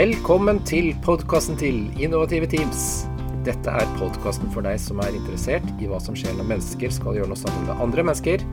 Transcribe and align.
Velkommen 0.00 0.62
til 0.64 0.94
podkasten 1.04 1.58
til 1.60 1.82
Innovative 2.00 2.46
Teams. 2.48 3.02
Dette 3.44 3.68
er 3.82 3.90
podkasten 3.98 4.48
for 4.54 4.64
deg 4.64 4.78
som 4.80 5.02
er 5.04 5.12
interessert 5.12 5.66
i 5.76 5.90
hva 5.90 5.98
som 6.00 6.16
skjer 6.16 6.38
når 6.38 6.46
mennesker 6.54 6.94
skal 6.96 7.18
gjøre 7.18 7.28
noe 7.28 7.36
sammen 7.36 7.66
med 7.68 7.82
andre 7.84 8.06
mennesker. 8.08 8.44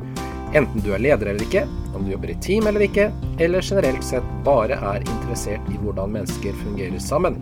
Enten 0.60 0.84
du 0.84 0.90
er 0.92 1.00
leder 1.06 1.30
eller 1.32 1.46
ikke, 1.46 1.64
om 1.96 2.04
du 2.04 2.12
jobber 2.12 2.34
i 2.34 2.36
team 2.44 2.68
eller 2.68 2.84
ikke, 2.84 3.06
eller 3.40 3.64
generelt 3.64 4.04
sett 4.04 4.28
bare 4.44 4.76
er 4.90 5.08
interessert 5.08 5.72
i 5.72 5.80
hvordan 5.86 6.18
mennesker 6.18 6.60
fungerer 6.66 7.00
sammen. 7.00 7.40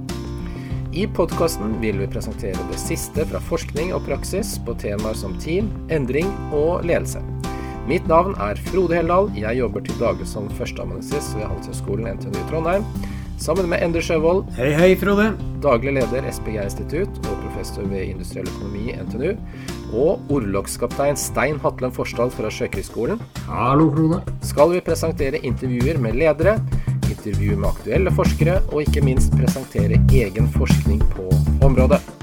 I 0.94 1.10
podkasten 1.18 1.80
vil 1.82 1.98
vi 2.04 2.12
presentere 2.14 2.70
det 2.70 2.78
siste 2.84 3.26
fra 3.32 3.42
forskning 3.50 3.96
og 3.98 4.06
praksis 4.06 4.60
på 4.70 4.78
temaer 4.86 5.18
som 5.18 5.34
team, 5.42 5.74
endring 5.90 6.30
og 6.54 6.86
ledelse. 6.86 7.26
Mitt 7.90 8.06
navn 8.10 8.38
er 8.38 8.62
Frode 8.70 9.02
Heldal. 9.02 9.34
Jeg 9.34 9.64
jobber 9.64 9.82
til 9.82 9.98
daglig 9.98 10.30
som 10.30 10.54
førsteamanuensis 10.62 11.34
ved 11.40 11.50
Handelshøyskolen 11.50 12.20
NTNU 12.20 12.46
Trondheim. 12.54 12.86
Sammen 13.38 13.68
med 13.70 13.84
Endre 13.84 14.00
Sjøvold, 14.02 14.46
Hei, 14.56 14.70
hei, 14.74 14.94
Frode. 14.96 15.34
daglig 15.64 15.92
leder 15.98 16.24
SPG-institutt 16.32 17.20
og 17.28 17.36
professor 17.44 17.84
ved 17.92 18.08
industriell 18.14 18.48
økonomi 18.48 18.94
i 18.94 18.96
NTNU, 18.96 19.34
og 19.94 20.32
orlogskaptein 20.32 21.20
Stein 21.20 21.60
Hatlen 21.60 21.92
Forsdal 21.92 22.32
fra 22.32 22.50
Sjøkrigsskolen, 22.50 23.20
Hallo, 23.50 23.90
Frode. 23.92 24.22
skal 24.42 24.72
vi 24.72 24.80
presentere 24.80 25.44
intervjuer 25.44 26.00
med 26.00 26.16
ledere, 26.16 26.58
intervju 27.12 27.58
med 27.58 27.70
aktuelle 27.70 28.12
forskere, 28.12 28.62
og 28.72 28.86
ikke 28.88 29.04
minst 29.04 29.36
presentere 29.36 30.00
egen 30.12 30.48
forskning 30.56 31.04
på 31.12 31.28
området. 31.62 32.15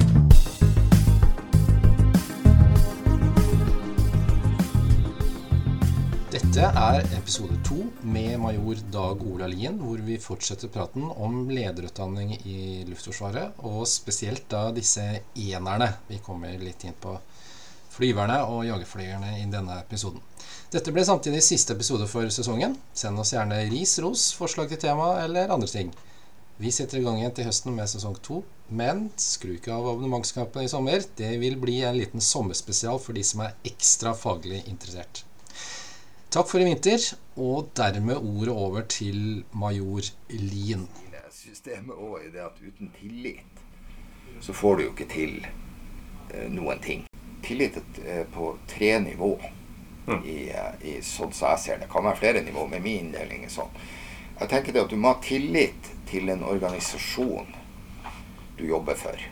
Dette 6.53 6.69
er 6.77 7.07
episode 7.17 7.55
to 7.65 7.79
med 8.05 8.35
major 8.37 8.81
Dag 8.93 9.23
Ola 9.25 9.47
Lien, 9.49 9.79
hvor 9.81 9.97
vi 10.05 10.19
fortsetter 10.21 10.69
praten 10.69 11.07
om 11.09 11.47
lederutdanning 11.49 12.35
i 12.45 12.83
Luftforsvaret, 12.91 13.55
og 13.65 13.87
spesielt 13.89 14.45
da 14.53 14.67
disse 14.77 15.01
enerne. 15.33 15.89
Vi 16.11 16.19
kommer 16.21 16.53
litt 16.61 16.85
inn 16.85 16.99
på 17.01 17.15
flyverne 17.95 18.37
og 18.51 18.67
jagerflygerne 18.69 19.39
i 19.39 19.49
denne 19.49 19.79
episoden. 19.81 20.21
Dette 20.77 20.93
ble 20.93 21.07
samtidig 21.09 21.41
siste 21.47 21.73
episode 21.73 22.11
for 22.13 22.29
sesongen. 22.29 22.77
Send 22.93 23.25
oss 23.25 23.33
gjerne 23.33 23.65
ris, 23.73 23.97
ros, 24.05 24.29
forslag 24.37 24.69
til 24.69 24.85
tema 24.85 25.15
eller 25.25 25.57
andre 25.57 25.73
ting. 25.73 25.97
Vi 26.61 26.69
setter 26.69 27.01
i 27.01 27.05
gang 27.09 27.17
igjen 27.23 27.37
til 27.41 27.49
høsten 27.49 27.73
med 27.81 27.89
sesong 27.89 28.21
to, 28.21 28.45
men 28.69 29.07
skru 29.17 29.57
ikke 29.57 29.73
av 29.73 29.89
abonnementskapet 29.97 30.69
i 30.69 30.73
sommer. 30.77 31.01
Det 31.17 31.33
vil 31.41 31.57
bli 31.65 31.81
en 31.81 31.97
liten 31.97 32.21
sommerspesial 32.21 33.01
for 33.01 33.17
de 33.17 33.25
som 33.25 33.47
er 33.49 33.57
ekstra 33.73 34.13
faglig 34.13 34.67
interessert. 34.67 35.25
Takk 36.33 36.49
for 36.49 36.63
i 36.63 36.65
vinter, 36.65 37.03
og 37.37 37.67
dermed 37.77 38.17
ordet 38.17 38.53
over 38.57 38.87
til 38.89 39.43
major 39.53 40.07
Lien. 40.31 40.87
Systemet 41.29 41.93
òg 41.93 42.23
er 42.23 42.31
det 42.33 42.41
at 42.41 42.63
uten 42.65 42.89
tillit 42.97 43.61
så 44.41 44.55
får 44.57 44.79
du 44.79 44.83
jo 44.83 44.93
ikke 44.95 45.07
til 45.13 45.35
eh, 45.45 46.47
noen 46.49 46.81
ting. 46.81 47.05
Tillit 47.45 47.77
er 48.01 48.25
på 48.33 48.55
tre 48.71 48.95
nivå 49.05 49.29
i, 50.25 50.39
eh, 50.49 50.73
i 50.81 50.95
sånn 51.05 51.37
som 51.37 51.51
jeg 51.51 51.63
ser 51.67 51.77
det. 51.77 51.85
Det 51.85 51.93
kan 51.93 52.09
være 52.09 52.21
flere 52.23 52.45
nivå, 52.49 52.65
med 52.65 52.81
min 52.81 53.11
inndeling 53.11 53.45
er 53.45 53.53
sånn. 53.53 53.77
Jeg 54.41 54.49
tenker 54.55 54.73
det 54.73 54.87
at 54.87 54.97
du 54.97 54.97
må 54.97 55.13
ha 55.13 55.21
tillit 55.21 55.93
til 56.09 56.33
en 56.33 56.49
organisasjon 56.49 57.53
du 58.57 58.65
jobber 58.73 58.97
for. 59.05 59.29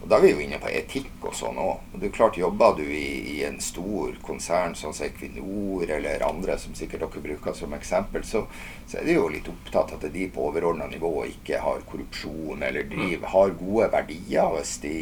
Og 0.00 0.08
Da 0.08 0.16
er 0.16 0.22
vi 0.24 0.30
jo 0.32 0.40
inne 0.40 0.58
på 0.60 0.70
etikk 0.72 1.26
og 1.28 1.34
sånn 1.36 1.58
òg. 1.60 1.82
Er 2.00 2.12
klart, 2.14 2.38
jobber 2.40 2.78
du 2.78 2.84
i, 2.86 3.36
i 3.36 3.36
en 3.44 3.58
stor 3.60 4.14
konsern 4.24 4.72
sånn 4.74 4.94
som 4.96 5.06
Equinor 5.06 5.90
eller 5.92 6.24
andre, 6.24 6.56
som 6.58 6.74
sikkert 6.74 7.04
dere 7.04 7.24
bruker 7.26 7.56
som 7.56 7.74
eksempel, 7.76 8.24
så, 8.24 8.46
så 8.88 9.00
er 9.00 9.04
de 9.04 9.18
jo 9.18 9.28
litt 9.28 9.50
opptatt 9.52 9.92
av 9.92 10.00
at 10.00 10.14
de 10.14 10.28
på 10.32 10.46
overordna 10.48 10.88
nivå 10.88 11.12
ikke 11.28 11.60
har 11.60 11.84
korrupsjon 11.90 12.64
eller 12.64 12.88
driver, 12.88 13.28
har 13.34 13.58
gode 13.60 13.90
verdier. 13.92 14.54
hvis 14.56 14.78
de 14.86 14.94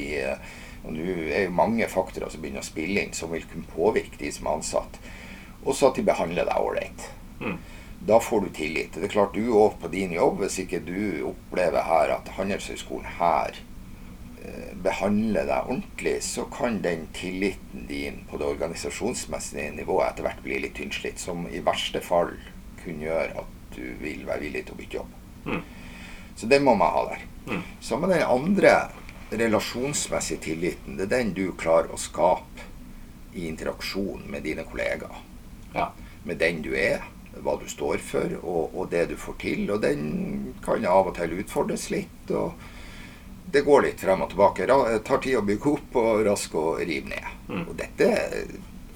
og 0.87 0.95
nå 0.95 1.07
er 1.35 1.49
jo 1.49 1.55
mange 1.55 1.87
faktorer 1.91 2.31
som 2.31 2.43
begynner 2.43 2.63
å 2.63 2.67
spille 2.67 3.03
inn, 3.03 3.15
som 3.15 3.33
vil 3.35 3.47
kunne 3.51 3.71
påvirke 3.75 4.19
de 4.21 4.31
som 4.33 4.47
er 4.47 4.61
ansatt. 4.61 5.01
Og 5.65 5.75
så 5.75 5.91
at 5.91 5.99
de 5.99 6.05
behandler 6.07 6.47
deg 6.47 6.63
ålreit. 6.63 7.09
Da 8.09 8.21
får 8.23 8.41
du 8.41 8.51
tillit. 8.55 8.95
Det 8.95 9.09
er 9.09 9.13
klart 9.13 9.35
du 9.35 9.51
òg 9.59 9.81
på 9.83 9.91
din 9.91 10.13
jobb, 10.15 10.39
hvis 10.43 10.61
ikke 10.63 10.81
du 10.87 11.27
opplever 11.33 11.83
her 11.83 12.15
at 12.15 12.31
Handelshøyskolen 12.37 13.19
her 13.19 13.59
behandler 14.83 15.47
deg 15.49 15.71
ordentlig, 15.73 16.15
så 16.23 16.45
kan 16.53 16.81
den 16.83 17.07
tilliten 17.17 17.87
din 17.89 18.23
på 18.31 18.39
det 18.39 18.47
organisasjonsmessige 18.47 19.73
nivået 19.77 20.13
etter 20.13 20.29
hvert 20.29 20.45
bli 20.45 20.61
litt 20.63 20.77
tynnslitt, 20.79 21.19
som 21.21 21.47
i 21.51 21.63
verste 21.65 22.03
fall 22.05 22.35
kunne 22.83 23.09
gjøre 23.09 23.43
at 23.43 23.75
du 23.75 23.85
vil 24.01 24.25
være 24.29 24.47
villig 24.47 24.65
til 24.67 24.77
å 24.77 24.79
bytte 24.79 24.99
jobb. 25.01 25.19
Så 26.39 26.47
det 26.47 26.61
må 26.63 26.75
man 26.79 26.95
ha 26.95 27.05
der. 27.11 27.27
Så 27.81 27.99
med 27.99 28.13
den 28.15 28.23
andre 28.23 28.75
relasjonsmessige 29.33 30.41
tilliten, 30.41 30.97
det 30.97 31.09
er 31.09 31.15
den 31.19 31.35
du 31.37 31.53
klarer 31.59 31.93
å 31.93 32.01
skape 32.01 32.67
i 33.35 33.49
interaksjon 33.49 34.27
med 34.31 34.47
dine 34.47 34.65
kollegaer. 34.69 35.23
Ja. 35.75 35.91
Med 36.25 36.41
den 36.41 36.63
du 36.65 36.73
er, 36.79 37.03
hva 37.43 37.57
du 37.61 37.67
står 37.71 38.01
for, 38.03 38.33
og, 38.43 38.75
og 38.75 38.91
det 38.91 39.09
du 39.11 39.17
får 39.21 39.37
til. 39.43 39.67
Og 39.71 39.83
den 39.83 40.55
kan 40.65 40.87
av 40.89 41.11
og 41.11 41.17
til 41.19 41.37
utfordres 41.43 41.89
litt. 41.95 42.31
og 42.31 42.55
det 43.51 43.63
går 43.65 43.83
litt 43.83 44.01
frem 44.01 44.23
og 44.23 44.29
tilbake. 44.31 44.67
Det 44.67 45.05
tar 45.05 45.19
tid 45.25 45.37
å 45.39 45.43
bygge 45.47 45.71
opp 45.73 45.97
og 45.97 46.25
raskt 46.27 46.55
å 46.55 46.77
rive 46.79 47.09
ned. 47.09 47.29
Og 47.69 47.77
dette 47.79 48.11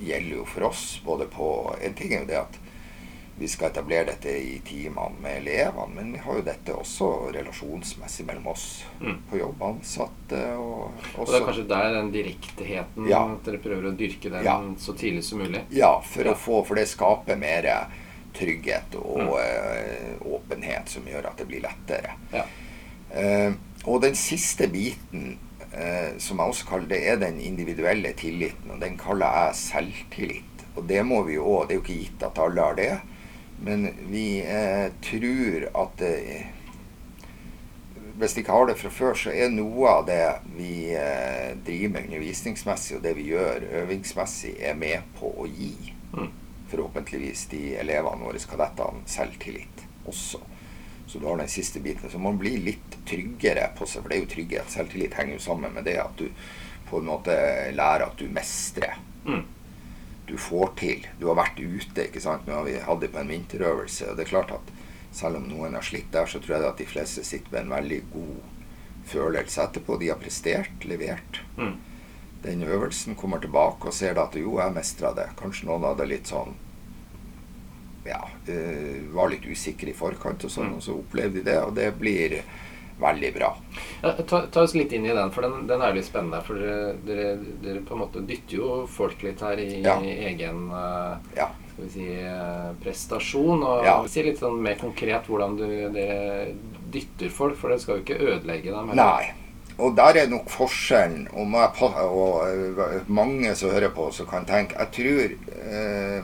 gjelder 0.02 0.36
jo 0.36 0.44
for 0.44 0.62
oss 0.68 1.00
både 1.04 1.26
på 1.30 1.46
En 1.80 1.94
ting 1.94 2.12
er 2.12 2.20
jo 2.24 2.26
det 2.26 2.38
at 2.40 2.58
vi 3.38 3.48
skal 3.48 3.70
etablere 3.70 4.04
dette 4.12 4.28
i 4.28 4.58
timene 4.64 5.16
med 5.22 5.38
elevene, 5.40 5.94
men 5.96 6.10
vi 6.12 6.18
har 6.20 6.34
jo 6.36 6.42
dette 6.46 6.74
også 6.76 7.06
relasjonsmessig 7.32 8.26
mellom 8.28 8.46
oss 8.52 8.84
på 9.30 9.38
jobb, 9.40 9.62
ansatte 9.62 10.42
og 10.60 10.92
Og 11.16 11.26
det 11.26 11.38
er 11.40 11.46
kanskje 11.46 11.64
der 11.70 11.94
den 11.96 12.12
direktheten 12.12 13.08
Ja. 13.08 13.22
at 13.32 13.42
dere 13.48 13.58
prøver 13.58 13.88
å 13.88 13.96
dyrke 13.96 14.30
den 14.30 14.44
Ja. 14.44 14.58
så 14.78 14.92
tidlig 14.94 15.24
som 15.24 15.38
mulig. 15.38 15.62
Ja, 15.70 16.00
for, 16.04 16.24
Ja. 16.24 16.34
Få, 16.34 16.62
for 16.66 16.74
det 16.76 16.86
skaper 16.88 17.36
mer 17.36 17.86
trygghet 18.34 18.94
og 19.00 19.18
Mm. 19.18 19.38
eh, 19.40 20.26
åpenhet 20.26 20.88
som 20.88 21.02
gjør 21.02 21.26
at 21.26 21.36
det 21.38 21.46
blir 21.48 21.60
lettere. 21.62 22.12
Ja. 22.32 22.44
Eh, 23.14 23.52
og 23.84 24.02
den 24.04 24.14
siste 24.18 24.68
biten, 24.70 25.38
eh, 25.72 26.14
som 26.22 26.38
jeg 26.38 26.54
også 26.54 26.68
kaller 26.68 26.88
det, 26.92 27.00
er 27.08 27.20
den 27.20 27.40
individuelle 27.40 28.12
tilliten. 28.18 28.70
Og 28.70 28.80
den 28.82 28.98
kaller 29.00 29.26
jeg 29.26 29.58
selvtillit. 29.58 30.66
Og 30.76 30.86
det 30.88 31.02
må 31.06 31.22
vi 31.26 31.34
jo 31.34 31.46
òg. 31.56 31.68
Det 31.68 31.74
er 31.76 31.80
jo 31.80 31.84
ikke 31.84 32.00
gitt 32.04 32.26
at 32.26 32.38
alle 32.40 32.66
har 32.66 32.78
det. 32.78 32.92
Men 33.62 33.88
vi 34.10 34.26
eh, 34.42 34.90
tror 35.02 35.66
at 35.84 35.98
det, 35.98 36.14
hvis 38.18 38.34
de 38.34 38.42
ikke 38.42 38.52
har 38.52 38.66
det 38.70 38.78
fra 38.78 38.90
før, 38.90 39.18
så 39.18 39.34
er 39.34 39.52
noe 39.54 39.88
av 39.88 40.06
det 40.06 40.22
vi 40.56 40.74
eh, 40.98 41.52
driver 41.66 41.96
med 41.96 42.08
undervisningsmessig, 42.10 42.96
og 42.98 43.04
det 43.04 43.16
vi 43.18 43.30
gjør 43.30 43.66
øvingsmessig, 43.82 44.56
er 44.60 44.78
med 44.78 45.10
på 45.18 45.34
å 45.34 45.48
gi 45.50 45.74
Mm. 46.12 46.28
forhåpentligvis 46.68 47.46
de 47.48 47.74
elevene 47.80 48.24
våre, 48.24 48.40
kadettene, 48.48 49.00
selvtillit 49.08 49.84
også. 50.04 50.42
Så 51.12 51.18
du 51.18 51.26
har 51.26 51.36
den 51.36 51.48
siste 51.48 51.80
biten. 51.80 52.10
Så 52.10 52.18
man 52.18 52.38
blir 52.40 52.56
litt 52.64 52.94
tryggere 53.04 53.66
på 53.76 53.84
seg, 53.84 54.00
for 54.00 54.08
det 54.08 54.16
er 54.16 54.22
jo 54.22 54.28
trygghet. 54.32 54.70
Selvtillit 54.72 55.16
henger 55.18 55.36
jo 55.36 55.42
sammen 55.44 55.74
med 55.74 55.84
det 55.84 55.98
at 56.00 56.14
du 56.16 56.30
på 56.88 57.02
en 57.02 57.10
måte 57.10 57.34
lærer 57.76 58.06
at 58.06 58.16
du 58.16 58.30
mestrer. 58.32 58.96
Mm. 59.26 59.42
Du 60.30 60.32
får 60.40 60.72
til. 60.80 61.04
Du 61.20 61.26
har 61.28 61.36
vært 61.36 61.60
ute, 61.60 62.06
ikke 62.06 62.22
sant. 62.24 62.48
Nå 62.48 62.56
har 62.56 62.64
vi 62.64 62.78
hatt 62.80 63.04
det 63.04 63.12
på 63.12 63.20
en 63.20 63.28
vinterøvelse, 63.28 64.08
og 64.08 64.16
det 64.16 64.24
er 64.24 64.32
klart 64.32 64.56
at 64.56 64.72
selv 65.12 65.42
om 65.42 65.50
noen 65.50 65.76
har 65.76 65.84
slitt 65.84 66.08
der, 66.16 66.32
så 66.32 66.40
tror 66.40 66.56
jeg 66.56 66.68
at 66.70 66.80
de 66.80 66.88
fleste 66.88 67.28
sitter 67.28 67.52
med 67.52 67.66
en 67.66 67.76
veldig 67.76 68.00
god 68.16 69.06
følelse 69.12 69.68
etterpå. 69.68 70.00
De 70.00 70.08
har 70.14 70.24
prestert, 70.24 70.88
levert. 70.88 71.42
Mm. 71.60 71.76
Den 72.48 72.64
øvelsen 72.64 73.20
kommer 73.20 73.44
tilbake 73.44 73.92
og 73.92 74.00
ser 74.00 74.16
at 74.16 74.40
jo, 74.40 74.56
jeg 74.64 74.80
mestra 74.80 75.12
det. 75.20 75.28
Kanskje 75.36 75.68
noen 75.68 75.90
hadde 75.92 76.08
litt 76.08 76.32
sånn 76.32 76.56
ja, 78.04 78.20
eh, 78.48 79.02
var 79.14 79.28
litt 79.30 79.44
usikre 79.46 79.90
i 79.90 79.92
forkant 79.96 80.44
og 80.44 80.50
sånn, 80.50 80.70
Mm. 80.72 80.76
og 80.76 80.82
så 80.82 80.98
opplevde 80.98 81.34
de 81.42 81.42
det, 81.50 81.58
og 81.62 81.74
det 81.74 81.92
blir 81.98 82.42
veldig 83.00 83.34
bra. 83.34 83.56
Ja, 84.02 84.12
ta, 84.22 84.46
ta 84.46 84.62
oss 84.62 84.74
litt 84.74 84.92
inn 84.92 85.06
i 85.06 85.14
den, 85.14 85.30
for 85.30 85.42
den, 85.42 85.66
den 85.66 85.80
er 85.82 85.92
litt 85.94 86.04
spennende. 86.06 86.42
For 86.46 86.54
dere, 86.54 86.92
dere, 87.06 87.36
dere 87.62 87.80
på 87.82 87.94
en 87.94 88.00
måte 88.04 88.22
dytter 88.26 88.56
jo 88.58 88.86
folk 88.86 89.22
litt 89.22 89.40
her 89.40 89.58
i 89.58 89.80
Ja. 89.82 89.96
egen 90.00 90.68
uh, 90.70 91.16
Ja. 91.36 91.48
skal 91.72 91.84
vi 91.84 91.90
si, 91.90 92.06
eh, 92.22 92.72
prestasjon. 92.82 93.62
Og 93.64 93.84
Ja. 93.84 93.96
si 94.06 94.22
litt 94.22 94.38
sånn 94.38 94.60
mer 94.60 94.76
konkret 94.76 95.26
hvordan 95.26 95.56
du, 95.56 95.66
dere 95.90 96.54
dytter 96.92 97.30
folk, 97.30 97.56
for 97.56 97.70
det 97.70 97.80
skal 97.80 97.96
jo 97.96 98.02
ikke 98.02 98.20
ødelegge 98.20 98.70
dem. 98.70 98.90
Eller? 98.90 98.94
Nei. 98.94 99.32
Og 99.78 99.96
der 99.96 100.16
er 100.20 100.26
nok 100.28 100.48
forskjellen, 100.52 101.28
og, 101.32 101.54
og 102.12 103.08
mange 103.08 103.54
som 103.56 103.70
hører 103.70 103.88
på, 103.90 104.12
som 104.12 104.26
kan 104.26 104.44
tenke 104.44 104.76
Jeg 104.78 104.92
tror 104.92 105.32
eh, 105.64 106.22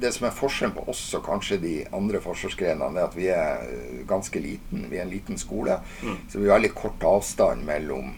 det 0.00 0.12
som 0.12 0.26
er 0.28 0.34
forskjellen 0.36 0.74
på 0.76 0.88
oss 0.90 1.02
og 1.16 1.24
kanskje 1.26 1.60
de 1.62 1.74
andre 1.94 2.20
forsvarsgrenene, 2.24 3.00
er 3.00 3.08
at 3.08 3.16
vi 3.16 3.30
er 3.32 3.64
eh, 3.68 4.02
ganske 4.08 4.42
liten. 4.42 4.88
Vi 4.90 4.98
er 4.98 5.06
en 5.06 5.12
liten 5.12 5.40
skole. 5.40 5.78
Mm. 6.02 6.18
Så 6.28 6.40
vi 6.40 6.48
har 6.48 6.58
veldig 6.58 6.74
kort 6.76 7.06
avstand 7.08 7.66
mellom 7.68 8.14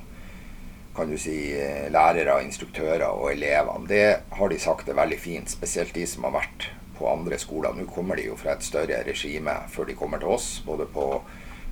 kan 0.97 1.11
du 1.11 1.19
si, 1.21 1.53
eh, 1.53 1.91
lærere, 1.93 2.39
instruktører 2.45 3.11
og 3.11 3.31
elevene. 3.35 3.89
Det 3.89 4.21
har 4.39 4.49
de 4.49 4.59
sagt 4.59 4.89
er 4.89 4.97
veldig 4.97 5.19
fint, 5.21 5.51
spesielt 5.53 5.93
de 5.95 6.07
som 6.09 6.25
har 6.25 6.39
vært 6.39 6.71
på 6.97 7.09
andre 7.11 7.39
skoler. 7.39 7.77
Nå 7.77 7.85
kommer 7.93 8.17
de 8.17 8.31
jo 8.31 8.37
fra 8.41 8.55
et 8.57 8.65
større 8.65 9.03
regime 9.05 9.59
før 9.69 9.91
de 9.91 9.99
kommer 9.99 10.23
til 10.23 10.33
oss. 10.33 10.63
Både 10.65 10.89
på 10.89 11.21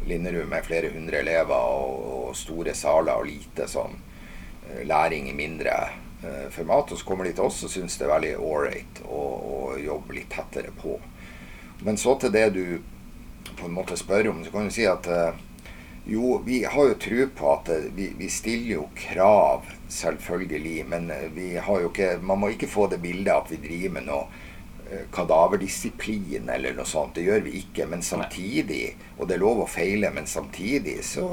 Linderud 0.05 0.49
med 0.51 0.67
flere 0.67 0.93
hundre 0.93 1.23
elever 1.25 1.57
og, 1.57 2.35
store 2.37 2.75
saler 2.75 3.15
og 3.15 3.29
lite 3.29 3.69
sånn 3.71 3.95
eh, 4.69 4.83
læring 4.85 5.31
i 5.31 5.37
mindre 5.37 5.77
format. 6.55 6.93
Og 6.93 7.01
så 7.01 7.07
kommer 7.09 7.29
de 7.29 7.35
til 7.37 7.47
oss 7.47 7.63
og 7.67 7.73
syns 7.73 7.99
det 8.01 8.07
er 8.07 8.15
veldig 8.15 8.35
ålreit 8.41 9.01
å, 9.05 9.23
å 9.55 9.59
jobbe 9.81 10.19
litt 10.19 10.31
tettere 10.33 10.73
på. 10.81 10.99
Men 11.85 11.99
så 12.01 12.15
til 12.21 12.33
det 12.35 12.49
du 12.55 12.65
på 13.59 13.69
en 13.69 13.77
måte 13.77 13.97
spør 13.99 14.31
om, 14.33 14.45
så 14.45 14.53
kan 14.55 14.69
du 14.69 14.75
si 14.75 14.87
at 14.89 15.09
eh, 15.11 15.43
jo, 16.07 16.43
vi 16.45 16.65
har 16.65 16.89
jo 16.89 16.95
tro 16.95 17.27
på 17.37 17.53
at 17.53 17.69
eh, 17.73 17.87
vi, 17.97 18.11
vi, 18.19 18.29
stiller 18.29 18.75
jo 18.75 18.89
krav, 18.95 19.63
selvfølgelig. 19.89 20.85
Men 20.89 21.11
eh, 21.11 21.31
vi 21.33 21.55
har 21.57 21.81
jo 21.81 21.89
ikke, 21.93 22.19
man 22.21 22.43
må 22.43 22.53
ikke 22.53 22.69
få 22.69 22.89
det 22.93 23.01
bildet 23.01 23.33
at 23.33 23.53
vi 23.53 23.61
driver 23.63 23.95
med 23.97 24.09
noe 24.11 24.27
eh, 24.91 25.07
kadaverdisiplin 25.15 26.51
eller 26.53 26.77
noe 26.77 26.89
sånt. 26.89 27.17
Det 27.17 27.25
gjør 27.25 27.47
vi 27.47 27.57
ikke. 27.63 27.89
Men 27.89 28.05
samtidig, 28.05 28.85
og 29.17 29.29
det 29.29 29.39
er 29.39 29.45
lov 29.47 29.65
å 29.65 29.71
feile, 29.71 30.13
men 30.13 30.29
samtidig 30.29 31.01
så 31.09 31.29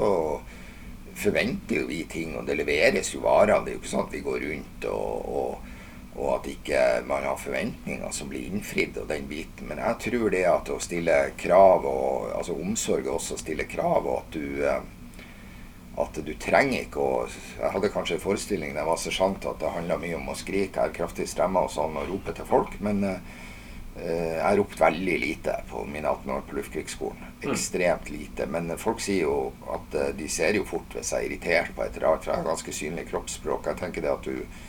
forventer 1.22 1.82
jo 1.82 1.90
vi 1.90 2.02
ting, 2.10 2.36
og 2.38 2.46
det 2.48 2.58
leveres 2.58 3.14
jo 3.14 3.22
varer. 3.24 3.62
Det 3.62 3.72
er 3.72 3.78
jo 3.78 3.82
ikke 3.82 3.92
sånn 3.92 4.08
at 4.08 4.16
vi 4.16 4.24
går 4.26 4.48
rundt 4.48 4.88
og, 4.90 5.30
og 5.32 5.70
og 6.12 6.26
at 6.34 6.48
ikke 6.50 6.80
man 7.08 7.24
har 7.24 7.38
forventninger 7.40 8.10
som 8.12 8.28
blir 8.28 8.44
innfridd, 8.44 8.98
og 9.00 9.08
den 9.08 9.24
biten. 9.30 9.68
Men 9.68 9.80
jeg 9.80 10.00
tror 10.06 10.32
det 10.34 10.42
at 10.48 10.72
å 10.72 10.80
stille 10.82 11.14
krav, 11.40 11.86
og, 11.88 12.26
altså 12.36 12.56
omsorg 12.60 13.08
også 13.08 13.38
stille 13.40 13.64
krav, 13.70 14.04
og 14.04 14.18
at 14.18 14.36
du 14.36 14.66
eh, 14.66 14.82
at 16.02 16.16
du 16.24 16.30
trenger 16.40 16.86
ikke 16.86 17.00
å 17.04 17.16
Jeg 17.28 17.68
hadde 17.74 17.90
kanskje 17.92 18.14
en 18.16 18.22
forestilling 18.22 18.70
da 18.72 18.80
jeg 18.80 18.88
var 18.88 19.00
sersjant 19.00 19.44
at 19.44 19.58
det 19.60 19.72
handla 19.74 19.98
mye 20.00 20.16
om 20.16 20.30
å 20.32 20.36
skrike 20.40 20.80
her 20.80 20.94
kraftig 20.96 21.26
stemme 21.28 21.60
og 21.60 21.68
sånn 21.72 21.98
og 22.00 22.08
rope 22.08 22.32
til 22.36 22.48
folk, 22.48 22.78
men 22.80 23.04
eh, 23.04 23.20
jeg 24.00 24.40
ropte 24.40 24.60
ropt 24.62 24.80
veldig 24.80 25.18
lite 25.20 25.58
på 25.68 25.84
mine 25.84 26.08
18 26.08 26.32
år 26.32 26.46
på 26.48 26.56
Luftkrigsskolen. 26.56 27.31
Mm. 27.42 27.52
Ekstremt 27.52 28.10
lite. 28.12 28.46
Men 28.46 28.70
folk 28.78 29.00
sier 29.02 29.26
jo 29.26 29.38
at 29.74 29.96
eh, 29.98 30.12
de 30.18 30.28
ser 30.30 30.58
jo 30.58 30.66
fort 30.68 30.94
hvis 30.94 31.14
jeg 31.14 31.24
er 31.24 31.30
irritert 31.30 31.72
på 31.76 31.86
et 31.86 31.98
rart, 32.02 32.28
har 32.30 32.46
ganske 32.46 32.74
synlig 32.74 33.08
kroppsspråk. 33.10 33.66
Jeg 33.70 33.82
tenker 33.82 34.04
det 34.04 34.14
at 34.14 34.28
du 34.28 34.62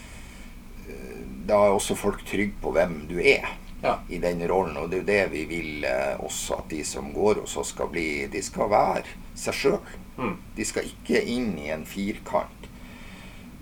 da 1.47 1.59
er 1.65 1.75
også 1.75 1.95
folk 1.99 2.23
trygge 2.27 2.55
på 2.61 2.71
hvem 2.75 3.03
du 3.09 3.17
er 3.19 3.47
ja. 3.83 3.97
i 4.09 4.19
den 4.23 4.43
rollen. 4.49 4.77
Og 4.79 4.89
det 4.91 4.97
er 4.97 5.03
jo 5.03 5.09
det 5.09 5.23
vi 5.33 5.43
vil 5.49 5.87
eh, 5.87 6.15
også 6.23 6.61
at 6.61 6.69
de 6.71 6.83
som 6.87 7.11
går 7.15 7.43
hos 7.43 7.57
oss 7.59 7.73
skal 7.75 7.91
bli. 7.91 8.07
De 8.31 8.43
skal 8.43 8.71
være 8.71 9.17
seg 9.39 9.57
sjøl. 9.59 9.79
Mm. 10.17 10.37
De 10.55 10.67
skal 10.67 10.87
ikke 10.87 11.23
inn 11.35 11.55
i 11.59 11.71
en 11.73 11.85
firkant. 11.89 12.69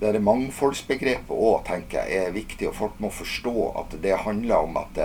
Det 0.01 0.09
er 0.09 0.23
mangfoldsbegrepet 0.25 1.33
òg, 1.33 1.61
tenker 1.67 2.01
jeg, 2.01 2.27
er 2.27 2.37
viktig. 2.37 2.69
Og 2.69 2.77
folk 2.77 3.01
må 3.01 3.11
forstå 3.13 3.55
at 3.83 3.97
det 4.03 4.23
handler 4.25 4.67
om 4.67 4.79
at 4.81 5.01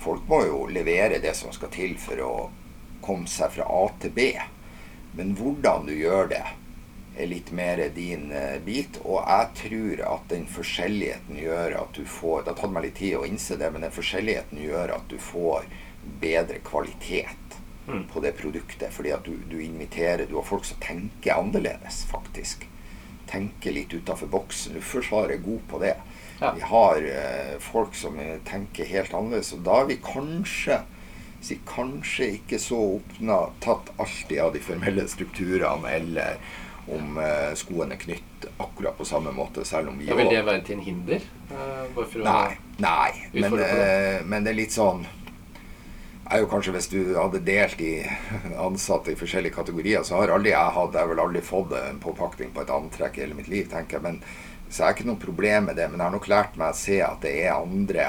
folk 0.00 0.24
må 0.28 0.42
jo 0.48 0.64
levere 0.72 1.20
det 1.22 1.34
som 1.36 1.52
skal 1.52 1.72
til 1.72 1.96
for 2.00 2.20
å 2.24 2.34
komme 3.04 3.30
seg 3.30 3.54
fra 3.58 3.68
A 3.68 3.86
til 4.02 4.14
B. 4.16 4.32
Men 5.14 5.36
hvordan 5.38 5.86
du 5.86 5.94
gjør 5.94 6.30
det, 6.32 6.44
er 7.16 7.26
litt 7.30 7.52
mer 7.54 7.78
din 7.94 8.32
uh, 8.32 8.58
bit. 8.64 8.98
Og 9.04 9.22
jeg 9.22 9.50
tror 9.60 10.04
at 10.16 10.28
den 10.32 10.46
forskjelligheten 10.50 11.38
gjør 11.38 11.78
at 11.84 11.96
du 11.96 12.04
får 12.08 12.42
Det 12.42 12.54
har 12.54 12.60
tatt 12.62 12.74
meg 12.74 12.88
litt 12.88 12.98
tid 12.98 13.18
å 13.18 13.26
innse 13.28 13.58
det, 13.60 13.70
men 13.70 13.86
den 13.86 13.94
forskjelligheten 13.94 14.62
gjør 14.64 14.96
at 14.98 15.08
du 15.10 15.18
får 15.22 15.68
bedre 16.20 16.60
kvalitet 16.66 17.58
mm. 17.86 18.06
på 18.12 18.24
det 18.24 18.34
produktet. 18.40 18.90
Fordi 18.92 19.14
at 19.14 19.24
du, 19.26 19.36
du, 19.50 19.60
inviterer 19.62 20.26
Du 20.26 20.36
har 20.40 20.48
folk 20.48 20.66
som 20.68 20.80
tenker 20.82 21.38
annerledes, 21.38 22.04
faktisk. 22.10 22.66
Tenker 23.30 23.72
litt 23.72 23.94
utafor 23.94 24.30
boksen. 24.32 24.74
Luftforsvaret 24.76 25.38
er 25.38 25.46
god 25.46 25.62
på 25.70 25.80
det. 25.84 25.94
Ja. 26.40 26.50
Vi 26.56 26.66
har 26.66 27.06
uh, 27.06 27.54
folk 27.62 27.94
som 27.94 28.18
tenker 28.48 28.90
helt 28.90 29.14
annerledes, 29.14 29.54
og 29.54 29.62
da 29.66 29.80
er 29.84 29.92
vi 29.92 30.02
kanskje 30.02 30.82
si, 31.44 31.58
kanskje 31.68 32.30
ikke 32.38 32.60
så 32.62 32.80
opptatt 32.98 33.92
alltid 34.00 34.38
av 34.40 34.54
de 34.54 34.62
formelle 34.64 35.06
strukturene 35.10 35.90
eller 35.98 36.38
om 36.92 37.18
eh, 37.20 37.52
skoene 37.56 37.96
er 37.96 38.00
knytt 38.00 38.46
akkurat 38.60 38.96
på 38.98 39.06
samme 39.08 39.32
måte, 39.32 39.64
selv 39.64 39.88
om 39.88 39.98
vi 39.98 40.08
ja, 40.10 40.16
Vil 40.18 40.28
det 40.28 40.42
være 40.44 40.64
til 40.66 40.78
en 40.78 40.84
hinder? 40.84 41.28
Uh, 41.48 42.16
nei, 42.24 42.56
nei. 42.82 43.10
Men, 43.32 43.56
eh, 43.60 44.20
men, 44.24 44.44
det 44.44 44.52
er 44.52 44.58
litt 44.58 44.74
sånn 44.74 45.04
er 46.24 46.40
jo 46.40 46.48
kanskje 46.48 46.72
Hvis 46.72 46.88
du 46.92 46.98
hadde 47.16 47.42
delt 47.44 47.80
i 47.84 47.94
ansatte 48.66 49.12
i 49.12 49.18
forskjellige 49.18 49.56
kategorier, 49.56 50.04
så 50.04 50.20
har 50.20 50.34
aldri 50.34 50.52
jeg 50.52 50.76
hatt 50.76 50.98
Jeg 50.98 51.12
vel 51.12 51.24
aldri 51.24 51.44
fått 51.44 51.72
en 51.78 52.00
påpakning 52.04 52.52
på 52.52 52.64
et 52.64 52.74
antrekk 52.74 53.18
i 53.18 53.24
hele 53.24 53.38
mitt 53.38 53.50
liv, 53.52 53.68
tenker 53.72 53.98
jeg. 53.98 54.04
Men, 54.04 54.20
så 54.68 54.82
jeg 54.82 54.86
har 54.86 54.96
ikke 54.96 55.08
noe 55.08 55.20
problem 55.20 55.68
med 55.70 55.76
det. 55.80 55.88
Men 55.90 56.00
jeg 56.00 56.08
har 56.08 56.16
nok 56.16 56.30
lært 56.32 56.56
meg 56.60 56.72
å 56.72 56.78
se 56.78 57.00
at 57.04 57.20
det 57.24 57.34
er 57.44 57.56
andre 57.56 58.08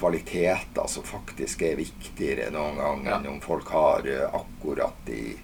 kvaliteter 0.00 0.88
som 0.88 1.04
faktisk 1.04 1.62
er 1.68 1.78
viktigere 1.78 2.48
noen 2.54 2.80
gang 2.80 3.06
enn 3.14 3.30
om 3.34 3.38
folk 3.44 3.68
har 3.76 4.08
akkurat 4.32 5.06
de 5.06 5.36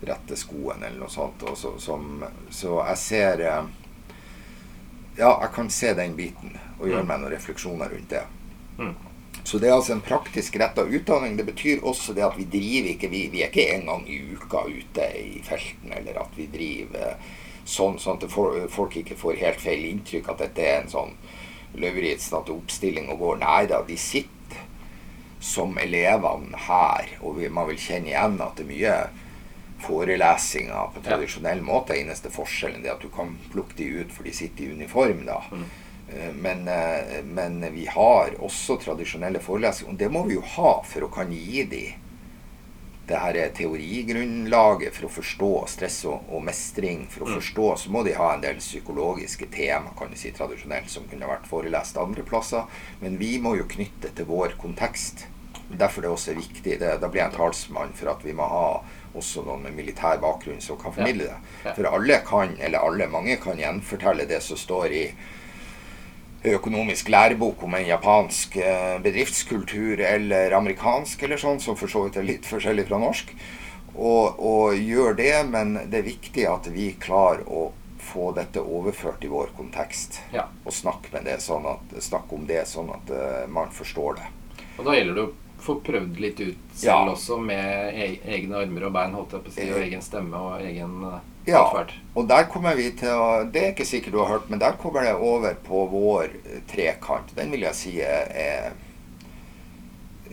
rette 0.00 0.36
skoene 0.36 0.86
eller 0.86 1.02
noe 1.02 1.12
sånt. 1.12 1.44
Så, 1.54 1.74
som, 1.78 2.24
så, 2.50 2.80
jeg 2.88 2.98
ser 2.98 3.44
eh, 3.44 3.62
Ja, 5.18 5.34
jeg 5.42 5.50
kan 5.54 5.70
se 5.70 5.92
den 5.94 6.16
biten 6.16 6.56
og 6.78 6.88
gjøre 6.88 7.04
mm. 7.04 7.08
meg 7.10 7.20
noen 7.20 7.34
refleksjoner 7.34 7.90
rundt 7.92 8.14
det. 8.14 8.22
Mm. 8.78 8.94
Så 9.44 9.58
det 9.58 9.68
er 9.68 9.74
altså 9.74 9.92
en 9.92 10.04
praktisk 10.04 10.56
retta 10.60 10.84
utdanning. 10.84 11.36
Det 11.36 11.44
betyr 11.48 11.84
også 11.84 12.14
det 12.16 12.24
at 12.24 12.38
vi 12.38 12.46
driver 12.48 12.90
ikke 12.94 13.10
Vi, 13.12 13.26
vi 13.32 13.42
er 13.42 13.50
ikke 13.50 13.74
en 13.74 13.86
gang 13.88 14.08
i 14.08 14.20
uka 14.32 14.64
ute 14.68 15.06
i 15.18 15.42
felten, 15.44 15.92
eller 15.96 16.22
at 16.22 16.36
vi 16.36 16.48
driver 16.52 17.18
sånn, 17.64 17.98
sånn 18.00 18.20
at 18.22 18.32
folk 18.72 18.96
ikke 18.96 19.18
får 19.18 19.40
helt 19.42 19.60
feil 19.60 19.84
inntrykk 19.90 20.32
at 20.32 20.44
dette 20.46 20.64
er 20.64 20.80
en 20.80 20.92
sånn 20.92 21.14
Lauritzen 21.78 22.40
oppstilling 22.40 23.10
og 23.12 23.22
går. 23.22 23.40
Nei 23.44 23.64
da, 23.70 23.82
de 23.86 23.96
sitter 24.00 24.36
som 25.40 25.78
elevene 25.80 26.58
her, 26.66 27.14
og 27.24 27.38
vi, 27.38 27.48
man 27.48 27.68
vil 27.70 27.80
kjenne 27.80 28.12
igjen 28.12 28.40
at 28.44 28.58
det 28.58 28.66
er 28.66 28.72
mye 28.74 28.96
forelesninger 29.80 30.90
på 30.94 31.02
tradisjonell 31.04 31.62
måte. 31.64 31.96
Eneste 31.96 32.32
forskjellen 32.32 32.84
er 32.84 32.94
at 32.96 33.04
du 33.04 33.08
kan 33.12 33.32
plukke 33.52 33.78
de 33.78 33.88
ut, 34.02 34.12
for 34.12 34.28
de 34.28 34.34
sitter 34.36 34.66
i 34.66 34.74
uniform. 34.76 35.24
da. 35.28 35.40
Mm. 35.50 35.64
Eh, 36.12 36.32
men, 36.34 36.68
eh, 36.68 37.24
men, 37.24 37.72
vi 37.72 37.86
har 37.86 38.34
også 38.38 38.76
tradisjonelle 38.84 39.40
forelesninger. 39.40 39.92
Og 39.92 39.98
det 39.98 40.10
må 40.12 40.24
vi 40.28 40.36
jo 40.36 40.44
ha 40.56 40.74
for 40.84 41.06
å 41.06 41.12
kan 41.12 41.32
gi 41.32 41.64
de 41.70 41.84
det 43.10 43.18
her 43.18 43.38
er 43.40 43.50
teorigrunnlaget 43.56 44.94
for 44.94 45.08
å 45.08 45.12
forstå 45.12 45.50
stress 45.72 45.98
og, 46.08 46.28
og 46.30 46.44
mestring. 46.46 47.04
For 47.10 47.26
å 47.26 47.30
mm. 47.30 47.34
forstå 47.40 47.66
så 47.82 47.92
må 47.94 48.04
de 48.06 48.14
ha 48.18 48.30
en 48.34 48.44
del 48.44 48.60
psykologiske 48.62 49.50
tema 49.54 49.94
kan 49.98 50.12
du 50.12 50.18
si 50.20 50.32
tradisjonelt 50.36 50.90
som 50.92 51.08
kunne 51.10 51.28
vært 51.28 51.48
forelest 51.50 51.98
andre 52.00 52.24
plasser. 52.26 52.70
Men 53.02 53.18
vi 53.20 53.34
må 53.42 53.56
jo 53.58 53.68
knytte 53.70 54.12
til 54.14 54.30
vår 54.30 54.56
kontekst. 54.60 55.26
Derfor 55.70 56.02
det 56.02 56.10
også 56.10 56.32
er 56.32 56.40
viktig. 56.40 56.78
Det, 56.80 56.94
da 57.02 57.10
blir 57.10 57.24
jeg 57.24 57.30
en 57.30 57.36
talsmann 57.36 57.94
for 57.98 58.12
at 58.14 58.24
vi 58.26 58.34
må 58.36 58.46
ha 58.50 58.64
også 59.18 59.42
noen 59.46 59.66
med 59.66 59.74
militær 59.74 60.20
bakgrunn 60.22 60.62
som 60.62 60.78
kan 60.78 60.94
formidle 60.94 61.28
det. 61.30 61.74
For 61.74 61.90
alle 61.90 62.20
kan, 62.26 62.54
eller 62.62 62.86
alle, 62.86 63.10
mange 63.10 63.38
kan 63.42 63.58
gjenfortelle 63.58 64.26
det 64.30 64.42
som 64.46 64.58
står 64.58 64.94
i 64.94 65.04
økonomisk 66.44 67.10
lærebok 67.12 67.62
om 67.66 67.74
en 67.76 67.86
japansk 67.86 68.56
eh, 68.56 68.96
bedriftskultur 69.04 70.00
eller 70.00 70.54
amerikansk 70.56 71.22
eller 71.26 71.40
sånn, 71.40 71.60
som 71.60 71.76
for 71.76 71.92
så 71.92 72.06
vidt 72.06 72.16
er 72.16 72.28
litt 72.28 72.48
forskjellig 72.48 72.86
fra 72.88 73.00
norsk. 73.02 73.34
Og, 73.90 74.38
og 74.38 74.78
gjør 74.78 75.18
det, 75.18 75.34
men 75.50 75.74
det 75.90 76.00
er 76.00 76.08
viktig 76.08 76.46
at 76.48 76.70
vi 76.72 76.92
klarer 77.00 77.44
å 77.44 77.70
få 78.00 78.30
dette 78.32 78.62
overført 78.62 79.24
i 79.24 79.30
vår 79.30 79.52
kontekst. 79.56 80.22
Ja. 80.32 80.46
Og 80.64 80.72
snakke, 80.74 81.20
det 81.26 81.36
sånn 81.44 81.66
at, 81.68 81.92
snakke 82.02 82.38
om 82.38 82.46
det 82.48 82.64
sånn 82.70 82.88
at 82.94 83.12
uh, 83.12 83.44
man 83.50 83.70
forstår 83.74 84.18
det. 84.22 84.28
Og 84.78 84.86
da 84.88 84.96
gjelder 84.96 85.18
det 85.18 85.26
å 85.26 85.34
få 85.64 85.78
prøvd 85.84 86.20
litt 86.22 86.40
ut 86.40 86.58
selv 86.74 86.90
ja. 86.90 87.12
også, 87.12 87.38
med 87.42 87.94
e 87.94 88.06
egne 88.36 88.54
armer 88.62 88.82
og 88.88 88.94
bein, 88.96 89.16
holdt 89.16 89.32
jeg 89.36 89.44
på 89.44 89.50
å 89.52 89.54
si, 89.56 89.66
og 89.72 89.84
egen 89.84 90.02
stemme 90.04 90.36
og 90.40 90.64
egen 90.64 90.92
ja, 91.46 91.70
ja, 91.74 91.84
og 92.14 92.26
der 92.28 92.44
kommer 92.52 92.74
vi 92.76 92.90
til 93.00 93.16
å 93.16 93.44
Det 93.48 93.60
er 93.62 93.70
ikke 93.72 93.88
sikkert 93.88 94.12
du 94.12 94.18
har 94.20 94.28
hørt, 94.34 94.50
men 94.52 94.60
der 94.60 94.76
kommer 94.80 95.00
det 95.06 95.14
over 95.16 95.54
på 95.64 95.86
vår 95.88 96.24
eh, 96.44 96.60
trekant. 96.68 97.32
Den 97.36 97.50
vil 97.54 97.62
jeg 97.64 97.74
si 97.78 97.92
er 98.04 98.72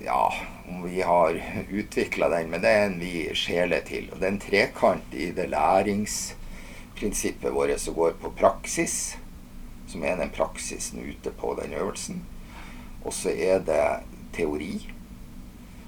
Ja, 0.04 0.34
om 0.68 0.84
vi 0.84 1.02
har 1.02 1.40
utvikla 1.72 2.30
den, 2.30 2.50
men 2.52 2.62
det 2.62 2.70
er 2.70 2.86
en 2.90 3.00
vi 3.00 3.34
skjeler 3.34 3.82
til. 3.88 4.10
Og 4.12 4.20
det 4.20 4.26
er 4.28 4.32
en 4.34 4.40
trekant 4.44 5.14
i 5.16 5.32
det 5.34 5.50
læringsprinsippet 5.54 7.54
vårt 7.56 7.80
som 7.82 7.94
går 7.96 8.12
på 8.22 8.30
praksis, 8.38 9.18
som 9.88 10.04
er 10.04 10.18
den 10.20 10.30
praksisen 10.36 11.00
ute 11.08 11.32
på 11.32 11.56
den 11.62 11.74
øvelsen. 11.74 12.22
Og 13.06 13.14
så 13.16 13.30
er 13.32 13.60
det 13.64 14.00
teori 14.36 14.97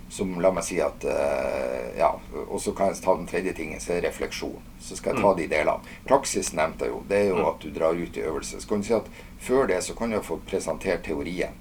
som 0.10 0.42
la 0.42 0.51
meg 0.51 0.66
si 0.66 0.80
at 0.82 1.06
uh, 1.06 1.94
Ja, 2.00 2.13
og 2.48 2.62
så 2.62 2.74
kan 2.74 2.92
jeg 2.92 3.01
ta 3.04 3.16
den 3.18 3.28
tredje 3.30 3.54
tingen, 3.58 3.82
så 3.82 3.94
er 3.94 4.01
det 4.01 4.10
refleksjon. 4.10 4.62
Så 4.82 4.98
skal 4.98 5.13
jeg 5.13 5.24
ta 5.24 5.34
mm. 5.34 5.39
de 5.39 5.48
delene. 5.51 5.96
Praksis 6.08 6.54
nevnte 6.56 6.88
jeg 6.88 6.94
jo. 6.94 7.01
Det 7.10 7.18
er 7.18 7.28
jo 7.30 7.42
mm. 7.42 7.50
at 7.50 7.66
du 7.66 7.74
drar 7.75 7.98
ut 7.98 8.18
i 8.18 8.24
øvelse. 8.25 8.62
Så 8.62 8.70
kan 8.70 8.82
du 8.82 8.88
si 8.88 8.96
at 8.98 9.10
før 9.39 9.68
det 9.70 9.82
så 9.86 9.96
kan 9.98 10.13
du 10.13 10.22
få 10.24 10.39
presentert 10.48 11.04
teorien. 11.06 11.58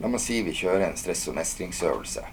La 0.00 0.10
meg 0.10 0.22
si 0.22 0.38
vi 0.44 0.54
kjører 0.56 0.90
en 0.90 1.00
stress- 1.00 1.26
og 1.32 1.38
mestringsøvelse. 1.38 2.26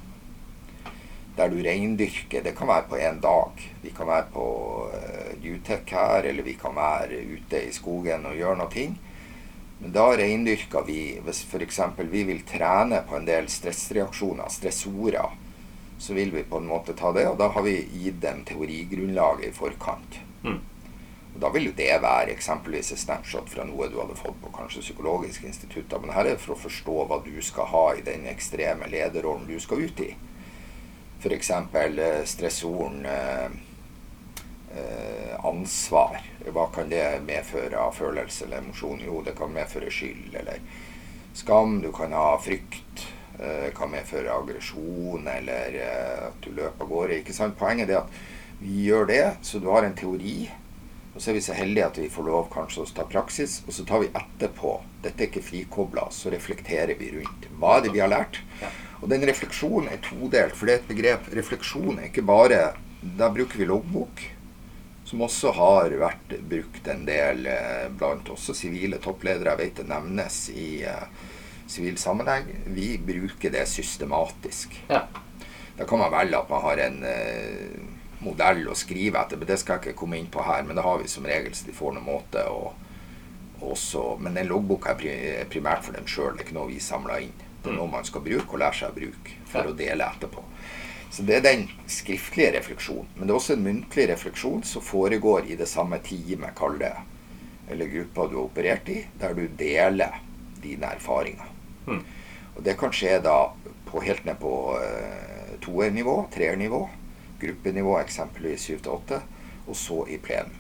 Der 1.38 1.50
du 1.54 1.58
reindyrker. 1.64 2.44
Det 2.44 2.54
kan 2.58 2.70
være 2.70 2.88
på 2.90 3.00
én 3.00 3.20
dag. 3.24 3.66
Vi 3.82 3.96
kan 3.96 4.08
være 4.10 4.30
på 4.34 4.46
uh, 4.92 5.74
her, 5.92 6.24
eller 6.24 6.44
vi 6.44 6.54
kan 6.60 6.76
være 6.76 7.24
ute 7.24 7.64
i 7.64 7.74
skogen 7.74 8.26
og 8.26 8.36
gjøre 8.36 8.58
noe 8.58 8.72
ting. 8.74 8.98
Men 9.80 9.94
da 9.94 10.08
reindyrker 10.18 10.86
vi 10.88 11.20
Hvis 11.24 11.44
f.eks. 11.46 11.80
vi 11.98 12.24
vil 12.24 12.42
trene 12.42 13.04
på 13.06 13.18
en 13.18 13.28
del 13.28 13.50
stressreaksjoner, 13.50 14.50
stressorer, 14.50 15.36
så 15.98 16.14
vil 16.14 16.32
vi 16.32 16.44
på 16.44 16.58
en 16.58 16.68
måte 16.70 16.94
ta 16.94 17.12
det, 17.12 17.26
og 17.30 17.38
da 17.40 17.50
har 17.54 17.64
vi 17.66 17.78
gitt 18.04 18.22
dem 18.22 18.44
teorigrunnlaget 18.46 19.50
i 19.50 19.56
forkant. 19.56 20.20
Mm. 20.44 20.60
Og 21.38 21.42
Da 21.42 21.50
vil 21.54 21.68
jo 21.70 21.74
det 21.78 22.02
være 22.02 22.34
eksempelvis 22.34 22.92
et 22.92 23.00
snapshot 23.00 23.50
fra 23.50 23.66
noe 23.66 23.90
du 23.94 24.00
hadde 24.02 24.18
fått 24.18 24.40
på 24.42 24.50
kanskje 24.56 24.82
psykologiske 24.82 25.46
institutter. 25.46 26.00
Men 26.02 26.16
her 26.16 26.26
er 26.26 26.34
det 26.34 26.42
for 26.42 26.56
å 26.56 26.64
forstå 26.64 26.96
hva 27.06 27.20
du 27.26 27.36
skal 27.46 27.70
ha 27.70 27.84
i 27.94 28.02
den 28.06 28.26
ekstreme 28.26 28.90
lederrollen 28.90 29.46
du 29.46 29.60
skal 29.62 29.84
ut 29.86 30.02
i. 30.02 30.16
F.eks. 31.22 31.52
Eh, 31.52 32.24
stressoren 32.26 33.06
eh, 33.06 33.46
eh, 34.78 35.46
ansvar. 35.46 36.22
Hva 36.48 36.66
kan 36.74 36.90
det 36.90 37.06
medføre 37.26 37.86
av 37.86 37.94
følelse 37.98 38.46
eller 38.46 38.66
emosjon? 38.66 39.06
Jo, 39.06 39.22
det 39.26 39.38
kan 39.38 39.54
medføre 39.54 39.94
skyld 39.94 40.42
eller 40.42 40.66
skam. 41.38 41.82
Du 41.86 41.92
kan 41.94 42.18
ha 42.18 42.34
frykt. 42.42 43.06
Kan 43.78 43.92
medføre 43.94 44.34
aggresjon 44.34 45.28
eller 45.30 45.76
at 46.32 46.40
du 46.42 46.50
løper 46.56 46.86
av 46.86 46.90
gårde. 46.90 47.20
ikke 47.20 47.36
sant? 47.38 47.58
Poenget 47.60 47.92
er 47.92 48.00
at 48.00 48.16
vi 48.58 48.88
gjør 48.88 49.06
det, 49.12 49.26
så 49.46 49.60
du 49.62 49.68
har 49.70 49.86
en 49.86 49.94
teori. 49.98 50.48
Og 51.14 51.22
så 51.22 51.32
er 51.32 51.38
vi 51.38 51.44
så 51.46 51.54
heldige 51.58 51.86
at 51.86 51.98
vi 51.98 52.10
får 52.14 52.26
lov 52.26 52.50
kanskje 52.54 52.84
å 52.84 52.90
ta 52.94 53.06
praksis, 53.10 53.60
og 53.66 53.74
så 53.74 53.86
tar 53.90 54.04
vi 54.04 54.10
etterpå. 54.14 54.74
Dette 55.02 55.24
er 55.24 55.30
ikke 55.32 55.46
frikobla, 55.46 56.08
så 56.14 56.30
reflekterer 56.34 56.98
vi 56.98 57.12
rundt. 57.16 57.48
Hva 57.58 57.78
er 57.78 57.86
det 57.86 57.94
vi 57.94 58.02
har 58.04 58.12
lært? 58.12 58.42
Og 59.02 59.10
den 59.10 59.26
refleksjonen 59.30 59.92
er 59.94 60.02
todelt, 60.06 60.58
for 60.58 60.66
det 60.66 60.76
er 60.76 60.82
et 60.82 60.90
begrep. 60.90 61.30
Refleksjon 61.38 62.00
er 62.00 62.10
ikke 62.10 62.26
bare 62.26 62.76
Da 63.18 63.30
bruker 63.30 63.62
vi 63.62 63.66
loggbok, 63.70 64.22
som 65.06 65.22
også 65.22 65.52
har 65.54 65.94
vært 66.02 66.34
brukt 66.50 66.88
en 66.90 67.04
del 67.06 67.46
blant 67.98 68.30
også 68.34 68.56
sivile 68.58 68.98
toppledere. 69.02 69.54
Jeg 69.54 69.62
vet 69.62 69.82
det 69.82 69.86
nevnes 69.90 70.40
i 70.50 70.70
sivil 71.68 71.98
sammenheng. 71.98 72.46
Vi 72.66 72.98
bruker 72.98 73.52
det 73.54 73.66
systematisk. 73.70 74.76
Ja. 74.90 75.04
Da 75.78 75.86
kan 75.86 76.00
man 76.00 76.12
velge 76.12 76.38
at 76.40 76.50
man 76.50 76.62
har 76.64 76.78
en 76.88 77.04
eh, 77.06 77.78
modell 78.26 78.64
å 78.72 78.76
skrive 78.76 79.20
etter. 79.22 79.38
men 79.38 79.48
Det 79.48 79.60
skal 79.62 79.78
jeg 79.78 79.92
ikke 79.92 80.00
komme 80.00 80.18
inn 80.18 80.30
på 80.34 80.42
her, 80.48 80.64
men 80.66 80.76
det 80.80 80.84
har 80.88 80.98
vi 81.02 81.08
som 81.12 81.26
regel, 81.28 81.54
så 81.56 81.68
de 81.68 81.76
får 81.78 81.94
noen 81.98 82.08
måte. 82.08 82.44
Og, 82.50 82.74
også, 83.62 84.18
men 84.22 84.36
den 84.38 84.48
loggboka 84.52 84.94
er 85.02 85.46
primært 85.50 85.84
for 85.86 85.94
dem 85.98 86.06
sjøl. 86.10 86.36
Det 86.38 86.44
er 86.44 86.48
ikke 86.48 86.58
noe 86.60 86.70
vi 86.70 86.80
samler 86.84 87.24
inn. 87.26 87.34
Det 87.64 87.72
er 87.72 87.78
noe 87.80 87.90
man 87.90 88.06
skal 88.06 88.22
bruke 88.22 88.54
og 88.54 88.62
lære 88.62 88.78
seg 88.80 88.92
å 88.92 88.98
bruke 89.00 89.38
for 89.50 89.66
Ja. 89.66 89.72
å 89.72 89.78
dele 89.78 90.06
etterpå. 90.14 90.44
Så 91.10 91.24
det 91.26 91.38
er 91.38 91.42
den 91.46 91.64
skriftlige 91.90 92.52
refleksjonen. 92.58 93.08
Men 93.16 93.28
det 93.28 93.34
er 93.34 93.40
også 93.40 93.54
en 93.56 93.64
muntlig 93.66 94.06
refleksjon 94.12 94.64
som 94.64 94.82
foregår 94.86 95.48
i 95.50 95.56
det 95.56 95.68
samme 95.72 95.98
teamet, 96.04 96.54
kall 96.56 96.78
det, 96.78 96.94
eller 97.72 97.90
gruppa 97.92 98.28
du 98.30 98.36
har 98.38 98.44
operert 98.46 98.90
i, 98.94 99.00
der 99.20 99.34
du 99.34 99.48
deler 99.58 100.20
dine 100.62 100.86
erfaringer. 100.94 101.48
Mm. 101.88 102.04
Og 102.56 102.64
det 102.66 102.78
kan 102.80 102.94
skje 102.94 103.18
da 103.24 103.38
på, 103.88 104.02
helt 104.04 104.26
ned 104.28 104.40
på 104.42 104.54
uh, 104.76 105.58
toernivå, 105.64 106.16
treernivå, 106.34 106.82
gruppenivå, 107.42 107.98
eksempelvis 108.02 108.70
7-8, 108.72 109.22
og 109.68 109.76
så 109.78 110.04
i 110.10 110.18
plenum. 110.22 110.56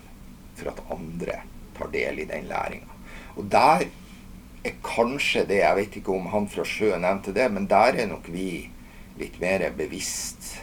For 0.57 0.71
at 0.71 0.83
andre 0.93 1.41
tar 1.77 1.91
del 1.93 2.23
i 2.23 2.29
den 2.29 2.47
læringa. 2.49 2.93
Og 3.37 3.49
der 3.51 3.87
er 4.65 4.79
kanskje 4.83 5.45
det 5.47 5.59
Jeg 5.61 5.75
vet 5.77 5.97
ikke 5.99 6.15
om 6.15 6.25
han 6.31 6.47
fra 6.49 6.65
sjø 6.65 6.95
nevnte 6.97 7.33
det, 7.33 7.45
men 7.53 7.67
der 7.69 7.99
er 8.01 8.09
nok 8.09 8.25
vi 8.33 8.69
litt 9.17 9.37
mer 9.41 9.63
bevisst 9.77 10.57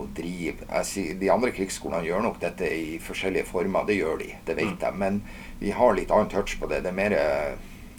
og 0.00 0.08
driver 0.16 0.64
jeg 0.68 0.88
sier, 0.88 1.16
De 1.20 1.28
andre 1.32 1.52
krigsskolene 1.52 2.06
gjør 2.06 2.22
nok 2.24 2.38
dette 2.40 2.68
i 2.68 2.98
forskjellige 3.02 3.48
former, 3.50 3.84
det 3.88 3.98
gjør 3.98 4.22
de, 4.22 4.30
det 4.46 4.56
vet 4.56 4.86
jeg. 4.86 4.96
Men 4.96 5.20
vi 5.60 5.72
har 5.76 5.96
litt 5.96 6.12
annen 6.12 6.30
touch 6.32 6.56
på 6.60 6.68
det. 6.70 6.82
Det 6.84 6.92
er 6.92 6.96
mer 6.96 7.16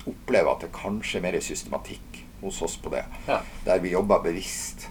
Opplever 0.08 0.52
at 0.52 0.62
det 0.66 0.72
kanskje 0.76 1.18
er 1.18 1.22
mer 1.22 1.40
systematikk 1.40 2.24
hos 2.42 2.62
oss 2.62 2.78
på 2.78 2.90
det. 2.92 3.06
Ja. 3.28 3.42
Der 3.66 3.80
vi 3.80 3.94
jobber 3.94 4.20
bevisst. 4.24 4.90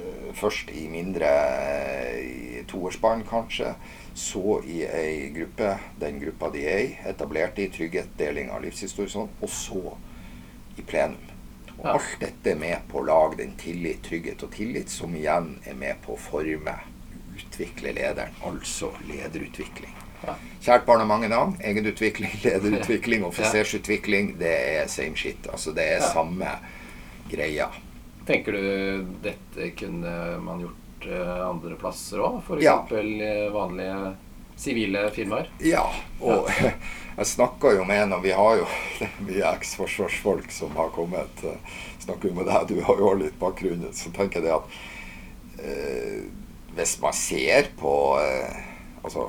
eh, 0.00 0.32
Først 0.34 0.70
i 0.70 0.86
mindre 0.88 1.26
i 2.22 2.62
toårsbarn, 2.68 3.24
kanskje. 3.26 3.74
Så 4.14 4.60
i 4.66 4.82
ei 4.84 5.28
gruppe, 5.34 5.78
den 6.00 6.20
gruppa 6.20 6.50
de 6.50 6.62
er 6.66 6.78
i, 6.78 6.98
etablert 7.06 7.58
i 7.58 7.68
trygghet, 7.68 8.08
deling 8.18 8.50
av 8.50 8.62
livshistorie 8.62 9.10
sånn. 9.10 9.28
Og 9.42 9.48
så 9.48 9.96
i 10.78 10.82
plenum. 10.82 11.16
Og 11.78 11.84
Ja. 11.84 11.92
alt 11.94 12.16
dette 12.20 12.50
er 12.50 12.56
med 12.58 12.88
på 12.88 12.98
å 12.98 13.06
lage 13.06 13.36
den 13.36 13.52
tillit, 13.56 14.02
trygghet 14.02 14.42
og 14.42 14.50
tillit, 14.50 14.88
som 14.90 15.14
igjen 15.14 15.58
er 15.66 15.74
med 15.74 15.96
på 16.02 16.12
å 16.14 16.18
forme, 16.18 16.74
utvikle 17.36 17.92
lederen. 17.94 18.34
Altså 18.42 18.90
lederutvikling. 19.08 19.94
Kjært 20.64 20.84
barn 20.86 21.00
har 21.04 21.08
mange 21.08 21.28
navn. 21.30 21.56
Egenutvikling, 21.64 22.32
lederutvikling, 22.44 23.24
offisersutvikling. 23.28 24.34
Det 24.40 24.54
er 24.80 24.88
same 24.92 25.16
shit. 25.16 25.46
Altså 25.52 25.72
det 25.76 25.86
er 25.96 26.04
samme 26.04 26.56
greia. 27.30 27.68
Tenker 28.28 28.52
du 28.58 29.06
dette 29.24 29.70
kunne 29.78 30.14
man 30.44 30.60
gjort 30.66 31.06
eh, 31.08 31.34
andre 31.48 31.78
plasser 31.80 32.20
òg? 32.20 32.40
F.eks. 32.44 32.64
Ja. 32.66 32.74
Ja. 32.90 33.50
vanlige 33.54 34.14
sivile 34.58 35.06
firmaer? 35.14 35.48
Ja, 35.62 35.84
og 36.20 36.48
jeg 37.18 37.26
snakka 37.30 37.70
jo 37.78 37.84
med 37.86 38.02
en, 38.02 38.16
og 38.18 38.24
vi 38.26 38.34
har 38.34 38.58
jo 38.58 38.66
mye 39.28 39.52
eksforsvarsfolk 39.54 40.50
som 40.52 40.74
har 40.76 40.90
kommet. 40.96 41.44
eh, 41.46 41.76
Snakker 42.02 42.30
jo 42.32 42.38
med 42.40 42.48
deg, 42.50 42.68
du 42.74 42.82
har 42.84 42.98
jo 43.00 43.08
også 43.12 43.22
litt 43.22 43.38
bakgrunn. 43.40 43.86
Så 43.96 44.10
tenker 44.16 44.40
jeg 44.42 44.48
det 44.48 44.56
at 44.58 45.62
eh, 45.62 46.22
hvis 46.76 46.98
man 47.02 47.14
ser 47.16 47.70
på 47.80 47.92
eh, 48.22 48.64
Altså 49.04 49.28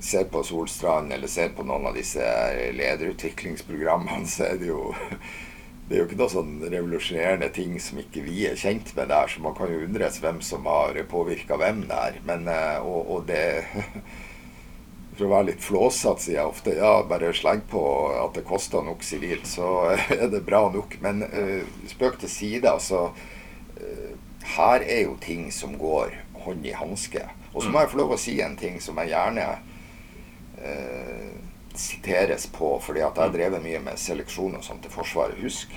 ser 0.00 0.28
på 0.30 0.42
Solstrand 0.46 1.12
eller 1.12 1.30
ser 1.30 1.52
på 1.56 1.66
noen 1.66 1.88
av 1.90 1.96
disse 1.98 2.24
lederutviklingsprogrammene, 2.76 4.26
så 4.28 4.52
er 4.52 4.58
det 4.60 4.70
jo 4.70 4.82
det 5.88 5.96
er 5.96 6.02
jo 6.02 6.06
ikke 6.10 6.18
noe 6.20 6.28
sånn 6.32 6.56
revolusjonerende 6.68 7.48
ting 7.56 7.78
som 7.80 8.00
ikke 8.02 8.20
vi 8.26 8.42
er 8.44 8.58
kjent 8.60 8.90
med 8.96 9.08
der, 9.08 9.30
så 9.32 9.40
man 9.40 9.54
kan 9.56 9.70
jo 9.72 9.86
undres 9.86 10.18
hvem 10.20 10.42
som 10.44 10.66
har 10.68 10.98
påvirka 11.08 11.56
hvem 11.56 11.86
der. 11.88 12.18
Men, 12.28 12.44
eh, 12.52 12.76
og, 12.84 13.08
og 13.14 13.28
det 13.30 13.44
For 15.18 15.26
å 15.26 15.32
være 15.32 15.48
litt 15.48 15.64
flåsete 15.64 16.22
sier 16.22 16.36
jeg 16.36 16.46
ofte 16.46 16.72
ja, 16.76 16.92
bare 17.08 17.32
sleng 17.34 17.64
på 17.66 17.80
at 18.12 18.36
det 18.36 18.44
koster 18.46 18.84
nok 18.86 19.00
sivilt, 19.02 19.48
så 19.50 19.96
er 20.14 20.28
det 20.30 20.44
bra 20.46 20.60
nok. 20.70 20.94
Men 21.02 21.24
eh, 21.26 21.64
spøk 21.90 22.20
til 22.20 22.30
side, 22.30 22.70
altså. 22.70 23.08
eh, 23.80 24.12
her 24.54 24.84
er 24.84 25.08
jo 25.08 25.16
ting 25.24 25.48
som 25.50 25.74
går 25.80 26.14
hånd 26.44 26.68
i 26.68 26.76
hanske. 26.76 27.24
Og 27.50 27.64
så 27.64 27.72
må 27.72 27.82
jeg 27.82 27.90
få 27.90 27.98
lov 28.04 28.14
å 28.14 28.20
si 28.20 28.36
en 28.44 28.54
ting 28.60 28.78
som 28.84 29.00
jeg 29.02 29.10
gjerne 29.10 29.48
eh, 30.64 31.36
siteres 31.78 32.46
på, 32.52 32.74
fordi 32.82 33.04
at 33.04 33.16
jeg 33.16 33.24
har 33.24 33.34
drevet 33.34 33.62
mye 33.62 33.82
med 33.84 34.00
seleksjon 34.00 34.58
og 34.58 34.64
sånt 34.66 34.82
til 34.84 34.94
Forsvaret. 34.94 35.38
Husk 35.42 35.74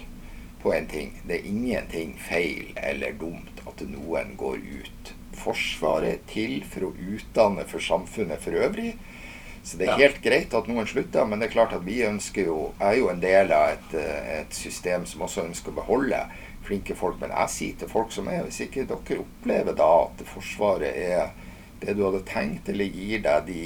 på 0.61 0.73
en 0.73 0.87
ting. 0.87 1.15
Det 1.27 1.39
er 1.39 1.49
ingenting 1.49 2.13
feil 2.21 2.73
eller 2.77 3.17
dumt 3.17 3.63
at 3.67 3.81
noen 3.89 4.35
går 4.37 4.61
ut. 4.61 5.13
Forsvaret 5.41 6.25
til 6.29 6.59
for 6.67 6.89
å 6.89 6.93
utdanne 7.15 7.65
for 7.69 7.83
samfunnet 7.83 8.43
for 8.43 8.57
øvrig. 8.57 8.93
Så 9.63 9.77
det 9.77 9.87
er 9.87 9.99
helt 9.99 10.21
greit 10.23 10.53
at 10.57 10.69
noen 10.69 10.87
slutter, 10.89 11.25
men 11.29 11.41
det 11.41 11.49
er 11.49 11.53
klart 11.53 11.73
at 11.77 11.83
vi 11.85 11.99
ønsker 12.01 12.47
jo 12.49 12.71
Jeg 12.79 12.87
er 12.87 12.97
jo 12.97 13.09
en 13.11 13.21
del 13.21 13.51
av 13.53 13.75
et, 13.75 13.93
eh, 13.93 14.39
et 14.39 14.53
system 14.57 15.05
som 15.05 15.21
også 15.21 15.45
ønsker 15.45 15.69
å 15.69 15.77
beholde 15.77 16.21
flinke 16.65 16.95
folk. 16.97 17.19
Men 17.21 17.33
jeg 17.35 17.53
sier 17.55 17.77
til 17.77 17.89
folk 17.89 18.11
som 18.11 18.27
er 18.27 18.43
Hvis 18.47 18.61
ikke 18.65 18.87
dere 18.89 19.21
opplever 19.21 19.77
da 19.77 19.91
at 20.07 20.25
Forsvaret 20.25 20.97
er 20.97 21.29
det 21.81 21.97
du 21.97 22.03
hadde 22.05 22.25
tenkt, 22.25 22.69
eller 22.69 22.85
gir 22.85 23.21
deg 23.25 23.45
de 23.47 23.63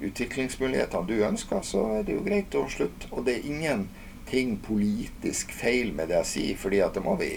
utviklingsmulighetene 0.00 1.06
du 1.08 1.24
ønsker, 1.26 1.62
så 1.66 1.84
er 1.98 2.04
det 2.06 2.14
jo 2.14 2.24
greit 2.26 2.54
å 2.54 2.68
slutte. 2.70 3.08
Og 3.10 3.24
det 3.26 3.38
er 3.38 3.48
ingenting 3.50 4.58
politisk 4.62 5.52
feil 5.52 5.92
med 5.96 6.08
det 6.12 6.20
jeg 6.22 6.30
sier, 6.32 6.60
fordi 6.60 6.82
at 6.84 6.94
det 6.94 7.02
må 7.04 7.16
vi 7.20 7.32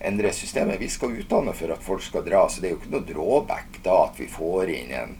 endre 0.00 0.32
systemet. 0.32 0.78
Vi 0.80 0.88
skal 0.88 1.16
utdanne 1.18 1.54
for 1.58 1.74
at 1.74 1.82
folk 1.82 2.02
skal 2.02 2.26
dra, 2.26 2.44
så 2.48 2.62
det 2.62 2.70
er 2.70 2.76
jo 2.76 2.80
ikke 2.82 2.94
noe 2.94 3.08
drawback 3.08 3.80
da 3.82 4.04
at 4.06 4.20
vi 4.20 4.28
får 4.30 4.70
inn 4.70 4.94
en 4.94 5.16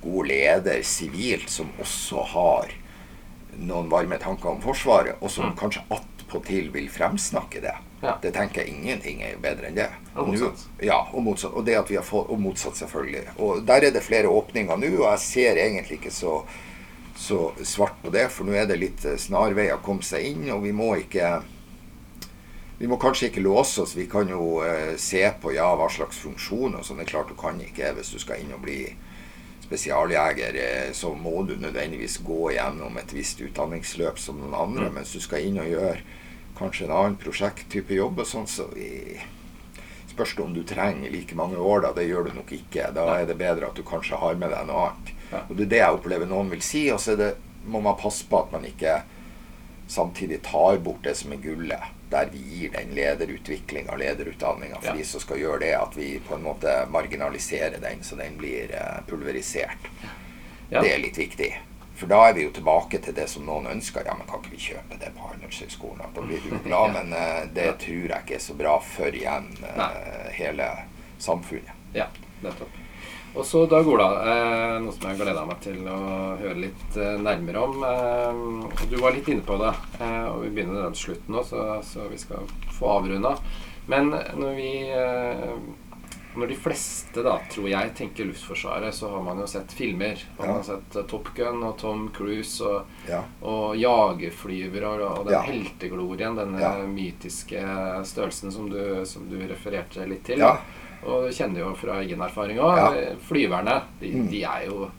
god 0.00 0.28
leder 0.30 0.82
sivilt 0.86 1.50
som 1.52 1.72
også 1.82 2.24
har 2.32 2.72
noen 3.56 3.88
varme 3.92 4.18
tanker 4.20 4.52
om 4.52 4.62
Forsvaret, 4.64 5.16
og 5.20 5.30
som 5.30 5.50
Mm. 5.50 5.56
kanskje 5.56 5.82
attpåtil 5.90 6.70
vil 6.72 6.88
fremsnakke 6.88 7.60
det. 7.60 7.74
Ja. 8.02 8.18
Det 8.22 8.34
tenker 8.36 8.60
jeg 8.62 8.74
ingenting 8.74 9.22
er 9.24 9.38
bedre 9.40 9.70
enn 9.70 9.78
det. 9.78 9.88
Og 10.14 10.28
nå- 10.28 10.34
motsatt. 10.34 10.66
Ja, 10.84 10.98
og 11.12 11.22
motsatt. 11.24 11.54
Og 11.56 11.64
det 11.64 11.76
at 11.78 11.90
vi 11.90 11.96
har 11.96 12.04
fått, 12.04 12.28
og 12.30 12.40
motsatt, 12.40 12.76
selvfølgelig. 12.76 13.24
Og 13.38 13.64
der 13.66 13.88
er 13.88 13.90
det 13.90 14.02
flere 14.04 14.28
åpninger 14.28 14.76
nå, 14.76 14.90
og 15.00 15.10
jeg 15.10 15.18
ser 15.24 15.56
egentlig 15.62 15.98
ikke 16.00 16.12
så, 16.12 16.42
så 17.16 17.52
svart 17.64 17.96
på 18.02 18.12
det, 18.12 18.28
for 18.30 18.44
nå 18.44 18.52
er 18.52 18.68
det 18.68 18.78
litt 18.78 19.00
snarveier 19.00 19.18
snarvei 19.24 19.68
å 19.72 19.80
komme 19.82 20.04
seg 20.04 20.28
inn, 20.28 20.50
og 20.52 20.62
vi 20.62 20.72
må 20.76 20.94
ikke 21.00 21.38
vi 22.78 22.86
må 22.86 22.98
kanskje 23.00 23.30
ikke 23.30 23.40
låse 23.40 23.80
oss. 23.82 23.94
Vi 23.96 24.04
kan 24.06 24.28
jo 24.28 24.60
eh, 24.60 24.96
se 25.00 25.22
på 25.40 25.54
ja, 25.56 25.70
hva 25.78 25.88
slags 25.88 26.18
funksjon 26.20 26.76
og 26.76 26.84
sånn. 26.84 26.98
Det 27.00 27.06
er 27.06 27.12
klart 27.14 27.30
du 27.32 27.38
kan 27.40 27.60
ikke 27.64 27.94
hvis 27.96 28.12
du 28.12 28.18
skal 28.20 28.42
inn 28.42 28.52
og 28.52 28.60
bli 28.66 28.82
spesialjeger, 29.64 30.58
eh, 30.60 30.90
så 30.92 31.14
må 31.16 31.40
du 31.48 31.56
nødvendigvis 31.56 32.18
gå 32.26 32.52
gjennom 32.52 32.98
et 33.00 33.16
visst 33.16 33.40
utdanningsløp 33.40 34.20
som 34.20 34.38
noen 34.42 34.54
andre. 34.54 34.90
Mm. 34.90 34.98
Mens 35.00 35.14
du 35.16 35.24
skal 35.24 35.48
inn 35.48 35.56
og 35.62 35.72
gjøre 35.72 35.96
kanskje 36.58 36.86
en 36.86 36.94
annen 36.96 37.16
prosjekttype 37.20 37.94
jobb 37.94 38.20
og 38.22 38.26
sånn, 38.26 38.46
så 38.48 38.68
vi, 38.74 39.18
spørs 40.12 40.34
det 40.36 40.42
om 40.44 40.54
du 40.56 40.62
trenger 40.64 41.10
like 41.12 41.36
mange 41.36 41.56
år, 41.60 41.82
da. 41.84 41.92
Det 41.96 42.06
gjør 42.08 42.30
du 42.30 42.38
nok 42.38 42.52
ikke. 42.56 42.90
Da 42.96 43.04
er 43.18 43.26
det 43.28 43.36
bedre 43.40 43.68
at 43.68 43.76
du 43.76 43.82
kanskje 43.84 44.16
har 44.20 44.38
med 44.40 44.50
deg 44.54 44.66
noe 44.70 44.86
annet. 44.88 45.12
Og 45.48 45.56
det 45.58 45.66
er 45.66 45.72
det 45.74 45.82
jeg 45.82 45.98
opplever 45.98 46.30
noen 46.30 46.50
vil 46.54 46.62
si. 46.64 46.86
Og 46.94 47.00
så 47.02 47.16
det, 47.18 47.34
må 47.66 47.80
man 47.84 47.98
passe 48.00 48.24
på 48.30 48.40
at 48.40 48.52
man 48.54 48.64
ikke 48.64 49.02
samtidig 49.90 50.40
tar 50.46 50.78
bort 50.82 51.04
det 51.04 51.16
som 51.18 51.32
er 51.36 51.42
gullet. 51.42 51.92
Der 52.10 52.28
vi 52.30 52.38
gir 52.38 52.70
den 52.70 52.92
lederutviklinga, 52.94 53.96
lederutdanninga, 53.98 54.80
for 54.80 54.92
Ja. 54.92 54.96
de 54.96 55.04
som 55.04 55.20
skal 55.20 55.38
gjøre 55.42 55.60
det. 55.60 55.72
At 55.74 55.96
vi 55.96 56.20
på 56.28 56.34
en 56.38 56.42
måte 56.46 56.86
marginaliserer 56.90 57.80
den, 57.82 58.02
så 58.02 58.16
den 58.16 58.38
blir 58.38 58.70
eh, 58.72 59.00
pulverisert. 59.06 59.90
Ja. 60.70 60.80
Det 60.80 60.92
er 60.94 60.98
litt 61.02 61.18
viktig. 61.18 61.52
For 61.96 62.10
da 62.10 62.22
er 62.28 62.34
vi 62.36 62.44
jo 62.44 62.54
tilbake 62.56 63.00
til 63.04 63.16
det 63.16 63.28
som 63.32 63.46
noen 63.48 63.70
ønsker. 63.72 64.04
Ja, 64.04 64.16
men 64.18 64.28
kan 64.28 64.42
ikke 64.42 64.54
vi 64.54 64.64
kjøpe 64.68 64.98
det 65.00 65.12
på 65.16 65.30
Handelshøyskolen? 65.30 66.02
Da 66.14 66.24
blir 66.24 66.42
du 66.44 66.50
jo 66.52 66.62
glad. 66.68 66.96
Men 66.98 67.14
uh, 67.16 67.44
det 67.56 67.70
tror 67.84 68.10
jeg 68.12 68.26
ikke 68.26 68.38
er 68.38 68.46
så 68.48 68.58
bra 68.58 68.78
for 68.84 69.20
igjen 69.22 69.48
uh, 69.64 70.26
hele 70.36 70.72
samfunnet. 71.18 71.72
Ja, 71.96 72.10
nettopp. 72.44 72.82
Og 73.36 73.44
så 73.44 73.66
Dag 73.68 73.84
Ola, 73.84 74.06
eh, 74.24 74.74
noe 74.80 74.92
som 74.96 75.10
jeg 75.10 75.18
gleda 75.20 75.42
meg 75.44 75.58
til 75.60 75.82
å 75.92 75.96
høre 76.40 76.56
litt 76.56 76.94
eh, 76.96 77.18
nærmere 77.20 77.64
om. 77.66 77.82
Eh, 77.84 78.86
du 78.88 78.96
var 78.96 79.12
litt 79.12 79.28
inne 79.28 79.44
på 79.44 79.58
det, 79.60 79.74
eh, 80.00 80.24
og 80.30 80.46
vi 80.46 80.52
begynner 80.54 80.86
nærmest 80.86 81.04
slutten 81.04 81.36
nå, 81.36 81.42
så, 81.44 81.66
så 81.84 82.06
vi 82.08 82.16
skal 82.22 82.48
få 82.78 82.94
avrunda. 82.94 83.34
Men 83.92 84.08
når 84.40 84.56
vi 84.56 84.70
Når 86.36 86.48
de 86.48 86.56
fleste, 86.60 87.22
da, 87.24 87.38
tror 87.50 87.68
jeg, 87.70 87.94
tenker 87.96 88.26
Luftforsvaret, 88.28 88.92
så 88.94 89.08
har 89.08 89.22
man 89.24 89.38
jo 89.40 89.46
sett 89.48 89.72
filmer. 89.72 90.20
Man 90.38 90.48
Ja. 90.48 90.52
har 90.58 90.62
sett 90.62 90.96
eh, 90.96 91.02
Top 91.08 91.28
Gun 91.34 91.62
og 91.64 91.78
Tom 91.78 92.10
Cruise 92.12 92.60
og, 92.64 92.82
Ja. 93.08 93.22
og 93.42 93.76
jagerflyvere 93.76 94.84
og, 95.00 95.18
og 95.18 95.24
den 95.26 95.32
Ja. 95.32 95.40
helteglorien, 95.42 96.36
denne 96.36 96.60
Ja. 96.60 96.74
mytiske 96.86 97.60
størrelsen 98.04 98.52
som 98.52 98.68
du, 98.70 99.04
som 99.06 99.28
du 99.30 99.36
refererte 99.48 100.06
litt 100.08 100.24
til. 100.24 100.42
Og 100.42 101.24
du 101.24 101.32
kjenner 101.32 101.60
jo 101.60 101.74
fra 101.74 102.00
egen 102.02 102.20
erfaring 102.20 102.58
òg. 102.58 102.76
Ja. 102.76 103.14
Flyverne, 103.28 103.82
de, 104.00 104.12
Mm. 104.12 104.28
de 104.30 104.42
er 104.44 104.66
jo 104.66 104.90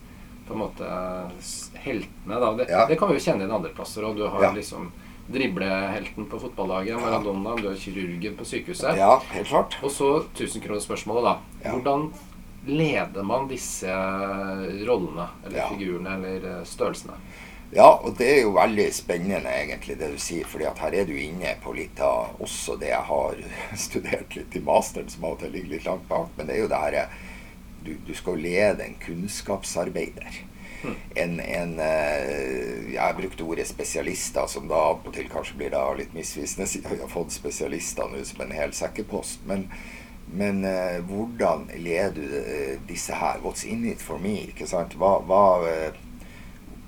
på 0.48 0.53
en 0.53 0.60
måte 0.60 1.32
heltene, 1.75 2.39
da. 2.39 2.53
Det, 2.53 2.67
det 2.88 2.98
kan 3.00 3.10
vi 3.10 3.15
jo 3.20 3.20
kjenne 3.32 3.48
i 3.48 3.51
andre 3.53 3.70
plasser. 3.75 4.03
Og 4.06 4.15
du 4.15 4.27
har 4.27 4.53
liksom 4.56 4.91
driblehelten 5.27 6.25
på 6.31 6.39
fotballaget, 6.39 7.00
Maradona, 7.01 7.55
du 7.60 7.67
er 7.72 7.75
kirurgen 7.79 8.38
på 8.39 8.46
sykehuset. 8.48 8.98
ja, 8.98 9.19
helt 9.34 9.48
klart. 9.48 9.77
Og 9.84 9.91
så 9.91 10.24
tusenkronersspørsmålet, 10.38 11.24
da. 11.24 11.38
Ja. 11.65 11.74
Hvordan 11.75 12.10
leder 12.67 13.24
man 13.24 13.48
disse 13.48 13.88
rollene, 14.88 15.27
eller 15.46 15.57
Ja. 15.57 15.67
figurene, 15.69 16.13
eller 16.15 16.60
eh, 16.60 16.63
størrelsene? 16.65 17.13
Ja, 17.72 17.89
og 18.03 18.15
det 18.17 18.27
er 18.31 18.41
jo 18.46 18.53
veldig 18.55 18.93
spennende 18.96 19.51
egentlig 19.51 19.98
det 20.00 20.12
du 20.13 20.17
sier, 20.17 20.46
fordi 20.48 20.65
at 20.69 20.77
her 20.79 20.93
er 20.96 21.05
du 21.05 21.12
inne 21.19 21.55
på 21.63 21.74
litt 21.75 22.00
av 22.00 22.29
også 22.39 22.77
det 22.79 22.88
jeg 22.93 23.03
har 23.10 23.36
studert 23.75 24.36
litt 24.36 24.55
i 24.55 24.60
masteren, 24.63 25.10
som 25.10 25.25
av 25.27 25.31
og 25.36 25.39
til 25.39 25.51
ligger 25.51 25.74
litt 25.75 25.86
langt 25.86 26.07
bak. 26.07 26.29
Men 26.38 26.48
det 26.48 26.55
er 26.55 26.62
jo 26.63 26.67
det 26.72 26.84
her 26.86 27.10
Du, 27.84 27.93
du 28.07 28.13
skal 28.13 28.36
lede 28.41 28.84
en 28.84 28.96
kunnskapsarbeider. 29.00 30.41
En, 31.15 31.39
en 31.39 31.79
eh, 31.79 32.93
Jeg 32.93 33.15
brukte 33.17 33.43
ordet 33.43 33.67
spesialister, 33.67 34.48
som 34.48 34.67
da 34.69 34.75
av 34.91 35.05
og 35.05 35.13
til 35.15 35.29
kanskje 35.31 35.57
blir 35.57 35.72
da 35.74 35.84
litt 35.98 36.13
misvisende, 36.13 36.67
siden 36.69 36.93
vi 36.93 37.01
har 37.01 37.12
fått 37.12 37.34
spesialister 37.36 38.10
nå 38.12 38.24
som 38.27 38.43
en 38.46 38.53
hel 38.55 38.74
sekkepost. 38.77 39.41
Men, 39.50 39.67
men 40.27 40.63
eh, 40.67 41.00
hvordan 41.07 41.67
leder 41.75 42.13
du 42.15 42.38
eh, 42.41 42.75
disse 42.88 43.17
her? 43.17 43.41
What's 43.43 43.65
in 43.65 43.86
it 43.89 44.03
for 44.03 44.22
me? 44.22 44.36
Ikke 44.51 44.67
sant? 44.69 44.98
Hva, 45.00 45.17
hva 45.25 45.43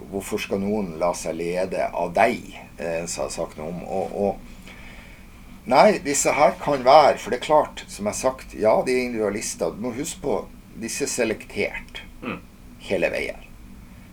Hvorfor 0.10 0.39
skal 0.41 0.62
noen 0.63 0.93
la 0.98 1.12
seg 1.13 1.36
lede 1.38 1.84
av 1.91 2.13
deg? 2.15 2.53
Eh, 2.79 3.01
jeg 3.03 3.10
har 3.19 3.34
sagt 3.34 3.60
noe 3.60 3.74
om. 3.74 3.84
Og, 3.84 4.15
og 4.15 5.69
Nei, 5.69 6.00
disse 6.01 6.31
her 6.34 6.55
kan 6.58 6.81
være 6.81 7.19
For 7.22 7.29
det 7.29 7.41
er 7.41 7.46
klart, 7.46 7.84
som 7.91 8.08
jeg 8.08 8.15
har 8.15 8.17
sagt, 8.17 8.55
ja, 8.58 8.72
de 8.86 8.96
er 8.96 9.03
individualister. 9.10 9.75
Du 9.75 9.84
må 9.84 9.91
huske 9.93 10.24
på 10.24 10.38
disse 10.79 11.05
er 11.05 11.12
selektert 11.12 12.05
Mm. 12.19 12.39
hele 12.84 13.08
veien. 13.13 13.46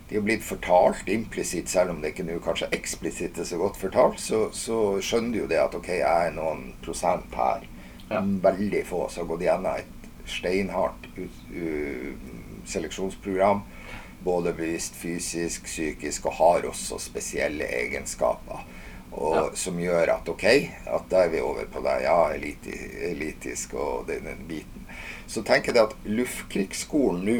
De 0.08 0.14
har 0.14 0.22
blitt 0.22 0.44
fortalt 0.46 1.08
implisitt, 1.10 1.68
selv 1.68 1.90
om 1.90 2.00
det 2.02 2.12
ikke 2.12 2.26
nå 2.28 2.38
kanskje 2.44 2.68
eksplisitt 2.76 3.40
er 3.42 3.48
så 3.48 3.58
godt 3.58 3.78
fortalt, 3.80 4.20
så, 4.22 4.44
så 4.54 5.00
skjønner 5.02 5.34
du 5.34 5.40
jo 5.40 5.48
det 5.50 5.58
at 5.58 5.74
ok, 5.74 5.88
jeg 5.98 6.28
er 6.28 6.36
noen 6.36 6.68
prosent 6.84 7.34
her. 7.34 7.66
Ja. 8.06 8.20
Veldig 8.22 8.84
få 8.86 9.08
som 9.10 9.24
har 9.24 9.32
gått 9.32 9.46
gjennom 9.48 9.80
et 9.80 10.10
steinhardt 10.30 11.08
ut, 11.16 11.40
u, 11.50 12.14
seleksjonsprogram. 12.70 13.64
Både 14.26 14.54
bevisst 14.54 14.94
fysisk, 14.98 15.66
psykisk, 15.66 16.26
og 16.30 16.38
har 16.38 16.70
også 16.70 16.98
spesielle 17.02 17.66
egenskaper. 17.66 18.62
Og 19.10 19.36
Ja. 19.36 19.44
Som 19.56 19.78
gjør 19.80 20.10
at 20.16 20.28
ok, 20.28 20.44
at 20.86 21.04
da 21.10 21.22
er 21.24 21.30
vi 21.32 21.40
over 21.40 21.66
på 21.72 21.80
det 21.82 22.02
ja, 22.04 22.18
eliti, 22.34 22.74
elitisk 23.10 23.74
og 23.74 24.06
den, 24.10 24.26
den 24.26 24.42
biten. 24.48 24.86
Så 25.26 25.42
tenker 25.42 25.72
jeg 25.72 25.86
at 25.88 25.94
Luftkrigsskolen 26.04 27.24
nå, 27.24 27.38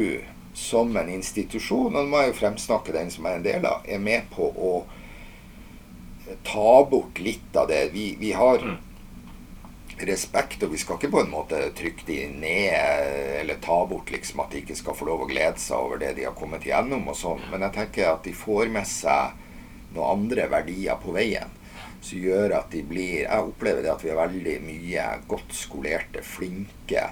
som 0.57 0.95
en 0.97 1.09
institusjon, 1.13 1.93
og 1.93 2.01
nå 2.01 2.07
må 2.09 2.23
jeg 2.23 2.31
jo 2.31 2.39
fremsnakke 2.39 2.95
den 2.95 3.11
som 3.13 3.27
er 3.29 3.37
en 3.37 3.45
del 3.45 3.65
av, 3.69 3.83
er 3.85 4.01
med 4.01 4.25
på 4.33 4.47
å 4.49 4.71
ta 6.43 6.83
bort 6.89 7.19
litt 7.21 7.55
av 7.55 7.69
det. 7.69 7.89
Vi, 7.93 8.15
vi 8.19 8.31
har 8.35 8.57
Mm. 8.63 8.77
respekt, 9.97 10.63
og 10.63 10.71
vi 10.73 10.77
skal 10.77 10.97
ikke 10.97 11.09
på 11.13 11.21
en 11.23 11.31
måte 11.31 11.59
trykke 11.77 12.05
de 12.05 12.17
ned 12.29 13.39
eller 13.39 13.57
ta 13.61 13.77
bort 13.89 14.11
liksom 14.13 14.43
at 14.43 14.51
de 14.53 14.59
ikke 14.61 14.75
skal 14.77 14.93
få 14.97 15.07
lov 15.07 15.23
å 15.23 15.29
glede 15.29 15.57
seg 15.61 15.77
over 15.77 15.97
det 16.01 16.11
de 16.17 16.25
har 16.27 16.35
kommet 16.37 16.65
gjennom 16.69 17.07
og 17.09 17.17
sånn. 17.17 17.41
Men 17.49 17.65
jeg 17.65 17.73
tenker 17.79 18.11
at 18.11 18.23
de 18.27 18.33
får 18.37 18.69
med 18.69 18.85
seg 18.85 19.33
noen 19.95 20.11
andre 20.19 20.45
verdier 20.51 20.99
på 21.01 21.15
veien 21.15 21.49
som 22.01 22.19
gjør 22.21 22.53
at 22.59 22.69
de 22.71 22.83
blir 22.85 23.23
Jeg 23.23 23.47
opplever 23.49 23.81
det 23.81 23.89
at 23.91 24.03
vi 24.05 24.11
har 24.11 24.19
veldig 24.27 24.57
mye 24.67 25.05
godt 25.27 25.55
skolerte, 25.57 26.21
flinke 26.21 27.07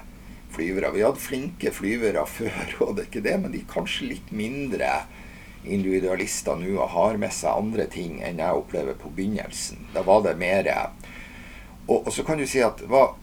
flyvere. 0.56 0.94
Vi 0.96 1.04
hadde 1.06 1.22
flinke 1.22 1.74
flyvere 1.76 2.26
før, 2.30 2.76
og 2.88 2.96
det 2.96 3.06
er 3.06 3.12
ikke 3.12 3.28
det, 3.28 3.38
men 3.44 3.54
de 3.54 3.62
er 3.64 3.72
kanskje 3.72 4.12
litt 4.14 4.34
mindre 4.36 4.92
individualister 5.66 6.60
nå 6.62 6.76
og 6.78 6.92
har 6.94 7.20
med 7.22 7.34
seg 7.34 7.58
andre 7.58 7.88
ting 7.90 8.20
enn 8.24 8.42
jeg 8.42 8.60
opplever 8.60 8.98
på 9.02 9.10
begynnelsen. 9.16 9.88
Da 9.96 10.06
var 10.06 10.22
det 10.26 10.36
mer 10.38 10.70
og, 11.88 12.06
og 12.08 12.12
så 12.14 12.26
kan 12.26 12.40
du 12.42 12.46
si 12.50 12.62
at 12.66 12.80
det 12.82 12.90
var 12.90 13.14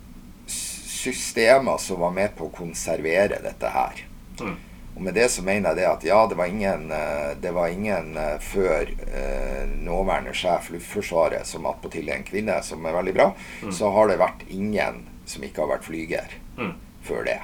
systemer 1.03 1.79
som 1.83 2.03
var 2.03 2.13
med 2.15 2.35
på 2.39 2.47
å 2.47 2.55
konservere 2.55 3.41
dette 3.43 3.71
her. 3.75 4.05
Mm. 4.41 4.55
Og 4.93 5.01
med 5.03 5.17
det 5.17 5.29
så 5.33 5.43
mener 5.43 5.73
jeg 5.73 5.81
det 5.81 5.89
at 5.89 6.05
ja, 6.05 6.19
det 6.29 6.37
var 6.39 6.51
ingen, 6.53 6.91
eh, 6.93 7.33
det 7.41 7.51
var 7.57 7.73
ingen 7.73 8.13
eh, 8.21 8.37
før 8.45 8.91
eh, 9.09 9.65
nåværende 9.83 10.35
sjef 10.37 10.69
Luftforsvaret, 10.75 11.49
som 11.49 11.67
attpåtil 11.67 12.11
er 12.11 12.21
en 12.21 12.29
kvinne, 12.29 12.59
som 12.63 12.85
er 12.87 12.99
veldig 12.99 13.17
bra, 13.17 13.31
så 13.73 13.91
har 13.97 14.11
det 14.11 14.21
vært 14.21 14.45
ingen 14.53 15.07
som 15.27 15.45
ikke 15.47 15.65
har 15.65 15.77
vært 15.77 15.89
flyger 15.89 16.39
Mm. 16.53 16.75
Før 17.07 17.25
det. 17.29 17.39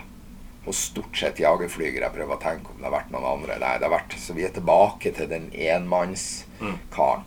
Og 0.69 0.75
stort 0.77 1.17
sett 1.17 1.41
jagerflygere. 1.41 2.05
Jeg 2.09 2.17
prøver 2.19 2.37
å 2.37 2.43
tenke 2.43 2.73
om 2.73 2.79
det 2.81 2.89
har 2.89 2.97
vært 2.99 3.13
noen 3.15 3.29
andre. 3.31 3.57
Nei, 3.63 3.75
det 3.79 3.89
har 3.89 3.95
vært, 3.95 4.19
Så 4.21 4.35
vi 4.37 4.45
er 4.45 4.53
tilbake 4.53 5.13
til 5.17 5.29
den 5.31 5.49
enmannskaren. 5.55 7.25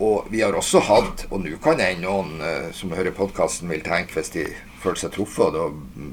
Og 0.00 0.30
vi 0.32 0.40
har 0.40 0.56
også 0.56 0.80
hatt, 0.80 1.26
og 1.28 1.42
nå 1.44 1.58
kan 1.60 1.78
jeg 1.82 1.98
noen 2.00 2.38
uh, 2.40 2.70
som 2.72 2.94
hører 2.96 3.12
podkasten 3.12 3.68
vil 3.68 3.82
tenke 3.84 4.16
hvis 4.16 4.32
de 4.32 4.46
føler 4.80 4.96
seg 4.96 5.12
truffet, 5.12 5.52
da 5.52 5.66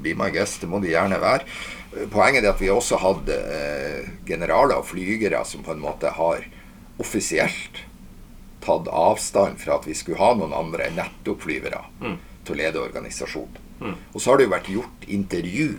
be 0.04 0.12
my 0.12 0.28
guest, 0.34 0.60
det 0.60 0.68
må 0.68 0.76
de 0.84 0.90
gjerne 0.92 1.16
være. 1.22 1.46
Eh, 1.96 2.04
Poenget 2.12 2.44
er 2.44 2.50
at 2.52 2.60
vi 2.60 2.68
har 2.68 2.76
også 2.76 2.98
hatt 3.00 3.30
uh, 3.32 4.10
generaler 4.28 4.76
og 4.76 4.90
flygere 4.90 5.40
som 5.48 5.64
på 5.64 5.72
en 5.72 5.80
måte 5.80 6.12
har 6.18 6.44
offisielt 7.00 7.80
tatt 8.60 8.90
avstand 8.92 9.56
fra 9.62 9.78
at 9.78 9.88
vi 9.88 9.96
skulle 9.96 10.20
ha 10.20 10.34
noen 10.36 10.52
andre 10.52 10.90
enn 10.90 10.98
nettopp 11.00 11.46
flyvere 11.46 11.80
Mm. 12.02 12.18
Til 12.48 12.56
å 12.56 12.60
lede 12.64 12.80
organisasjonen. 12.82 13.64
Mm. 13.78 13.94
Og 14.14 14.20
så 14.20 14.30
har 14.32 14.40
det 14.40 14.48
jo 14.48 14.54
vært 14.56 14.70
gjort 14.74 15.08
intervju 15.20 15.70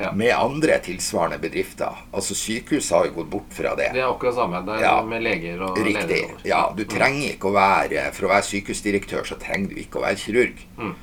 Ja. 0.00 0.08
med 0.18 0.32
andre 0.34 0.78
tilsvarende 0.82 1.36
bedrifter. 1.38 1.94
Altså 2.16 2.34
Sykehus 2.34 2.88
har 2.90 3.04
jo 3.06 3.12
gått 3.20 3.28
bort 3.30 3.52
fra 3.54 3.74
det. 3.78 3.90
Det 3.94 4.00
er 4.02 4.08
akkurat 4.08 4.34
samme. 4.34 4.62
Det 4.66 4.74
er 4.80 4.82
Ja. 4.82 5.02
med 5.06 5.22
leger 5.22 5.60
og 5.62 5.76
Riktig. 5.78 6.08
Leder. 6.08 6.40
Ja, 6.48 6.72
du 6.76 6.82
trenger 6.84 7.28
ikke 7.36 7.50
å 7.52 7.54
være 7.54 8.08
For 8.12 8.26
å 8.26 8.30
være 8.32 8.42
sykehusdirektør 8.48 9.22
så 9.28 9.36
trenger 9.38 9.68
du 9.68 9.74
ikke 9.76 10.00
å 10.00 10.02
være 10.02 10.16
kirurg. 10.16 10.58
Mm. 10.78 10.94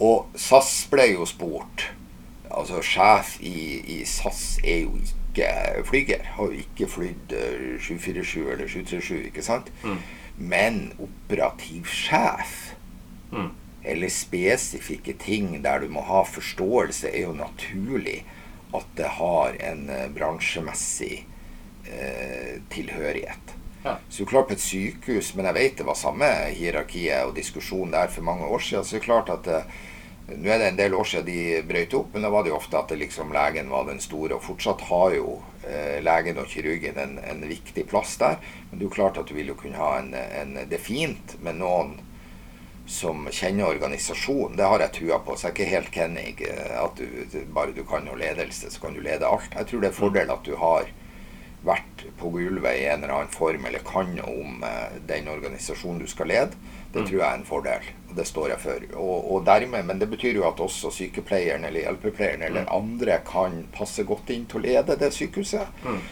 Og 0.00 0.28
SAS 0.36 0.86
ble 0.90 1.08
jo 1.14 1.24
spurt 1.26 1.88
Altså 2.52 2.82
sjef 2.84 3.38
i, 3.40 3.80
i 4.00 4.04
SAS 4.04 4.58
er 4.62 4.82
jo 4.82 4.92
ikke 5.00 5.84
flyger. 5.88 6.22
Har 6.36 6.44
jo 6.52 6.52
ikke 6.62 6.86
flydd 6.92 7.32
eh, 7.32 7.78
747 7.80 8.52
eller 8.52 8.68
737, 8.68 9.26
ikke 9.32 9.42
sant? 9.42 9.70
Mm. 9.82 9.98
Men 10.38 10.92
operativ 11.00 11.86
sjef 11.88 12.74
Mm. 13.32 13.48
Eller 13.84 14.12
spesifikke 14.12 15.14
ting 15.18 15.56
der 15.62 15.82
du 15.82 15.88
må 15.90 16.04
ha 16.06 16.22
forståelse, 16.28 17.10
er 17.10 17.26
jo 17.26 17.36
naturlig 17.36 18.22
at 18.72 18.86
det 18.96 19.10
har 19.18 19.56
en 19.60 19.88
eh, 19.90 20.08
bransjemessig 20.14 21.24
eh, 21.84 22.60
tilhørighet. 22.72 23.56
Ja. 23.82 23.96
Så 24.08 24.24
klart 24.24 24.48
på 24.48 24.54
et 24.54 24.62
sykehus, 24.62 25.32
men 25.34 25.48
jeg 25.50 25.58
vet 25.58 25.80
det 25.80 25.86
var 25.88 25.98
samme 25.98 26.28
hierarkiet 26.54 27.26
og 27.26 27.34
diskusjon 27.34 27.90
der 27.90 28.12
for 28.12 28.22
mange 28.26 28.46
år 28.46 28.62
siden. 28.62 28.84
Så 28.84 28.96
det 28.96 29.02
er 29.02 29.08
klart 29.08 29.32
at 29.34 29.50
eh, 29.50 29.80
nå 30.30 30.52
er 30.52 30.62
det 30.62 30.68
en 30.70 30.78
del 30.78 30.94
år 30.94 31.08
siden 31.10 31.26
de 31.26 31.62
brøyt 31.66 31.96
opp, 31.98 32.12
men 32.14 32.22
da 32.24 32.30
var 32.32 32.46
det 32.46 32.52
jo 32.52 32.60
ofte 32.60 32.78
at 32.78 32.92
det 32.92 33.00
liksom 33.00 33.34
legen 33.34 33.72
var 33.72 33.88
den 33.90 34.00
store. 34.00 34.38
Og 34.38 34.46
fortsatt 34.46 34.86
har 34.88 35.16
jo 35.18 35.40
eh, 35.66 35.98
legen 36.04 36.38
og 36.38 36.48
kirurgen 36.52 37.00
en, 37.02 37.18
en 37.18 37.42
viktig 37.50 37.84
plass 37.90 38.14
der. 38.22 38.38
Men 38.70 38.78
det 38.78 38.86
er 38.86 38.88
jo 38.88 38.96
klart 39.00 39.18
at 39.18 39.28
du 39.28 39.34
vil 39.36 39.50
jo 39.52 39.58
kunne 39.58 39.82
ha 39.82 39.96
en, 39.98 40.14
en 40.14 40.56
Det 40.62 40.78
er 40.78 40.86
fint 40.86 41.36
med 41.42 41.58
noen 41.58 41.98
som 42.92 43.28
kjenner 43.30 43.72
organisasjonen. 43.72 44.56
Det 44.56 44.68
har 44.68 44.82
jeg 44.84 44.92
trua 44.98 45.18
på. 45.24 45.36
Så 45.36 45.48
jeg 45.48 45.52
er 45.52 45.56
ikke 45.56 45.70
helt 45.74 45.94
Kennig. 45.94 46.34
eh, 46.48 46.74
At 46.84 47.00
du, 47.00 47.38
bare 47.54 47.72
du 47.72 47.84
kan 47.88 48.04
noe 48.04 48.18
ledelse, 48.20 48.70
så 48.70 48.80
kan 48.80 48.94
du 48.94 49.00
lede 49.00 49.28
alt. 49.28 49.54
Jeg 49.56 49.70
tror 49.70 49.80
det 49.80 49.88
er 49.88 49.96
fordel 49.96 50.34
at 50.34 50.44
du 50.44 50.56
har 50.60 50.90
vært 51.62 52.04
på 52.18 52.30
gulvet 52.34 52.80
i 52.80 52.86
en 52.90 53.04
eller 53.04 53.14
annen 53.14 53.32
form 53.32 53.66
eller 53.68 53.84
kan 53.86 54.10
om 54.26 54.64
eh, 54.66 54.96
den 55.08 55.28
organisasjonen 55.30 56.02
du 56.02 56.10
skal 56.10 56.28
lede, 56.28 56.58
det 56.92 57.04
mm. 57.04 57.06
tror 57.06 57.18
jeg 57.18 57.28
er 57.28 57.38
en 57.38 57.46
fordel. 57.48 57.86
Og 58.10 58.16
det 58.18 58.26
står 58.28 58.48
jeg 58.52 58.62
for. 58.64 58.88
Og, 58.92 59.30
og 59.34 59.46
dermed, 59.46 59.86
men 59.88 60.02
det 60.02 60.10
betyr 60.10 60.40
jo 60.40 60.48
at 60.48 60.60
også 60.60 60.90
sykepleieren 60.92 61.64
eller 61.64 61.86
hjelpepleieren 61.86 62.42
eller 62.48 62.66
mm. 62.66 62.74
andre 62.76 63.20
kan 63.28 63.62
passe 63.74 64.04
godt 64.08 64.34
inn 64.34 64.44
til 64.50 64.60
å 64.60 64.66
lede 64.66 64.98
det 65.00 65.12
sykehuset. 65.14 65.80
Mm. 65.86 66.02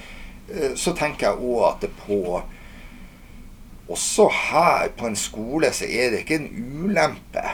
Eh, 0.54 0.72
så 0.78 0.94
tenker 0.96 1.28
jeg 1.28 1.50
òg 1.50 1.66
at 1.72 1.84
det 1.84 1.92
på 2.06 2.40
også 3.90 4.28
her 4.30 4.92
på 4.96 5.08
en 5.10 5.18
skole 5.18 5.72
så 5.74 5.88
er 5.88 6.12
det 6.12 6.22
ikke 6.24 6.40
en 6.40 6.50
ulempe 6.84 7.44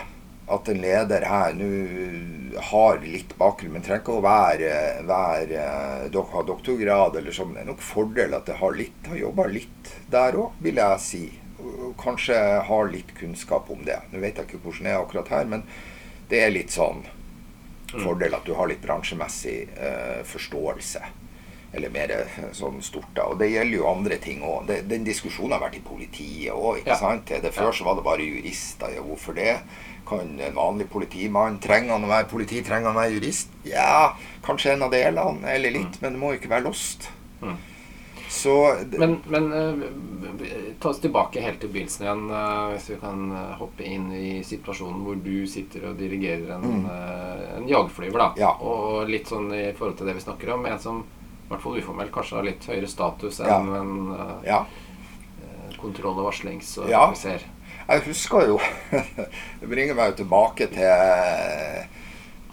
at 0.46 0.68
en 0.70 0.79
leder 0.79 1.25
her 1.27 1.57
nå 1.59 1.70
har 2.68 3.01
litt 3.03 3.35
bakgrunn, 3.38 3.72
men 3.75 3.85
trenger 3.85 4.05
ikke 4.05 4.18
å 4.20 4.22
være, 4.25 4.70
være 5.09 5.64
ha 6.31 6.44
doktorgrad 6.46 7.18
eller 7.18 7.35
sånn. 7.35 7.57
Det 7.57 7.64
er 7.64 7.68
nok 7.72 7.83
fordel 7.83 8.37
at 8.38 8.46
det 8.49 8.61
har 8.61 8.79
litt, 8.79 9.11
har 9.11 9.18
jobba 9.18 9.49
litt 9.51 9.90
der 10.12 10.38
òg, 10.38 10.55
vil 10.62 10.81
jeg 10.81 11.03
si. 11.03 11.25
Kanskje 11.99 12.38
har 12.68 12.90
litt 12.92 13.11
kunnskap 13.18 13.68
om 13.75 13.83
det. 13.87 13.99
Nå 14.12 14.22
vet 14.22 14.38
jeg 14.38 14.49
ikke 14.49 14.62
hvordan 14.62 14.87
det 14.87 14.94
er 14.94 15.03
akkurat 15.03 15.35
her, 15.35 15.51
men 15.51 15.66
det 16.31 16.42
er 16.42 16.55
litt 16.55 16.75
sånn 16.75 17.03
mm. 17.03 18.01
fordel 18.01 18.38
at 18.38 18.46
du 18.46 18.55
har 18.55 18.70
litt 18.70 18.85
bransjemessig 18.87 19.59
uh, 19.75 20.22
forståelse. 20.31 21.03
Eller 21.74 21.90
mer 21.92 22.12
eh, 22.14 22.38
sånn 22.57 22.79
stort. 22.85 23.11
da, 23.16 23.26
Og 23.33 23.40
det 23.40 23.50
gjelder 23.50 23.79
jo 23.79 23.90
andre 23.90 24.20
ting 24.22 24.44
òg. 24.46 24.70
Den 24.88 25.05
diskusjonen 25.07 25.57
har 25.57 25.66
vært 25.66 25.81
i 25.81 25.85
politiet 25.85 26.55
òg. 26.55 26.87
Ja. 26.87 26.96
Før 26.96 27.72
så 27.74 27.88
var 27.88 27.98
det 27.98 28.07
bare 28.07 28.26
jurister. 28.26 28.94
Ja, 28.96 29.05
hvorfor 29.05 29.37
det? 29.37 29.59
Kan 30.07 30.38
en 30.40 30.55
vanlig 30.55 30.87
politimann 30.90 31.57
Trenger 31.59 31.96
han 31.96 32.05
å 32.07 32.11
være 32.11 32.29
politi? 32.31 32.61
Trenger 32.62 32.92
han 32.92 32.98
å 32.98 33.00
være 33.02 33.16
jurist? 33.16 33.55
Ja, 33.66 34.14
kanskje 34.46 34.76
en 34.76 34.87
av 34.87 34.92
delene, 34.94 35.48
eller 35.50 35.74
litt, 35.74 35.96
mm. 35.98 36.05
men 36.05 36.14
det 36.14 36.20
må 36.22 36.31
jo 36.31 36.38
ikke 36.38 36.52
være 36.52 36.68
lost. 36.68 37.09
Mm. 37.42 37.57
Så 38.31 38.76
Men, 38.98 39.16
men 39.31 39.52
uh, 39.52 39.83
ta 40.83 40.90
oss 40.90 41.00
tilbake 41.02 41.42
helt 41.42 41.61
til 41.62 41.70
begynnelsen 41.72 42.07
igjen, 42.07 42.24
uh, 42.31 42.72
hvis 42.72 42.88
vi 42.92 42.98
kan 43.02 43.22
uh, 43.33 43.55
hoppe 43.61 43.87
inn 43.87 44.09
i 44.14 44.31
situasjonen 44.46 45.05
hvor 45.07 45.18
du 45.22 45.46
sitter 45.50 45.88
og 45.90 45.98
dirigerer 45.98 46.57
en, 46.57 46.66
mm. 46.66 46.88
en 47.59 47.68
jagerflyver, 47.70 48.18
da. 48.22 48.29
Ja. 48.38 48.52
Og 48.62 49.11
litt 49.11 49.31
sånn 49.31 49.50
i 49.55 49.68
forhold 49.74 49.98
til 50.00 50.11
det 50.11 50.18
vi 50.18 50.26
snakker 50.26 50.55
om, 50.55 50.66
en 50.70 50.83
som 50.83 51.05
i 51.46 51.48
hvert 51.52 51.62
fall 51.62 51.78
uformelt 51.78 52.11
kanskje 52.14 52.40
har 52.40 52.46
litt 52.48 52.66
høyere 52.66 52.88
status 52.90 53.38
enn 53.40 53.50
ja. 53.70 53.80
en 53.80 53.92
ja. 54.46 54.61
kontroll- 55.78 56.18
og 56.18 56.26
varslingsoffiser. 56.32 57.44
Ja. 57.46 57.52
Jeg 57.87 58.02
husker 58.09 58.48
jo 58.50 58.56
Det 59.61 59.68
bringer 59.70 59.94
meg 59.94 60.11
jo 60.11 60.16
tilbake 60.24 60.66
til, 60.74 61.85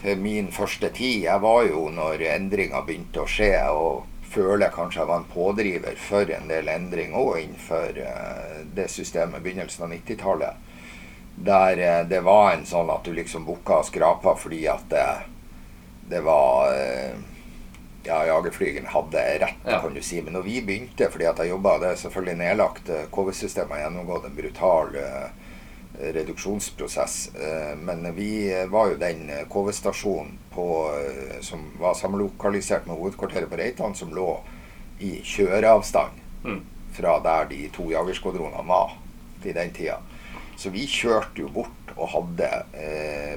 til 0.03 0.19
min 0.21 0.51
første 0.53 0.91
tid. 0.93 1.23
Jeg 1.25 1.41
var 1.41 1.63
jo 1.65 1.88
når 1.89 2.21
endringer 2.36 2.86
begynte 2.86 3.23
å 3.23 3.29
skje, 3.29 3.56
og 3.73 4.03
føler 4.34 4.73
kanskje 4.73 5.01
jeg 5.01 5.10
var 5.10 5.21
en 5.21 5.32
pådriver 5.34 5.97
for 5.99 6.29
en 6.38 6.47
del 6.49 6.69
endring 6.69 7.13
òg 7.17 7.39
innenfor 7.41 7.97
eh, 8.01 8.62
det 8.77 8.88
systemet 8.91 9.43
begynnelsen 9.43 9.86
av 9.86 9.93
90-tallet. 9.93 10.71
Der 11.49 11.82
eh, 11.82 11.99
det 12.10 12.23
var 12.25 12.53
en 12.53 12.65
sånn 12.69 12.89
at 12.93 13.06
du 13.06 13.13
liksom 13.13 13.45
booka 13.45 13.82
og 13.82 13.89
skrapa 13.89 14.36
fordi 14.39 14.63
at 14.69 14.86
det, 14.93 15.08
det 16.13 16.23
var 16.25 16.73
ja, 18.03 18.25
jagerflygeren 18.25 18.85
hadde 18.85 19.39
rett, 19.39 19.55
ja. 19.65 19.79
kan 19.79 19.93
du 19.93 20.01
si. 20.01 20.21
Men 20.21 20.33
når 20.33 20.41
vi 20.41 20.61
begynte, 20.61 21.09
fordi 21.11 21.27
at 21.29 21.39
jeg 21.39 21.53
jobba 21.53 21.77
Det 21.79 21.91
er 21.91 22.01
selvfølgelig 22.01 22.37
nedlagt. 22.37 22.89
Eh, 22.89 23.05
KV-systemet 23.11 23.77
har 23.77 23.85
gjennomgått 23.85 24.25
en 24.27 24.35
brutal 24.35 24.95
uh, 24.95 25.29
reduksjonsprosess. 26.15 27.31
Uh, 27.35 27.77
men 27.79 28.07
vi 28.15 28.51
var 28.69 28.91
jo 28.91 28.99
den 28.99 29.29
KV-stasjonen 29.51 30.35
uh, 30.57 31.39
som 31.41 31.69
var 31.79 31.95
samlokalisert 31.99 32.87
med 32.87 32.99
hovedkvarteret 32.99 33.49
på 33.49 33.59
Reitan, 33.59 33.95
som 33.95 34.13
lå 34.15 34.41
i 34.99 35.15
kjøreavstand 35.23 36.19
mm. 36.43 36.59
fra 36.93 37.17
der 37.23 37.47
de 37.49 37.69
to 37.73 37.89
jagerskvadronene 37.91 38.67
var 38.67 38.97
i 39.43 39.55
den 39.55 39.71
tida. 39.75 39.97
Så 40.57 40.69
vi 40.69 40.85
kjørte 40.87 41.41
jo 41.41 41.49
bort 41.51 41.95
og 41.97 42.07
hadde 42.13 42.47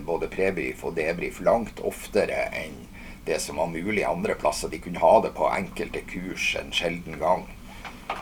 både 0.06 0.28
prebrief 0.30 0.84
og 0.86 0.94
debrief 0.96 1.40
langt 1.44 1.80
oftere 1.84 2.44
enn 2.54 2.76
det 3.26 3.40
som 3.42 3.56
var 3.56 3.66
mulig 3.66 4.04
andre 4.04 4.34
plasser. 4.34 4.68
De 4.68 4.78
kunne 4.78 5.02
ha 5.02 5.20
det 5.20 5.34
på 5.34 5.48
enkelte 5.50 6.00
kurs 6.06 6.56
en 6.60 6.72
sjelden 6.72 7.18
gang. 7.18 7.46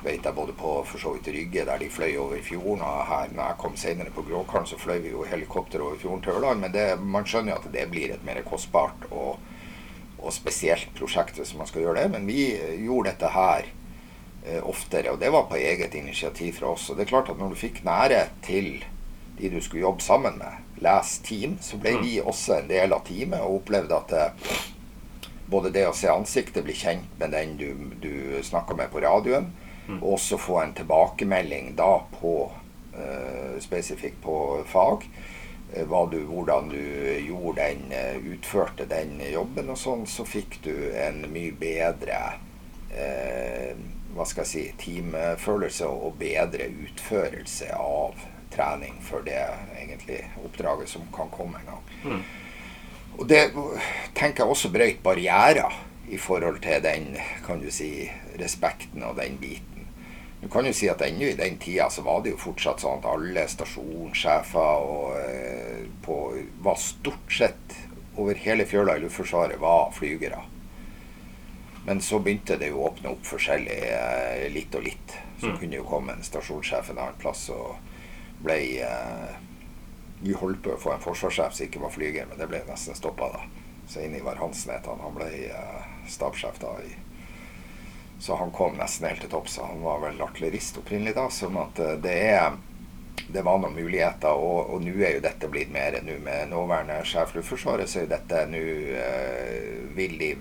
Vet 0.05 0.25
jeg 0.25 0.37
både 0.37 0.53
på 0.57 0.71
for 0.89 1.01
så 1.01 1.13
vidt 1.13 1.29
Rygge, 1.35 1.65
der 1.69 1.81
de 1.81 1.91
fløy 1.93 2.17
over 2.21 2.41
fjorden. 2.45 2.85
Og 2.85 3.05
her 3.09 3.33
når 3.35 3.51
jeg 3.51 3.61
kom 3.61 3.77
senere 3.77 4.15
på 4.15 4.25
Gråkallen, 4.25 4.69
så 4.69 4.81
fløy 4.81 5.03
vi 5.05 5.13
jo 5.13 5.27
helikopter 5.29 5.85
over 5.85 6.01
fjorden 6.01 6.25
til 6.25 6.39
Ørland. 6.39 6.65
Men 6.65 6.73
det, 6.73 6.87
man 7.01 7.29
skjønner 7.29 7.55
jo 7.55 7.61
at 7.61 7.71
det 7.77 7.87
blir 7.93 8.15
et 8.15 8.25
mer 8.25 8.41
kostbart 8.49 9.07
og, 9.11 9.39
og 10.19 10.33
spesielt 10.33 10.89
prosjekt 10.97 11.41
hvis 11.41 11.55
man 11.59 11.69
skal 11.69 11.85
gjøre 11.85 12.01
det. 12.03 12.11
Men 12.17 12.29
vi 12.29 12.49
gjorde 12.87 13.13
dette 13.13 13.33
her 13.37 13.69
eh, 13.69 14.61
oftere, 14.65 15.13
og 15.13 15.21
det 15.21 15.33
var 15.37 15.49
på 15.53 15.61
eget 15.61 15.97
initiativ 16.01 16.61
fra 16.61 16.73
oss. 16.73 16.89
Og 16.89 16.97
det 16.97 17.05
er 17.05 17.13
klart 17.13 17.33
at 17.33 17.41
når 17.41 17.53
du 17.53 17.61
fikk 17.61 17.85
nærhet 17.85 18.33
til 18.47 18.79
de 19.37 19.51
du 19.51 19.61
skulle 19.61 19.83
jobbe 19.83 20.03
sammen 20.03 20.39
med, 20.39 20.63
les 20.85 21.19
team, 21.27 21.57
så 21.63 21.77
ble 21.81 21.97
vi 22.03 22.21
også 22.23 22.61
en 22.61 22.71
del 22.71 22.93
av 22.95 23.03
teamet 23.07 23.43
og 23.43 23.61
opplevde 23.61 23.97
at 23.97 24.13
det, 24.13 24.65
både 25.47 25.71
det 25.71 25.87
å 25.89 25.95
se 25.97 26.09
ansiktet, 26.09 26.65
bli 26.65 26.75
kjent 26.77 27.19
med 27.21 27.35
den 27.35 27.57
du, 27.61 27.69
du 28.01 28.43
snakker 28.43 28.77
med 28.79 28.91
på 28.93 29.03
radioen, 29.05 29.51
mm. 29.87 30.01
og 30.01 30.17
også 30.17 30.41
få 30.41 30.61
en 30.63 30.75
tilbakemelding 30.77 31.75
da 31.79 31.99
på 32.17 32.35
uh, 32.97 33.57
spesifikt 33.61 34.23
på 34.25 34.37
fag. 34.71 35.07
Uh, 35.75 35.97
du, 36.11 36.21
hvordan 36.31 36.71
du 36.73 36.81
gjorde 37.27 37.61
den, 37.61 37.93
uh, 37.93 38.31
utførte 38.35 38.89
den 38.91 39.19
jobben 39.33 39.73
og 39.75 39.81
sånn, 39.81 40.07
så 40.09 40.27
fikk 40.29 40.63
du 40.65 40.75
en 40.93 41.25
mye 41.33 41.53
bedre 41.59 42.23
hva 44.15 44.23
skal 44.23 44.45
jeg 44.45 44.51
si, 44.53 44.61
teamfølelse 44.79 45.89
og 45.91 46.13
bedre 46.21 46.69
utførelse 46.85 47.73
av 47.75 48.21
trening 48.55 49.01
for 49.03 49.25
det 49.27 49.41
egentlig 49.75 50.21
oppdraget 50.45 50.93
som 50.93 51.09
kan 51.15 51.33
komme 51.35 51.59
en 51.59 51.73
gang. 51.73 51.89
Mm. 52.05 52.44
Og 53.19 53.29
det 53.31 53.43
tenker 54.17 54.45
jeg 54.45 54.51
også 54.51 54.73
brøyt 54.75 55.03
barrierer 55.05 55.75
i 56.11 56.19
forhold 56.21 56.61
til 56.65 56.83
den 56.85 57.15
kan 57.47 57.63
du 57.63 57.71
si, 57.73 58.09
respekten 58.41 59.05
og 59.07 59.17
den 59.21 59.39
biten. 59.41 59.87
Du 60.43 60.49
kan 60.53 60.67
jo 60.67 60.75
si 60.77 60.91
at 60.93 61.01
ennå 61.01 61.31
i 61.31 61.37
den 61.39 61.57
tida 61.59 61.87
så 61.91 62.03
var 62.05 62.21
det 62.21 62.35
jo 62.35 62.41
fortsatt 62.43 62.83
sånn 62.83 62.99
at 62.99 63.07
alle 63.09 63.47
stasjonssjefer 63.49 64.83
og, 64.85 65.15
eh, 65.17 65.87
på, 66.05 66.19
var 66.61 66.77
stort 66.77 67.33
sett 67.33 67.79
over 68.21 68.37
hele 68.37 68.67
fjøla 68.69 68.99
i 68.99 69.05
Luftforsvaret 69.07 69.61
var 69.63 69.89
flygere. 69.97 70.43
Men 71.87 72.01
så 72.05 72.21
begynte 72.21 72.59
det 72.61 72.71
jo 72.73 72.83
å 72.83 72.91
åpne 72.91 73.15
opp 73.15 73.25
forskjellig 73.29 73.81
eh, 73.89 74.45
litt 74.53 74.77
og 74.77 74.85
litt. 74.85 75.17
Så 75.41 75.49
mm. 75.49 75.57
kunne 75.63 75.81
jo 75.81 75.89
komme 75.89 76.13
en 76.13 76.29
stasjonssjef 76.29 76.93
en 76.93 77.01
annen 77.01 77.19
plass 77.21 77.47
og 77.55 77.81
ble 78.45 78.61
eh, 78.85 79.35
vi 80.21 80.35
holdt 80.39 80.63
på 80.65 80.75
å 80.75 80.81
få 80.81 80.95
en 80.95 81.03
forsvarssjef 81.05 81.57
som 81.57 81.67
ikke 81.67 81.83
var 81.83 81.93
flyger, 81.95 82.29
men 82.31 82.41
det 82.41 82.49
ble 82.51 82.63
nesten 82.69 82.97
stoppa 82.97 83.31
da. 83.35 83.43
Så 83.89 84.01
Ivar 84.01 84.39
Hansen 84.41 84.73
het 84.73 84.87
han. 84.89 85.03
Han 85.05 85.17
ble 85.17 85.29
uh, 85.53 85.83
stabssjef 86.09 86.61
da. 86.63 86.71
I, 86.81 86.95
så 88.25 88.39
han 88.41 88.53
kom 88.55 88.79
nesten 88.79 89.11
helt 89.11 89.21
til 89.21 89.33
topps. 89.33 89.59
Han 89.61 89.83
var 89.85 90.01
vel 90.07 90.23
artillerist 90.25 90.79
opprinnelig 90.81 91.17
da. 91.19 91.27
Sånn 91.33 91.59
at 91.61 91.83
uh, 91.83 91.93
det 92.01 92.15
er 92.31 92.57
det 93.25 93.45
var 93.47 93.61
noen 93.61 93.77
muligheter, 93.77 94.37
og, 94.37 94.73
og 94.75 94.83
nå 94.85 94.95
er 94.99 95.17
jo 95.17 95.23
dette 95.25 95.49
blitt 95.49 95.71
mer 95.73 95.97
nå 96.05 96.17
med 96.25 96.51
nåværende 96.51 96.99
sjef 97.09 97.33
Luftforsvaret, 97.37 97.89
så 97.89 98.01
er 98.01 98.07
jo 98.07 98.13
dette 98.15 98.43
nå 98.51 98.63
uh, 98.97 99.95
vil 99.97 100.19
de 100.21 100.33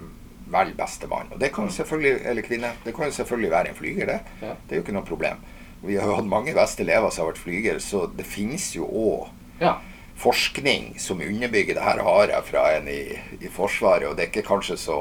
vel 0.53 0.73
beste 0.77 1.07
mann. 1.09 1.31
Og 1.33 1.39
det 1.41 1.51
kan 1.55 1.69
selvfølgelig, 1.71 2.23
eller 2.29 2.45
kvinne, 2.45 2.73
det 2.83 2.95
kan 2.95 3.09
jo 3.09 3.17
selvfølgelig 3.19 3.51
være 3.51 3.71
en 3.71 3.77
flyger, 3.77 4.11
det. 4.11 4.19
Ja. 4.41 4.55
Det 4.55 4.75
er 4.75 4.81
jo 4.81 4.85
ikke 4.85 4.97
noe 4.97 5.07
problem. 5.07 5.45
Vi 5.83 5.95
har 5.99 6.07
jo 6.07 6.17
hatt 6.19 6.29
mange 6.29 6.53
beste 6.55 6.83
elever 6.85 7.11
som 7.11 7.25
har 7.25 7.33
vært 7.33 7.43
flyger, 7.43 7.79
så 7.83 8.05
det 8.07 8.27
finnes 8.27 8.69
jo 8.75 8.87
òg 8.87 9.31
ja. 9.59 9.77
forskning 10.15 10.93
som 10.99 11.21
underbygger 11.21 11.75
det 11.75 11.83
her, 11.83 12.03
har 12.03 12.27
jeg 12.27 12.47
fra 12.49 12.63
en 12.77 12.87
i, 12.87 13.19
i 13.39 13.51
Forsvaret. 13.51 14.07
Og 14.09 14.17
det 14.17 14.27
er 14.27 14.31
ikke 14.31 14.47
kanskje 14.47 14.77
så, 14.79 14.99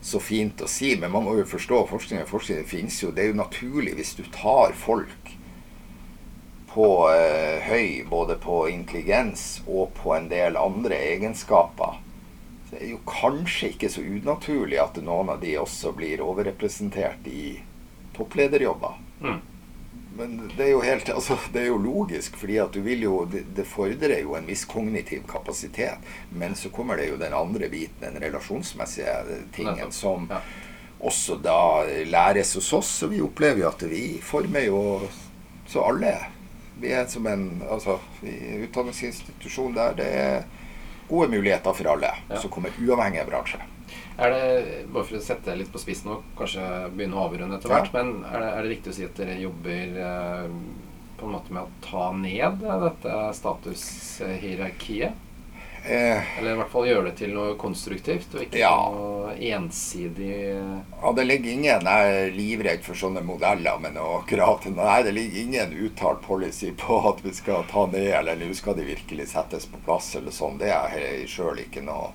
så, 0.00 0.20
fint 0.22 0.62
å 0.62 0.70
si, 0.70 0.94
men 1.00 1.12
man 1.14 1.26
må 1.26 1.36
jo 1.40 1.48
forstå 1.48 1.86
forskning. 1.90 2.26
Forskning 2.30 2.66
finnes 2.68 2.98
jo. 3.02 3.12
Det 3.14 3.24
er 3.24 3.32
jo 3.32 3.42
naturlig 3.42 3.96
hvis 3.98 4.16
du 4.18 4.24
tar 4.34 4.76
folk 4.78 5.34
på 6.76 6.88
eh, 7.08 7.62
høy, 7.64 8.04
både 8.08 8.36
på 8.36 8.66
intelligens 8.68 9.62
og 9.64 9.94
på 9.96 10.12
en 10.16 10.28
del 10.28 10.58
andre 10.60 10.98
egenskaper. 11.14 12.02
Så 12.66 12.74
det 12.74 12.82
er 12.82 12.90
jo 12.90 12.98
kanskje 13.08 13.70
ikke 13.72 13.88
så 13.94 14.02
unaturlig 14.04 14.80
at 14.82 14.98
noen 15.00 15.30
av 15.32 15.40
de 15.40 15.54
også 15.56 15.94
blir 15.96 16.20
overrepresentert 16.20 17.28
i 17.30 17.62
topplederjobber. 18.16 18.98
Mm. 19.22 19.38
Men 20.16 20.52
det 20.56 20.64
er 20.64 20.70
jo 20.70 20.80
helt 20.80 21.08
altså, 21.12 21.36
Det 21.52 21.62
er 21.62 21.66
jo 21.70 21.78
logisk, 21.78 22.36
fordi 22.40 22.58
at 22.62 22.72
du 22.72 22.80
vil 22.84 23.02
jo 23.04 23.24
det, 23.30 23.44
det, 23.56 23.66
fordrer 23.68 24.22
jo 24.22 24.36
en 24.38 24.46
viss 24.48 24.64
kognitiv 24.68 25.26
kapasitet. 25.28 26.06
Men 26.30 26.56
så 26.56 26.70
kommer 26.72 26.96
det 26.96 27.10
jo 27.10 27.18
den 27.20 27.36
andre 27.36 27.68
biten, 27.72 28.00
den 28.00 28.22
relasjonsmessige 28.22 29.42
tingen, 29.56 29.92
som 29.92 30.28
ja. 30.30 30.40
også 31.00 31.36
da 31.44 31.58
læres 32.08 32.54
hos 32.56 32.72
oss. 32.72 32.94
Og 33.04 33.12
vi 33.12 33.22
opplever 33.24 33.64
jo 33.64 33.70
at 33.70 33.86
vi 33.90 34.04
former 34.24 34.68
jo 34.68 34.82
så 35.68 35.84
alle. 35.84 36.16
Vi 36.80 36.92
er 36.92 37.06
som 37.08 37.26
en 37.26 37.48
altså, 37.70 37.98
utdanningsinstitusjon 38.22 39.76
der 39.76 39.96
det 39.96 40.10
er 40.12 40.44
gode 41.08 41.30
muligheter 41.32 41.72
for 41.72 41.92
alle 41.92 42.12
ja. 42.28 42.40
som 42.40 42.50
kommer 42.52 42.74
uavhengig 42.82 43.22
av 43.22 43.30
bransje. 43.30 43.60
Er 44.18 44.30
det, 44.32 44.86
bare 44.92 45.04
for 45.04 45.18
å 45.18 45.20
sette 45.20 45.50
det 45.50 45.58
litt 45.60 45.72
på 45.72 45.78
spissen 45.82 46.08
og 46.14 46.22
kanskje 46.38 46.64
begynne 46.96 47.18
å 47.18 47.26
avrunde 47.28 47.58
etter 47.58 47.68
hvert, 47.68 47.90
Ja. 47.92 48.02
men 48.02 48.24
er 48.24 48.40
det, 48.40 48.48
er 48.56 48.62
det 48.62 48.70
riktig 48.72 48.92
å 48.92 48.96
si 48.96 49.04
at 49.04 49.14
dere 49.20 49.34
jobber 49.40 49.98
eh, 50.06 50.48
på 51.20 51.26
en 51.28 51.32
måte 51.36 51.52
med 51.52 51.62
å 51.62 51.74
ta 51.84 52.10
ned 52.16 52.64
eh, 52.64 52.80
dette 52.86 53.18
statushierarkiet? 53.36 55.12
Eh, 55.86 56.38
Eller 56.40 56.56
i 56.56 56.56
hvert 56.58 56.72
fall 56.72 56.88
gjøre 56.88 57.04
det 57.12 57.18
til 57.20 57.30
noe 57.36 57.52
konstruktivt, 57.60 58.32
og 58.34 58.40
ikke 58.42 58.58
Ja. 58.58 58.72
noe 58.90 59.36
ensidig 59.38 60.32
ja, 60.58 61.12
det 61.14 61.24
ligger 61.28 61.50
ingen 61.52 61.84
Jeg 61.86 62.08
er 62.16 62.32
livredd 62.34 62.82
for 62.82 62.94
sånne 62.98 63.22
modeller 63.22 63.78
med 63.78 63.94
noe 63.94 64.16
akkurat 64.18 64.66
Nei, 64.74 65.02
det 65.06 65.12
ligger 65.14 65.40
ingen 65.44 65.76
uttalt 65.86 66.22
policy 66.26 66.72
på 66.72 66.98
at 67.12 67.22
vi 67.22 67.30
skal 67.36 67.62
ta 67.70 67.86
ned, 67.86 68.08
eller 68.18 68.34
nå 68.34 68.50
skal 68.54 68.74
de 68.74 68.82
virkelig 68.88 69.28
settes 69.30 69.66
på 69.70 69.78
plass, 69.84 70.16
eller 70.16 70.32
sånn. 70.34 70.58
Det 70.58 70.72
er 70.74 70.98
jeg 70.98 71.28
sjøl 71.28 71.60
ikke 71.62 71.84
noe 71.86 72.10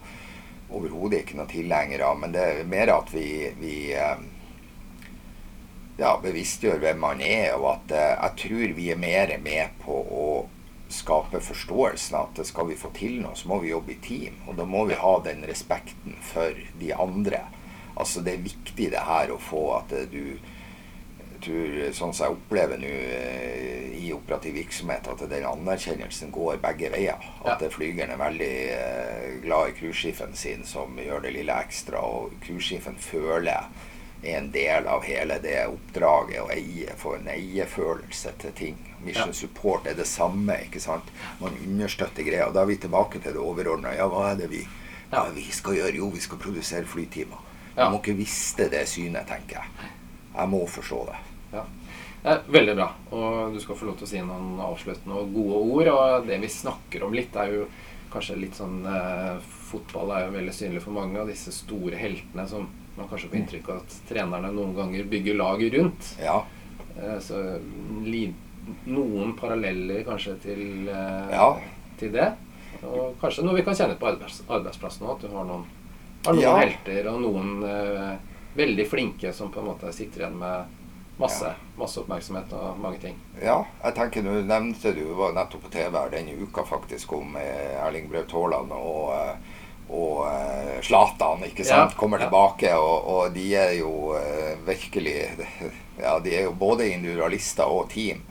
Overhodet 0.71 1.23
ikke 1.23 1.39
noe 1.39 1.49
tilhenger 1.51 2.03
av. 2.07 2.19
Men 2.21 2.35
det 2.35 2.45
er 2.45 2.69
mer 2.69 2.93
at 2.95 3.11
vi, 3.13 3.25
vi 3.59 3.75
eh, 3.97 4.23
ja, 5.99 6.15
bevisstgjør 6.23 6.81
hvem 6.81 7.01
man 7.03 7.21
er, 7.25 7.53
og 7.59 7.73
at 7.75 7.93
eh, 7.95 8.15
jeg 8.15 8.37
tror 8.45 8.75
vi 8.77 8.89
er 8.93 9.01
mer 9.01 9.35
med 9.43 9.77
på 9.83 9.99
å 10.01 10.27
skape 10.91 11.39
forståelsen 11.43 12.17
at 12.19 12.41
skal 12.47 12.67
vi 12.67 12.79
få 12.79 12.91
til 12.95 13.21
noe, 13.21 13.35
så 13.39 13.47
må 13.47 13.61
vi 13.63 13.71
jobbe 13.71 13.95
i 13.95 14.01
team. 14.03 14.41
Og 14.47 14.57
da 14.59 14.67
må 14.67 14.83
vi 14.89 14.99
ha 14.99 15.13
den 15.23 15.45
respekten 15.47 16.17
for 16.31 16.57
de 16.79 16.91
andre. 16.95 17.45
Altså 17.95 18.23
Det 18.23 18.35
er 18.35 18.49
viktig 18.49 18.89
det 18.91 19.05
her 19.07 19.31
å 19.31 19.39
få 19.41 19.67
at 19.79 19.95
eh, 19.95 20.09
du 20.11 20.37
tror, 21.45 21.93
Sånn 21.93 22.13
som 22.13 22.25
jeg 22.25 22.37
opplever 22.37 22.79
nå 22.81 22.87
eh, 22.87 23.91
i 24.01 24.09
operativ 24.15 24.55
virksomhet, 24.57 25.07
at 25.11 25.23
den 25.29 25.45
anerkjennelsen 25.45 26.31
går 26.33 26.59
begge 26.63 26.89
veier. 26.93 27.21
At 27.45 27.61
ja. 27.61 27.69
flygeren 27.69 28.13
er 28.15 28.21
veldig 28.21 28.51
eh, 28.75 29.29
glad 29.43 29.71
i 29.71 29.77
cruiseskipene 29.79 30.37
sin, 30.37 30.65
som 30.65 30.97
gjør 30.99 31.25
det 31.25 31.35
lille 31.37 31.57
ekstra. 31.65 32.01
Og 32.01 32.35
cruiseskipen 32.45 32.97
føler 33.01 33.67
er 34.23 34.37
en 34.37 34.51
del 34.53 34.87
av 34.87 35.03
hele 35.03 35.39
det 35.41 35.63
oppdraget 35.67 36.43
å 36.43 36.49
eie, 36.53 36.93
få 36.97 37.15
en 37.17 37.29
eiefølelse 37.33 38.35
til 38.41 38.53
ting. 38.57 38.77
Mission 39.01 39.33
Ja. 39.33 39.33
support 39.33 39.87
er 39.87 39.95
det 39.97 40.05
samme. 40.07 40.59
ikke 40.65 40.79
sant? 40.79 41.09
Man 41.39 41.57
understøtter 41.65 42.23
greia. 42.23 42.47
Og 42.47 42.53
da 42.53 42.61
er 42.61 42.65
vi 42.69 42.77
tilbake 42.77 43.19
til 43.19 43.33
det 43.33 43.41
overordna. 43.41 43.95
Ja, 43.97 44.07
hva 44.07 44.31
er 44.31 44.35
det 44.35 44.49
vi, 44.49 44.67
er 45.11 45.31
vi 45.33 45.47
skal 45.51 45.73
gjøre? 45.75 45.95
Jo, 45.95 46.09
vi 46.09 46.19
skal 46.19 46.37
produsere 46.37 46.85
flytimer. 46.85 47.41
Ja. 47.75 47.83
Man 47.83 47.91
må 47.93 48.01
ikke 48.01 48.17
miste 48.19 48.69
det 48.69 48.87
synet, 48.87 49.27
tenker 49.27 49.61
jeg. 49.61 49.91
Jeg 50.35 50.49
må 50.49 50.65
forstå 50.67 51.05
det. 51.09 51.30
Ja. 51.53 51.65
Er 52.23 52.41
veldig 52.53 52.75
bra. 52.77 52.89
Og 53.17 53.53
du 53.55 53.59
skal 53.59 53.75
få 53.79 53.85
lov 53.89 53.97
til 53.97 54.05
å 54.05 54.09
si 54.11 54.19
noen 54.21 54.59
avsluttende 54.61 55.15
og 55.17 55.31
gode 55.33 55.61
ord. 55.73 55.87
Og 55.95 56.27
det 56.27 56.37
vi 56.43 56.47
snakker 56.53 57.03
om 57.07 57.13
litt, 57.17 57.35
er 57.35 57.55
jo 57.55 57.65
kanskje 58.13 58.37
litt 58.41 58.57
sånn 58.59 58.81
eh, 58.85 59.37
Fotball 59.71 60.11
er 60.11 60.25
jo 60.27 60.33
veldig 60.35 60.53
synlig 60.53 60.81
for 60.83 60.91
mange 60.91 61.15
av 61.21 61.29
disse 61.31 61.51
store 61.55 61.95
heltene 61.95 62.43
som 62.51 62.65
man 62.97 63.07
kanskje 63.07 63.29
får 63.31 63.37
inntrykk 63.39 63.69
av 63.71 63.77
at 63.85 63.93
trenerne 64.09 64.49
noen 64.51 64.73
ganger 64.75 65.05
bygger 65.07 65.37
laget 65.39 65.77
rundt. 65.77 66.09
Ja. 66.19 66.41
Eh, 66.99 67.17
så 67.23 67.39
noen 68.91 69.31
paralleller 69.39 70.03
kanskje 70.05 70.35
til, 70.43 70.89
eh, 70.89 71.31
Ja. 71.31 71.55
til 71.97 72.11
det. 72.11 72.33
Og 72.83 73.15
kanskje 73.21 73.43
noe 73.45 73.55
vi 73.55 73.63
kan 73.63 73.73
kjenne 73.75 73.97
på 73.97 74.07
arbeids, 74.11 74.41
arbeidsplassen 74.49 75.07
òg. 75.07 75.15
At 75.15 75.21
du 75.21 75.27
har 75.35 75.45
noen, 75.45 75.65
har 76.25 76.33
noen 76.33 76.41
Ja. 76.43 76.57
helter 76.57 77.07
og 77.07 77.21
noen 77.21 77.63
eh, 77.63 78.17
veldig 78.55 78.87
flinke 78.87 79.33
som 79.33 79.49
på 79.51 79.59
en 79.59 79.65
måte 79.67 79.93
sitter 79.93 80.21
igjen 80.27 80.37
med 80.37 80.65
masse, 81.21 81.53
masse 81.77 82.01
oppmerksomhet 82.01 82.53
og 82.57 82.79
mange 82.81 82.99
ting. 83.01 83.17
Ja, 83.41 83.61
jeg 83.83 83.95
tenker 83.97 84.25
du 84.25 84.31
nevnte 84.45 84.93
du 84.97 85.03
var 85.17 85.35
nettopp 85.37 85.67
på 85.67 85.73
TV 85.73 85.97
her 85.97 86.13
denne 86.13 86.37
uka 86.41 86.65
faktisk 86.67 87.13
om 87.17 87.37
eh, 87.39 87.77
Erling 87.81 88.09
Braut 88.11 88.33
Haaland 88.35 88.73
og, 88.75 89.11
eh, 89.15 89.61
og 89.91 90.17
eh, 90.29 90.79
Zlatan, 90.85 91.45
ikke 91.49 91.65
sant? 91.67 91.93
Ja, 91.93 91.99
Kommer 91.99 92.21
tilbake, 92.21 92.73
og, 92.79 93.07
og 93.13 93.37
de 93.37 93.45
er 93.57 93.77
jo 93.79 93.93
virkelig 94.67 95.15
Ja, 96.01 96.17
de 96.23 96.33
er 96.33 96.47
jo 96.47 96.55
både 96.57 96.87
individualister 96.89 97.69
og 97.69 97.91
team. 97.91 98.23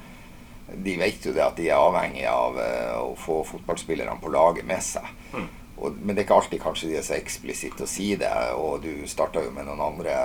De 0.70 0.96
vet 0.98 1.22
jo 1.26 1.35
det 1.35 1.44
at 1.44 1.59
de 1.59 1.68
er 1.68 1.79
avhengig 1.79 2.24
av 2.26 2.57
å 2.98 3.12
få 3.18 3.44
fotballspillerne 3.46 4.16
på 4.22 4.33
laget 4.33 4.66
med 4.66 4.83
seg. 4.83 5.07
Mm. 5.31 5.46
Og, 5.81 5.96
men 6.00 6.14
det 6.14 6.22
er 6.22 6.26
ikke 6.26 6.38
alltid 6.40 6.62
kanskje 6.64 6.90
de 6.90 6.96
er 6.98 7.05
så 7.07 7.14
eksplisitte 7.16 7.87
å 7.87 7.90
si 7.90 8.09
det. 8.18 8.33
Og 8.59 8.83
du 8.83 9.07
starta 9.09 9.44
jo 9.44 9.53
med 9.55 9.68
noen 9.68 9.85
andre 9.85 10.16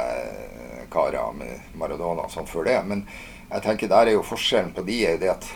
karer 0.96 1.36
med 1.36 1.76
Maradona 1.76 2.26
og 2.26 2.34
sånn 2.34 2.50
før 2.50 2.70
det. 2.70 2.80
Men 2.88 3.06
jeg 3.52 3.68
tenker 3.68 3.92
der 3.92 4.10
er 4.10 4.18
jo 4.18 4.26
forskjellen 4.26 4.74
på 4.76 4.86
de 4.88 5.00
er 5.06 5.18
jo 5.18 5.24
det 5.26 5.32
at 5.36 5.54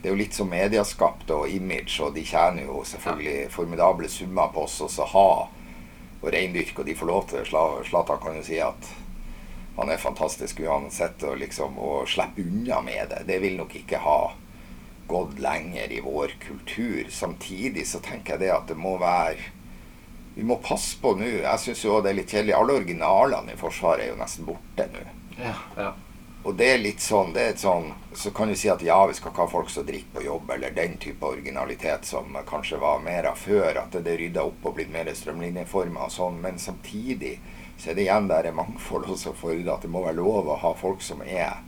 det 0.00 0.08
er 0.08 0.14
jo 0.14 0.20
litt 0.20 0.36
som 0.36 0.48
medieskapt 0.48 1.28
og 1.34 1.50
image, 1.52 1.98
og 2.00 2.14
de 2.16 2.22
tjener 2.24 2.64
jo 2.64 2.80
selvfølgelig 2.88 3.50
formidable 3.52 4.08
summer 4.08 4.52
på 4.54 4.64
oss 4.64 4.78
også 4.86 5.08
ha 5.12 5.30
og 6.20 6.28
reindyrke, 6.32 6.80
og 6.80 6.88
de 6.88 6.96
får 6.96 7.08
lov 7.10 7.26
til 7.28 7.42
det. 7.42 7.48
Zlatan 7.88 8.20
kan 8.22 8.38
jo 8.38 8.44
si 8.46 8.60
at 8.64 8.88
han 9.76 9.92
er 9.92 10.00
fantastisk 10.00 10.62
uansett, 10.64 11.22
og 11.24 11.40
liksom 11.40 11.76
å 11.80 12.04
slippe 12.08 12.44
unna 12.44 12.80
med 12.84 13.12
det, 13.12 13.24
det 13.28 13.40
vil 13.44 13.58
nok 13.60 13.76
ikke 13.82 14.00
ha 14.04 14.20
gått 15.10 15.40
lenger 15.42 15.92
i 15.92 16.00
vår 16.04 16.36
kultur. 16.40 17.08
Samtidig 17.10 17.86
så 17.88 18.00
tenker 18.04 18.36
jeg 18.36 18.46
det 18.46 18.52
at 18.54 18.68
det 18.70 18.78
må 18.78 18.96
være 19.00 19.50
Vi 20.34 20.44
må 20.46 20.60
passe 20.62 20.98
på 21.00 21.14
nå. 21.18 21.26
Jeg 21.42 21.62
syns 21.62 21.82
jo 21.84 21.98
det 22.04 22.12
er 22.12 22.20
litt 22.20 22.30
kjedelig. 22.30 22.54
Alle 22.56 22.78
originalene 22.80 23.56
i 23.56 23.58
Forsvaret 23.60 24.06
er 24.06 24.12
jo 24.12 24.20
nesten 24.20 24.46
borte 24.48 24.86
nå. 24.92 25.02
Ja, 25.40 25.56
ja. 25.76 25.90
Og 26.40 26.54
det 26.56 26.68
er 26.72 26.78
litt 26.80 27.02
sånn, 27.04 27.34
det 27.34 27.42
er 27.42 27.50
et 27.52 27.60
sånn 27.60 27.90
Så 28.16 28.30
kan 28.32 28.48
du 28.48 28.54
si 28.56 28.70
at 28.72 28.80
ja, 28.80 28.96
vi 29.06 29.12
skal 29.12 29.28
ikke 29.28 29.44
ha 29.44 29.52
folk 29.52 29.68
som 29.68 29.84
drikker 29.84 30.14
på 30.14 30.22
jobb, 30.24 30.52
eller 30.54 30.72
den 30.72 30.96
type 31.00 31.26
originalitet 31.26 32.08
som 32.08 32.36
kanskje 32.48 32.80
var 32.80 33.02
mer 33.04 33.28
av 33.28 33.40
før. 33.40 33.82
At 33.82 33.92
det 33.92 34.14
er 34.14 34.22
rydda 34.24 34.46
opp 34.48 34.64
og 34.70 34.78
blitt 34.78 34.92
mer 34.92 35.10
strømlinjeforma 35.12 36.06
og 36.06 36.14
sånn. 36.14 36.40
Men 36.44 36.60
samtidig 36.62 37.36
så 37.76 37.90
er 37.90 37.98
det 37.98 38.06
igjen 38.06 38.28
der 38.28 38.48
er 38.48 38.56
mangfold 38.56 39.08
også 39.12 39.34
for 39.36 39.56
at 39.56 39.84
det 39.84 39.92
må 39.92 40.04
være 40.04 40.20
lov 40.20 40.48
å 40.48 40.58
ha 40.64 40.72
folk 40.76 41.04
som 41.04 41.22
er 41.24 41.60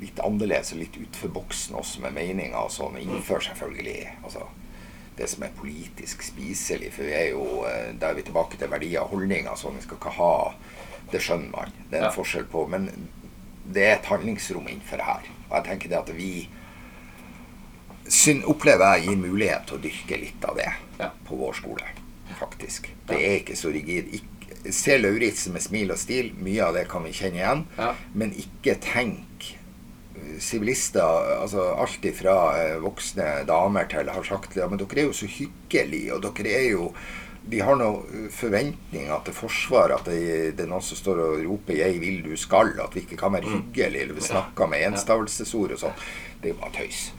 litt 0.00 0.20
annerledes 0.20 0.74
og 0.74 0.82
litt 0.82 0.96
utenfor 0.98 1.32
boksen 1.38 1.78
også 1.80 2.02
med 2.04 2.14
meninger 2.18 2.58
og 2.58 2.72
sånn. 2.74 2.98
Innenfor 3.00 3.42
selvfølgelig 3.46 4.00
altså, 4.22 4.44
det 5.16 5.28
som 5.32 5.42
er 5.46 5.52
politisk 5.56 6.22
spiselig. 6.22 6.92
For 6.92 7.02
vi 7.08 7.12
er 7.16 7.30
jo 7.30 7.64
eh, 7.64 7.92
Da 7.98 8.10
er 8.10 8.14
vi 8.18 8.22
tilbake 8.22 8.58
til 8.60 8.68
verdier 8.68 9.00
og 9.02 9.14
holdninger. 9.14 9.54
Sånn, 9.56 9.76
vi 9.78 9.82
skal 9.86 9.96
ikke 10.00 10.12
ha 10.18 10.54
Det 11.12 11.20
skjønner 11.22 11.50
man. 11.52 11.72
Det 11.90 11.96
er 11.98 12.02
en 12.04 12.10
Ja. 12.10 12.14
forskjell 12.16 12.44
på. 12.50 12.66
Men 12.68 12.90
det 13.72 13.82
er 13.84 13.94
et 13.96 14.04
handlingsrom 14.10 14.66
innenfor 14.68 14.96
det 14.98 15.04
her. 15.06 15.22
Og 15.50 15.56
jeg 15.56 15.64
tenker 15.64 15.88
det 15.88 15.98
at 15.98 16.10
vi 16.16 16.48
syn, 18.08 18.42
opplever 18.46 18.96
jeg 18.96 19.08
gir 19.08 19.16
mulighet 19.18 19.66
til 19.66 19.78
å 19.78 19.82
dyrke 19.82 20.18
litt 20.20 20.44
av 20.46 20.56
det 20.56 20.68
Ja. 21.00 21.10
på 21.26 21.36
vår 21.36 21.52
skole, 21.54 21.84
faktisk. 22.38 22.88
Det 23.06 23.16
er 23.16 23.40
ikke 23.40 23.56
så 23.56 23.72
rigid. 23.72 24.12
Ikke, 24.14 24.72
se 24.72 24.96
Lauritzen 24.98 25.52
med 25.52 25.62
smil 25.62 25.90
og 25.90 25.98
stil, 25.98 26.32
mye 26.38 26.60
av 26.64 26.74
det 26.74 26.88
kan 26.88 27.02
vi 27.04 27.10
kjenne 27.12 27.34
igjen. 27.40 27.66
Ja. 27.78 27.94
Men 28.14 28.32
ikke 28.32 28.78
tenk 28.80 29.56
Sivilister, 30.42 31.30
altså 31.40 31.68
alt 31.76 32.04
ifra 32.08 32.34
eh, 32.60 32.74
voksne 32.82 33.44
damer 33.48 33.88
til 33.90 34.10
har 34.12 34.26
sagt 34.26 34.56
ja, 34.58 34.68
men 34.68 34.80
dere 34.80 35.04
er 35.04 35.08
jo 35.08 35.16
så 35.16 35.28
hyggelige, 35.30 36.14
og 36.14 36.26
dere 36.26 36.58
er 36.58 36.68
jo 36.72 36.90
de 37.46 37.60
har 37.62 37.76
noen 37.78 38.26
forventninger 38.34 39.20
til 39.26 39.34
Forsvaret, 39.36 40.00
at 40.00 40.08
det, 40.10 40.56
det 40.58 40.64
er 40.64 40.70
noen 40.70 40.82
som 40.82 40.98
står 40.98 41.20
og 41.22 41.44
roper 41.46 41.76
'jeg 41.78 42.00
vil, 42.02 42.22
du 42.24 42.34
skal', 42.34 42.74
at 42.82 42.94
vi 42.94 43.04
ikke 43.04 43.16
kan 43.20 43.32
være 43.32 43.52
hyggelige, 43.52 44.00
eller 44.02 44.14
vi 44.14 44.20
snakker 44.20 44.66
med 44.66 44.82
enstavelsesord 44.88 45.76
og 45.76 45.78
sånn. 45.78 46.00
Det 46.42 46.50
er 46.50 46.54
jo 46.54 46.60
bare 46.60 46.74
tøys. 46.74 47.12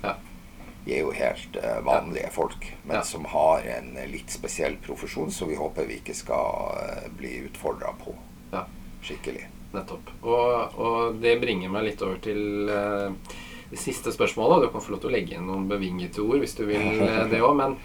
Vi 0.88 0.94
er 0.96 1.00
jo 1.04 1.12
helt 1.12 1.58
uh, 1.60 1.80
vanlige 1.86 2.30
folk, 2.32 2.68
men 2.88 3.04
som 3.04 3.26
har 3.28 3.66
en 3.78 3.98
eh, 3.98 4.08
litt 4.08 4.32
spesiell 4.32 4.78
profesjon, 4.84 5.32
så 5.32 5.46
vi 5.46 5.56
håper 5.60 5.88
vi 5.88 6.00
ikke 6.00 6.16
skal 6.16 6.76
uh, 6.76 7.10
bli 7.18 7.44
utfordra 7.48 7.92
på 8.04 8.16
Ja. 8.54 8.66
skikkelig. 9.04 9.48
Nettopp. 9.74 10.10
Og, 10.24 10.78
og 10.80 11.18
det 11.22 11.36
bringer 11.42 11.70
meg 11.74 11.84
litt 11.90 12.02
over 12.06 12.18
til 12.24 12.70
eh, 12.72 13.36
det 13.72 13.80
siste 13.82 14.14
spørsmålet. 14.16 14.64
Du 14.64 14.72
kan 14.74 14.82
få 14.84 14.94
lov 14.96 15.02
til 15.04 15.10
å 15.12 15.16
legge 15.18 15.36
inn 15.36 15.48
noen 15.50 15.68
bevingete 15.70 16.24
ord 16.24 16.40
hvis 16.44 16.56
du 16.56 16.64
vil 16.70 17.02
eh, 17.08 17.24
det 17.32 17.42
òg. 17.44 17.56
Men 17.60 17.76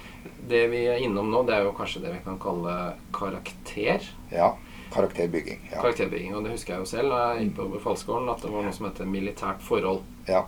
det 0.49 0.66
vi 0.71 0.85
er 0.90 1.03
innom 1.03 1.31
nå, 1.33 1.42
det 1.49 1.57
er 1.59 1.66
jo 1.66 1.75
kanskje 1.77 2.05
det 2.05 2.12
vi 2.14 2.23
kan 2.25 2.38
kalle 2.42 2.77
karakter. 3.16 4.07
Ja. 4.31 4.53
Karakterbygging. 4.92 5.61
Ja. 5.73 5.81
Karakterbygging. 5.81 6.35
Og 6.37 6.45
det 6.45 6.53
husker 6.55 6.75
jeg 6.77 6.85
jo 6.85 6.88
selv 6.90 7.14
da 7.14 7.21
jeg 7.33 7.47
gikk 7.49 7.55
på 7.59 7.68
Befalsskolen, 7.79 8.29
at 8.29 8.42
det 8.45 8.51
var 8.53 8.66
noe 8.66 8.75
som 8.77 8.87
heter 8.90 9.09
militært 9.09 9.62
forhold. 9.64 10.03
ja. 10.29 10.45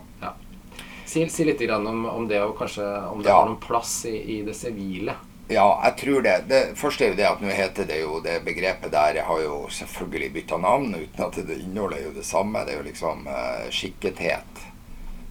Si, 1.05 1.21
si 1.29 1.43
litt 1.45 1.59
grann 1.61 1.85
om, 1.85 1.99
om 2.09 2.23
det, 2.25 2.39
og 2.41 2.55
kanskje 2.57 2.81
om 3.11 3.19
det 3.21 3.29
Ja. 3.29 3.35
har 3.37 3.45
noen 3.45 3.59
plass 3.61 3.91
i, 4.09 4.15
i 4.35 4.37
det 4.41 4.55
sivile. 4.57 5.13
Ja, 5.47 5.81
jeg 5.83 5.97
tror 5.97 6.21
det. 6.25 6.35
Det 6.49 6.61
første 6.77 7.05
er 7.05 7.11
jo 7.11 7.17
det 7.19 7.27
at 7.29 7.41
nå 7.43 7.51
heter 7.53 7.85
det 7.85 7.99
jo 8.01 8.17
det 8.23 8.39
begrepet 8.47 8.91
der 8.91 9.19
Jeg 9.19 9.25
har 9.27 9.41
jo 9.43 9.57
selvfølgelig 9.69 10.31
bytta 10.33 10.57
navn, 10.57 10.95
uten 10.95 11.25
at 11.25 11.37
det 11.47 11.59
innholdet 11.61 11.99
er 11.99 12.07
jo 12.07 12.15
det 12.15 12.25
samme. 12.25 12.63
Det 12.65 12.73
er 12.73 12.79
jo 12.79 12.87
liksom 12.87 13.27
uh, 13.29 13.67
skikkethet 13.69 14.63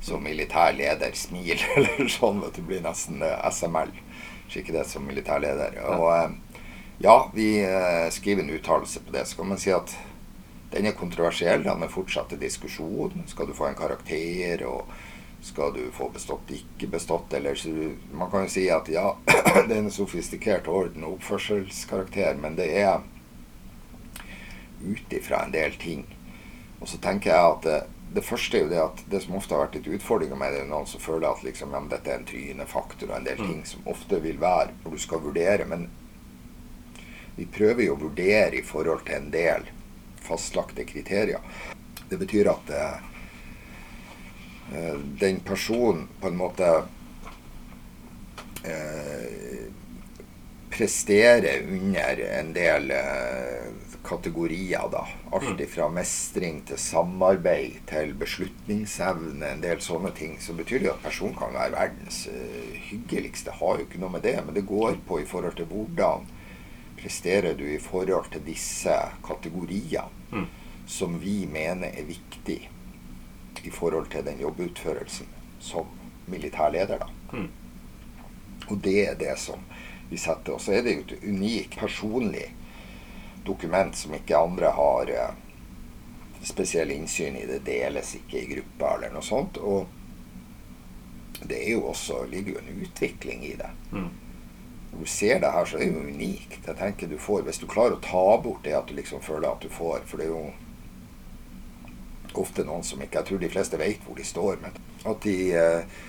som 0.05 0.22
militær 0.22 0.72
leder. 0.79 1.18
Smil 1.18 1.59
eller 1.77 2.09
sånn. 2.09 2.44
Vet 2.44 2.61
du, 2.61 2.62
blir 2.62 2.85
nesten 2.85 3.27
uh, 3.27 3.42
SML. 3.50 3.90
Skikkethet 4.53 4.92
som 4.92 5.07
militær 5.09 5.42
leder. 5.42 5.81
Og 5.96 6.07
uh, 6.07 6.61
ja, 6.98 7.31
vi 7.35 7.64
eh, 7.64 8.11
skriver 8.11 8.42
en 8.42 8.50
uttalelse 8.50 9.00
på 9.00 9.12
det. 9.12 9.24
Så 9.27 9.37
kan 9.37 9.48
man 9.48 9.59
si 9.59 9.72
at 9.74 9.96
den 10.70 10.87
er 10.87 10.94
kontroversiell. 10.94 11.62
Den 11.66 11.83
er 11.83 11.90
fortsatt 11.90 12.31
til 12.31 12.40
diskusjon. 12.40 13.24
Skal 13.27 13.50
du 13.50 13.55
få 13.55 13.66
en 13.68 13.79
karakter? 13.79 14.62
og 14.66 14.87
skal 15.44 15.74
du 15.74 15.90
få 15.92 16.09
bestått, 16.11 16.50
ikke 16.50 16.87
bestått, 16.87 17.33
eller 17.37 17.54
så 17.54 17.68
Man 18.12 18.30
kan 18.30 18.46
jo 18.46 18.52
si 18.54 18.64
at 18.72 18.88
ja, 18.88 19.16
det 19.68 19.74
er 19.74 19.83
en 19.83 19.90
sofistikert 19.92 20.68
orden 20.68 21.04
og 21.04 21.18
oppførselskarakter, 21.18 22.38
men 22.40 22.57
det 22.57 22.70
er 22.80 23.02
ut 24.85 25.12
ifra 25.12 25.44
en 25.44 25.52
del 25.52 25.76
ting. 25.80 26.07
Og 26.80 26.88
så 26.88 26.98
tenker 27.00 27.30
jeg 27.30 27.52
at 27.52 27.68
det, 27.68 27.78
det 28.16 28.24
første 28.24 28.57
er 28.57 28.64
jo 28.64 28.72
det 28.72 28.80
at 28.83 29.04
det 29.11 29.20
som 29.24 29.37
ofte 29.37 29.57
har 29.57 29.66
vært 29.66 29.78
litt 29.78 29.92
utfordringa 29.98 30.38
med 30.38 30.52
det, 30.54 30.64
er 30.64 30.72
noen 30.72 30.88
som 30.88 31.02
føler 31.02 31.28
at 31.28 31.44
liksom, 31.44 31.76
ja, 31.76 31.85
dette 31.92 32.12
er 32.12 32.20
en 32.20 32.28
trynefaktor 32.28 33.11
og 33.11 33.16
en 33.18 33.28
del 33.28 33.40
ting 33.44 33.62
som 33.68 33.88
ofte 33.90 34.20
vil 34.24 34.40
være 34.40 34.72
når 34.83 34.96
du 34.96 35.04
skal 35.04 35.24
vurdere. 35.24 35.68
Men 35.68 35.88
vi 37.37 37.48
prøver 37.50 37.88
jo 37.88 37.96
å 37.96 38.04
vurdere 38.04 38.61
i 38.61 38.64
forhold 38.64 39.04
til 39.09 39.18
en 39.18 39.33
del 39.35 39.68
fastlagte 40.24 40.87
kriterier. 40.88 41.42
Det 42.09 42.16
betyr 42.20 42.48
at 42.52 42.70
eh, 42.72 43.11
den 45.20 45.40
personen 45.44 46.07
på 46.20 46.31
en 46.31 46.37
måte 46.38 46.68
eh, 48.64 49.70
presterer 50.70 51.62
under 51.68 52.38
en 52.40 52.53
del 52.53 52.90
eh, 52.90 53.70
kategorier, 54.05 54.88
da. 54.92 55.07
Alt 55.33 55.61
mm. 55.61 55.66
fra 55.70 55.88
mestring 55.88 56.61
til 56.66 56.79
samarbeid 56.81 57.85
til 57.88 58.14
beslutningsevne, 58.18 59.53
en 59.55 59.62
del 59.62 59.83
sånne 59.85 60.12
ting. 60.16 60.37
Så 60.42 60.57
betyr 60.57 60.83
det 60.83 60.92
at 60.92 61.05
personen 61.05 61.37
kan 61.38 61.55
være 61.55 61.77
verdens 61.77 62.24
eh, 62.33 62.74
hyggeligste. 62.90 63.55
Har 63.61 63.79
jo 63.79 63.87
ikke 63.87 64.03
noe 64.03 64.16
med 64.16 64.27
det. 64.27 64.37
Men 64.44 64.57
det 64.57 64.66
går 64.68 64.98
på 65.07 65.20
i 65.22 65.29
forhold 65.29 65.57
til 65.61 65.70
hvordan 65.70 66.27
presterer 66.98 67.57
du 67.59 67.66
i 67.68 67.81
forhold 67.83 68.31
til 68.33 68.44
disse 68.46 68.94
kategoriene 69.24 70.09
mm. 70.33 70.46
som 70.88 71.18
vi 71.20 71.42
mener 71.50 71.92
er 71.92 72.07
viktig 72.09 72.62
i 73.62 73.71
forhold 73.71 74.11
til 74.11 74.25
den 74.27 74.40
jobbutførelsen 74.40 75.27
som 75.61 75.87
militærleder, 76.27 76.99
da. 76.99 77.09
Mm. 77.33 77.49
Og 78.69 78.77
det 78.85 79.09
er 79.09 79.14
det 79.21 79.38
som 79.38 79.61
vi 80.11 80.19
setter. 80.19 80.57
Og 80.57 80.61
så 80.61 80.73
er 80.73 80.83
det 80.85 80.95
jo 80.95 81.05
et 81.05 81.27
unikt 81.29 81.79
personlig 81.79 82.49
dokument 83.47 83.97
som 83.97 84.14
ikke 84.17 84.38
andre 84.38 84.73
har 84.77 85.12
eh, 85.12 85.37
spesiell 86.45 86.93
innsyn 86.95 87.37
i. 87.37 87.47
Det 87.49 87.62
deles 87.67 88.14
ikke 88.21 88.40
i 88.40 88.51
grupper 88.55 88.99
eller 88.99 89.14
noe 89.14 89.25
sånt. 89.25 89.61
Og 89.61 89.87
det 91.45 91.61
er 91.61 91.73
jo 91.75 91.88
også, 91.93 92.25
ligger 92.31 92.57
jo 92.57 92.62
en 92.62 92.85
utvikling 92.87 93.45
i 93.45 93.55
det. 93.61 93.71
Mm. 93.93 94.11
Når 94.93 95.01
du 95.01 95.11
ser 95.11 95.40
det 95.43 95.53
her, 95.53 95.64
så 95.64 95.77
er 95.77 95.85
det 95.85 95.93
jo 95.93 96.05
unikt. 96.09 96.61
Jeg 96.67 96.77
tenker 96.79 97.11
du 97.11 97.19
får, 97.19 97.43
Hvis 97.43 97.59
du 97.59 97.67
klarer 97.67 97.97
å 97.97 98.05
ta 98.05 98.27
bort 98.43 98.64
det 98.64 98.77
at 98.79 98.88
du 98.88 98.95
liksom 98.95 99.21
føler 99.21 99.49
at 99.51 99.64
du 99.64 99.69
får 99.69 100.05
For 100.07 100.21
det 100.21 100.29
er 100.29 100.31
jo 100.31 100.53
ofte 102.40 102.64
noen 102.66 102.85
som 102.87 103.03
ikke 103.03 103.20
Jeg 103.20 103.31
tror 103.31 103.40
de 103.42 103.53
fleste 103.53 103.79
vet 103.81 104.03
hvor 104.07 104.18
de 104.18 104.27
står, 104.27 104.59
men 104.62 104.77
at 105.05 105.23
de 105.25 105.37
eh, 105.55 106.03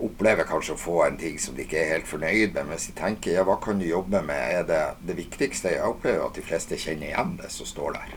opplever 0.00 0.48
kanskje 0.48 0.74
å 0.74 0.80
få 0.80 0.96
en 1.04 1.18
ting 1.20 1.38
som 1.40 1.56
de 1.56 1.64
ikke 1.66 1.78
er 1.80 1.92
helt 1.94 2.08
fornøyd 2.08 2.54
med. 2.56 2.70
Mens 2.72 2.88
de 2.88 2.94
tenker 2.96 3.36
ja, 3.36 3.44
hva 3.46 3.58
kan 3.62 3.80
du 3.80 3.86
jobbe 3.88 4.22
med? 4.24 4.40
Er 4.60 4.66
det 4.68 4.82
det 5.06 5.18
viktigste? 5.18 5.74
Jeg 5.74 5.86
opplever 5.86 6.24
at 6.26 6.38
de 6.38 6.44
fleste 6.44 6.78
kjenner 6.80 7.10
igjen 7.10 7.36
det 7.40 7.50
som 7.52 7.68
står 7.68 7.98
der. 7.98 8.14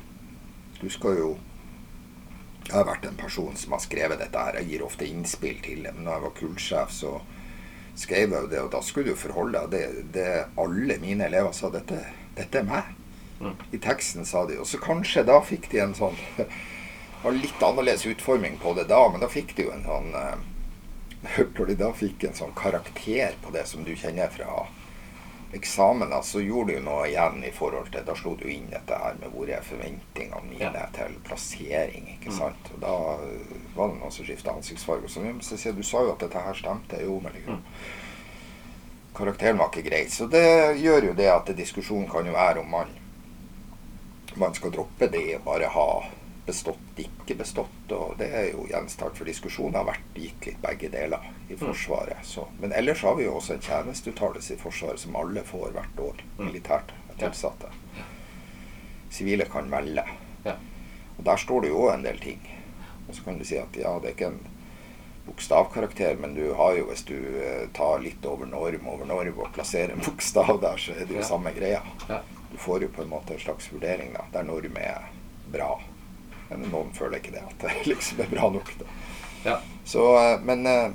Du 0.79 0.89
skal 0.91 1.19
jo 1.19 1.33
Jeg 2.63 2.77
har 2.77 2.85
vært 2.87 3.05
en 3.05 3.17
person 3.19 3.57
som 3.59 3.73
har 3.75 3.81
skrevet 3.83 4.21
dette 4.21 4.39
her. 4.39 4.55
Jeg 4.61 4.69
gir 4.69 4.83
ofte 4.85 5.03
innspill 5.03 5.57
til 5.65 5.81
det. 5.83 5.91
Men 5.97 6.05
da 6.07 6.13
jeg 6.15 6.23
var 6.23 6.31
kullsjef, 6.37 6.93
så 6.95 7.09
skrev 7.99 8.31
jeg 8.31 8.45
jo 8.45 8.47
det, 8.53 8.61
og 8.63 8.69
da 8.71 8.79
skulle 8.81 9.11
du 9.11 9.19
forholde 9.19 9.65
deg 9.65 9.73
det, 9.73 10.03
det 10.15 10.27
alle 10.63 10.95
mine 11.01 11.27
elever 11.27 11.51
sa. 11.51 11.67
Dette, 11.73 11.99
dette 12.37 12.61
er 12.61 12.69
meg. 12.69 12.93
Mm. 13.41 13.57
I 13.75 13.81
teksten 13.83 14.23
sa 14.25 14.45
de. 14.47 14.61
Og 14.63 14.69
så 14.69 14.79
kanskje 14.79 15.25
da 15.27 15.41
fikk 15.43 15.67
de 15.73 15.83
en 15.83 15.97
sånn 15.97 16.15
Har 17.23 17.31
litt 17.31 17.63
annerledes 17.63 18.05
utforming 18.05 18.57
på 18.59 18.73
det 18.77 18.87
da, 18.91 19.01
men 19.11 19.23
da 19.23 19.29
fikk 19.31 19.55
du 19.55 19.67
en 19.71 19.85
sånn 19.87 20.11
Hørte 21.23 21.61
når 21.61 21.69
de 21.69 21.75
da 21.79 21.89
fikk 21.95 22.23
en 22.27 22.33
sånn 22.35 22.55
karakter 22.57 23.37
på 23.39 23.53
det 23.55 23.63
som 23.69 23.85
du 23.87 23.93
kjenner 23.95 24.27
fra 24.27 24.65
eksamen, 25.53 26.23
så 26.23 26.41
gjorde 26.41 26.73
du 26.73 26.79
noe 26.83 27.07
igjen 27.07 27.43
i 27.45 27.51
forhold 27.53 27.91
til 27.93 28.05
Da 28.05 28.15
slo 28.17 28.33
du 28.39 28.47
inn 28.49 28.69
dette 28.71 28.97
her 28.97 29.15
med 29.21 29.33
hvor 29.33 29.49
er 29.49 29.65
forventningene 29.65 30.49
mine 30.49 30.71
ja. 30.71 30.87
til 30.95 31.13
plassering. 31.27 32.09
ikke 32.15 32.33
mm. 32.33 32.37
sant? 32.37 32.71
Og 32.73 32.81
da 32.81 32.95
var 33.75 33.91
det 33.91 33.99
noen 33.99 34.15
som 34.15 34.25
skifta 34.25 34.55
ansiktsfarge. 34.57 35.11
Så, 35.11 35.23
jeg 35.23 35.61
sier 35.61 35.77
du 35.77 35.83
sa 35.85 36.01
jo 36.03 36.15
at 36.15 36.25
dette 36.25 36.41
her 36.47 36.57
stemte. 36.57 36.99
Jo, 37.05 37.19
men 37.23 37.37
liksom 37.37 37.61
mm. 37.61 38.01
Karakteren 39.13 39.59
var 39.61 39.69
ikke 39.69 39.85
grei. 39.85 40.07
Så 40.09 40.25
det 40.25 40.47
gjør 40.81 41.11
jo 41.11 41.15
det 41.17 41.29
at 41.29 41.53
diskusjonen 41.53 42.09
kan 42.09 42.25
jo 42.25 42.33
være 42.33 42.63
om 42.63 42.71
man 42.73 42.99
man 44.35 44.55
skal 44.57 44.71
droppe 44.73 45.05
det 45.13 45.35
og 45.35 45.43
bare 45.45 45.67
ha 45.69 45.87
bestått, 46.45 46.99
ikke 46.99 47.37
bestått. 47.39 47.93
Og 47.95 48.17
det 48.19 48.29
er 48.31 48.49
jo 48.51 48.65
gjenstand 48.69 49.15
for 49.17 49.29
diskusjon. 49.29 49.75
har 49.75 49.87
vært 49.87 50.17
gitt 50.17 50.49
litt 50.49 50.61
begge 50.63 50.89
deler 50.93 51.29
i 51.47 51.55
mm. 51.55 51.61
Forsvaret. 51.61 52.25
Så. 52.27 52.47
Men 52.59 52.73
ellers 52.73 53.03
har 53.03 53.15
vi 53.19 53.27
jo 53.27 53.37
også 53.37 53.57
en 53.57 53.63
tjenesteuttalelse 53.63 54.55
i 54.55 54.59
Forsvaret 54.61 54.99
som 54.99 55.15
alle 55.19 55.45
får 55.47 55.71
hvert 55.77 56.03
år. 56.09 56.25
Mm. 56.37 56.45
Militært 56.49 56.93
tilsatte. 57.19 57.71
Sivile 59.13 59.45
kan 59.45 59.69
velge. 59.71 60.05
Og 61.17 61.23
der 61.23 61.37
står 61.37 61.61
det 61.61 61.69
jo 61.69 61.85
òg 61.85 61.93
en 61.93 62.07
del 62.07 62.19
ting. 62.19 62.41
Og 63.07 63.15
så 63.15 63.23
kan 63.23 63.37
du 63.37 63.45
si 63.45 63.59
at 63.59 63.77
ja, 63.77 63.93
det 64.01 64.09
er 64.09 64.15
ikke 64.15 64.31
en 64.31 64.41
bokstavkarakter, 65.25 66.17
men 66.19 66.33
du 66.35 66.53
har 66.57 66.73
jo, 66.75 66.87
hvis 66.89 67.05
du 67.07 67.15
eh, 67.15 67.67
tar 67.75 68.01
litt 68.03 68.25
over 68.27 68.49
norm 68.49 68.87
over 68.91 69.07
norm 69.07 69.39
og 69.39 69.53
plasserer 69.55 69.93
en 69.93 70.03
bokstav 70.03 70.57
der, 70.61 70.81
så 70.81 70.95
er 70.97 71.07
det 71.07 71.15
jo 71.15 71.21
ja. 71.21 71.27
samme 71.27 71.53
greia. 71.55 71.79
Ja. 72.09 72.19
Du 72.51 72.57
får 72.59 72.83
jo 72.83 72.91
på 72.95 73.05
en 73.05 73.13
måte 73.13 73.37
en 73.37 73.39
slags 73.39 73.69
vurdering 73.71 74.13
da, 74.17 74.25
der 74.33 74.49
norm 74.49 74.77
er 74.81 75.07
bra. 75.53 75.77
Men 76.59 76.71
noen 76.73 76.93
føler 76.95 77.19
ikke 77.19 77.35
det, 77.35 77.43
at 77.47 77.65
det 77.65 77.73
liksom 77.91 78.21
er 78.23 78.31
bra 78.31 78.49
nok. 78.53 78.73
Ja. 79.43 79.57
Så, 79.85 80.05
eh, 80.19 80.39
men 80.43 80.65
eh, 80.69 80.89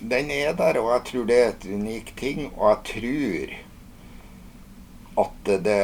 den 0.00 0.30
er 0.30 0.56
der, 0.56 0.80
og 0.80 0.92
jeg 0.94 1.06
tror 1.10 1.28
det 1.28 1.38
er 1.40 1.54
et 1.54 1.68
unik 1.68 2.12
ting. 2.18 2.50
Og 2.54 2.68
jeg 2.70 2.78
tror 2.92 3.54
at 5.26 5.54
det 5.64 5.80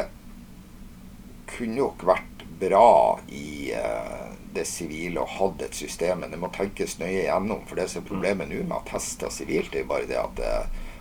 kunne 1.53 1.79
nok 1.79 2.05
vært 2.05 2.43
bra 2.61 3.19
i 3.33 3.73
uh, 3.73 4.29
det 4.53 4.65
sivile 4.69 5.23
å 5.23 5.29
ha 5.29 5.47
et 5.65 5.75
system. 5.75 6.21
Men 6.21 6.33
det 6.33 6.39
må 6.41 6.51
tenkes 6.53 6.99
nøye 7.01 7.23
igjennom. 7.25 7.65
For 7.67 7.79
det 7.79 7.87
som 7.91 8.03
er 8.03 8.09
problemet 8.09 8.49
nå 8.51 8.61
med 8.61 8.77
å 8.77 8.85
teste 8.87 9.31
sivilt, 9.33 9.73
er 9.75 9.89
bare 9.89 10.09
det 10.09 10.19
at 10.21 10.43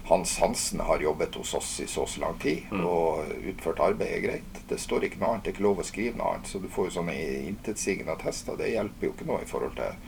hans 0.09 0.39
Hansen 0.39 0.81
har 0.81 1.01
jobbet 1.01 1.35
hos 1.35 1.55
oss 1.55 1.81
i 1.81 1.87
så 1.87 2.07
så 2.07 2.21
lang 2.21 2.39
tid 2.43 2.63
mm. 2.71 2.87
og 2.87 3.25
utført 3.53 3.81
arbeid 3.81 4.15
er 4.17 4.25
greit. 4.25 4.63
Det 4.69 4.81
står 4.81 5.07
ikke 5.07 5.21
noe 5.21 5.35
annet, 5.35 5.45
det 5.45 5.53
er 5.53 5.57
ikke 5.57 5.69
lov 5.69 5.83
å 5.83 5.87
skrive 5.87 6.19
noe 6.19 6.33
annet. 6.35 6.51
Så 6.51 6.59
du 6.59 6.69
får 6.69 6.89
jo 6.89 6.95
sånne 6.99 7.17
intetsigende 7.49 8.17
attester. 8.17 8.59
Det 8.59 8.73
hjelper 8.73 9.09
jo 9.09 9.13
ikke 9.15 9.29
noe 9.31 9.45
i 9.45 9.51
forhold 9.51 9.77
til 9.79 10.01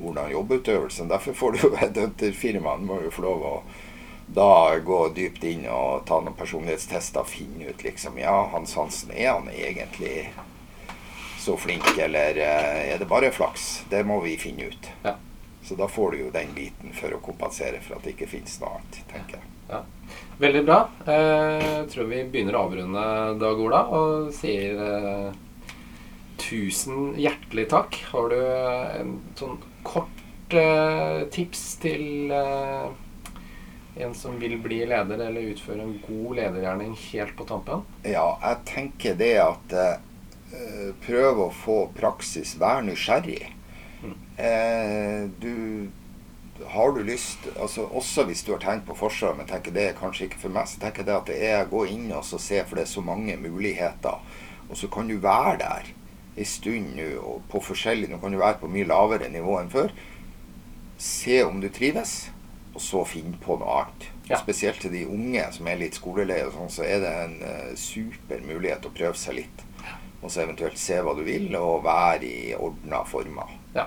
hvordan 0.00 0.32
jobbeutøvelsen. 0.32 1.12
Derfor 1.12 1.38
får 1.38 1.52
du 1.52 1.62
jo 1.62 1.74
headhunterfirmaene 1.82 2.88
må 2.88 2.98
jo 3.04 3.14
få 3.14 3.28
lov 3.28 3.46
å 3.46 3.54
da 4.26 4.78
gå 4.82 5.00
dypt 5.14 5.44
inn 5.46 5.68
og 5.70 6.02
ta 6.08 6.18
noen 6.18 6.34
personlighetstester 6.34 7.22
og 7.22 7.30
finne 7.30 7.70
ut 7.70 7.84
liksom 7.86 8.18
Ja, 8.18 8.48
Hans 8.50 8.74
Hansen, 8.74 9.12
er 9.14 9.36
han 9.36 9.46
egentlig 9.54 10.32
så 11.38 11.54
flink, 11.56 11.86
eller 11.98 12.34
eh, 12.42 12.80
er 12.90 12.98
det 12.98 13.06
bare 13.06 13.30
flaks? 13.30 13.84
Det 13.90 14.02
må 14.02 14.18
vi 14.24 14.34
finne 14.40 14.66
ut. 14.72 14.88
Ja. 15.04 15.14
Så 15.66 15.74
da 15.74 15.88
får 15.90 16.12
du 16.14 16.18
jo 16.20 16.30
den 16.30 16.52
biten 16.54 16.92
for 16.94 17.10
å 17.10 17.18
kompensere 17.18 17.80
for 17.82 17.96
at 17.96 18.04
det 18.06 18.14
ikke 18.14 18.28
finnes 18.30 18.60
noe 18.62 18.76
annet, 18.76 19.00
tenker 19.10 19.40
jeg. 19.40 19.48
Ja. 19.66 19.80
Veldig 20.38 20.62
bra. 20.68 20.76
Eh, 21.10 21.64
jeg 21.64 21.88
tror 21.90 22.06
vi 22.12 22.20
begynner 22.30 22.54
å 22.54 22.66
avrunde, 22.68 23.06
Dag 23.40 23.62
Ola, 23.64 23.80
og 23.90 24.28
sier 24.36 24.78
eh, 24.78 25.32
tusen 26.38 27.16
hjertelig 27.18 27.66
takk. 27.72 27.98
Har 28.12 28.30
du 28.30 28.38
en 28.38 29.16
sånn 29.38 29.58
kort 29.86 30.54
eh, 30.54 31.26
tips 31.34 31.64
til 31.82 32.30
eh, 32.30 32.86
en 34.06 34.14
som 34.14 34.38
vil 34.38 34.58
bli 34.62 34.84
leder 34.86 35.26
eller 35.26 35.50
utføre 35.50 35.82
en 35.82 35.98
god 36.04 36.38
ledergjerning 36.38 36.94
helt 37.08 37.34
på 37.34 37.48
tampen? 37.48 37.82
Ja, 38.06 38.36
jeg 38.44 38.62
tenker 38.70 39.18
det 39.18 39.34
at 39.42 39.76
eh, 39.82 40.94
prøv 41.02 41.46
å 41.48 41.52
få 41.64 41.80
praksis, 41.96 42.54
vær 42.60 42.86
nysgjerrig. 42.86 43.55
Eh, 44.36 45.28
du 45.40 45.88
har 46.64 46.92
du 46.92 47.02
lyst 47.04 47.38
altså 47.60 47.86
Også 47.88 48.26
hvis 48.28 48.42
du 48.44 48.50
har 48.52 48.60
tenkt 48.60 48.86
på 48.88 48.96
Forsvaret, 48.96 49.36
men 49.38 49.48
tenker 49.48 49.72
det 49.72 49.90
er 49.90 49.96
kanskje 49.96 50.28
ikke 50.28 50.42
for 50.46 50.52
meg, 50.52 50.68
så 50.68 50.80
tenker 50.80 51.02
jeg 51.02 51.08
det 51.08 51.16
at 51.16 51.30
det 51.30 51.38
er 51.48 51.62
å 51.62 51.70
gå 51.70 51.84
inn 51.92 52.10
og 52.12 52.24
se, 52.24 52.60
for 52.64 52.76
det 52.76 52.86
er 52.86 52.92
så 52.92 53.04
mange 53.04 53.36
muligheter. 53.40 54.20
Og 54.68 54.76
så 54.76 54.90
kan 54.92 55.08
du 55.08 55.16
være 55.22 55.56
der 55.62 55.90
en 56.36 56.48
stund 56.48 56.96
nå, 56.98 57.36
på 57.48 57.62
forskjellig 57.64 58.10
Nå 58.10 58.20
kan 58.20 58.34
du 58.34 58.40
være 58.40 58.60
på 58.60 58.70
mye 58.72 58.88
lavere 58.88 59.28
nivå 59.32 59.58
enn 59.60 59.72
før. 59.72 59.92
Se 61.00 61.42
om 61.44 61.60
du 61.60 61.68
trives, 61.72 62.30
og 62.76 62.82
så 62.84 63.04
finne 63.08 63.36
på 63.40 63.56
noe 63.60 63.80
annet. 63.80 64.08
Ja. 64.28 64.40
Spesielt 64.40 64.80
til 64.82 64.92
de 64.92 65.04
unge 65.08 65.44
som 65.54 65.68
er 65.70 65.78
litt 65.80 65.96
skoleleie, 65.96 66.48
sånn, 66.52 66.72
så 66.72 66.84
er 66.84 67.00
det 67.04 67.12
en 67.22 67.36
uh, 67.44 67.76
super 67.78 68.42
mulighet 68.44 68.88
å 68.88 68.92
prøve 68.96 69.16
seg 69.20 69.38
litt. 69.40 69.62
Og 70.22 70.32
så 70.32 70.42
eventuelt 70.42 70.80
se 70.80 70.98
hva 71.04 71.14
du 71.16 71.22
vil, 71.24 71.48
og 71.60 71.84
være 71.86 72.26
i 72.26 72.56
ordna 72.58 73.04
former. 73.08 73.54
Ja. 73.76 73.86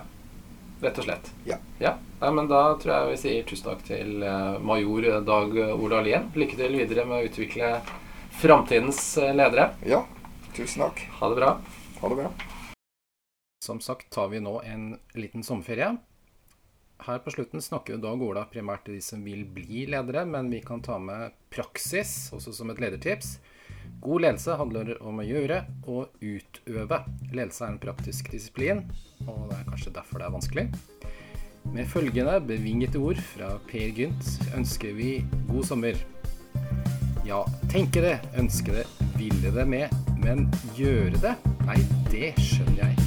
Rett 0.80 0.97
og 0.97 1.03
slett. 1.03 1.32
Ja. 1.43 1.57
ja. 1.80 1.97
Nei, 2.21 2.30
men 2.36 2.47
da 2.47 2.61
tror 2.80 2.93
jeg 2.93 3.09
vi 3.09 3.17
sier 3.19 3.47
tusen 3.47 3.67
takk 3.67 3.82
til 3.88 4.23
eh, 4.23 4.59
major 4.63 5.09
Dag 5.27 5.57
Ola 5.75 5.99
Lien. 6.05 6.30
Lykke 6.39 6.55
til 6.55 6.77
videre 6.80 7.03
med 7.09 7.19
å 7.19 7.27
utvikle 7.27 7.71
framtidens 8.39 9.01
eh, 9.19 9.34
ledere. 9.36 9.73
Ja, 9.84 10.05
tusen 10.55 10.86
takk. 10.86 11.01
Ha 11.19 11.32
det 11.34 11.39
bra. 11.41 11.49
Ha 11.99 12.13
det 12.13 12.19
bra. 12.21 12.32
Som 13.65 13.82
sagt 13.84 14.07
tar 14.15 14.32
vi 14.32 14.39
nå 14.39 14.61
en 14.63 14.93
liten 15.19 15.43
sommerferie. 15.43 15.97
Her 17.03 17.19
på 17.23 17.32
slutten 17.36 17.63
snakker 17.63 17.97
jo 17.97 18.01
Dag 18.03 18.23
Ola 18.23 18.45
primært 18.47 18.88
til 18.88 18.95
de 18.97 19.03
som 19.03 19.19
vil 19.23 19.43
bli 19.43 19.84
ledere, 19.91 20.23
men 20.27 20.47
vi 20.51 20.63
kan 20.63 20.80
ta 20.84 20.95
med 20.99 21.36
praksis 21.51 22.32
også 22.36 22.55
som 22.55 22.71
et 22.71 22.80
ledertips. 22.80 23.38
God 24.02 24.22
ledelse 24.24 24.56
handler 24.60 24.93
om 25.04 25.20
å 25.20 25.26
gjøre 25.28 25.64
og 25.91 26.22
utøve. 26.24 27.02
Ledelse 27.34 27.66
er 27.66 27.74
en 27.74 27.82
praktisk 27.82 28.32
disiplin, 28.32 28.86
og 29.26 29.50
det 29.50 29.58
er 29.60 29.68
kanskje 29.68 29.95
derfor 29.97 30.22
det 30.22 30.30
er 30.30 30.36
vanskelig. 30.38 30.66
Med 31.70 31.89
følgende 31.91 32.38
bevingete 32.47 33.02
ord 33.04 33.20
fra 33.34 33.52
Per 33.70 33.91
Gynt 33.97 34.32
ønsker 34.58 34.95
vi 34.97 35.12
god 35.52 35.68
sommer. 35.68 36.00
Ja, 37.28 37.43
tenke 37.70 38.02
det, 38.06 38.16
ønske 38.39 38.80
det, 38.80 38.88
ville 39.20 39.54
det 39.54 39.68
med, 39.70 39.93
men 40.24 40.47
gjøre 40.80 41.20
det? 41.20 41.36
Nei, 41.68 41.78
det 42.10 42.34
skjønner 42.39 42.86
jeg 42.86 42.99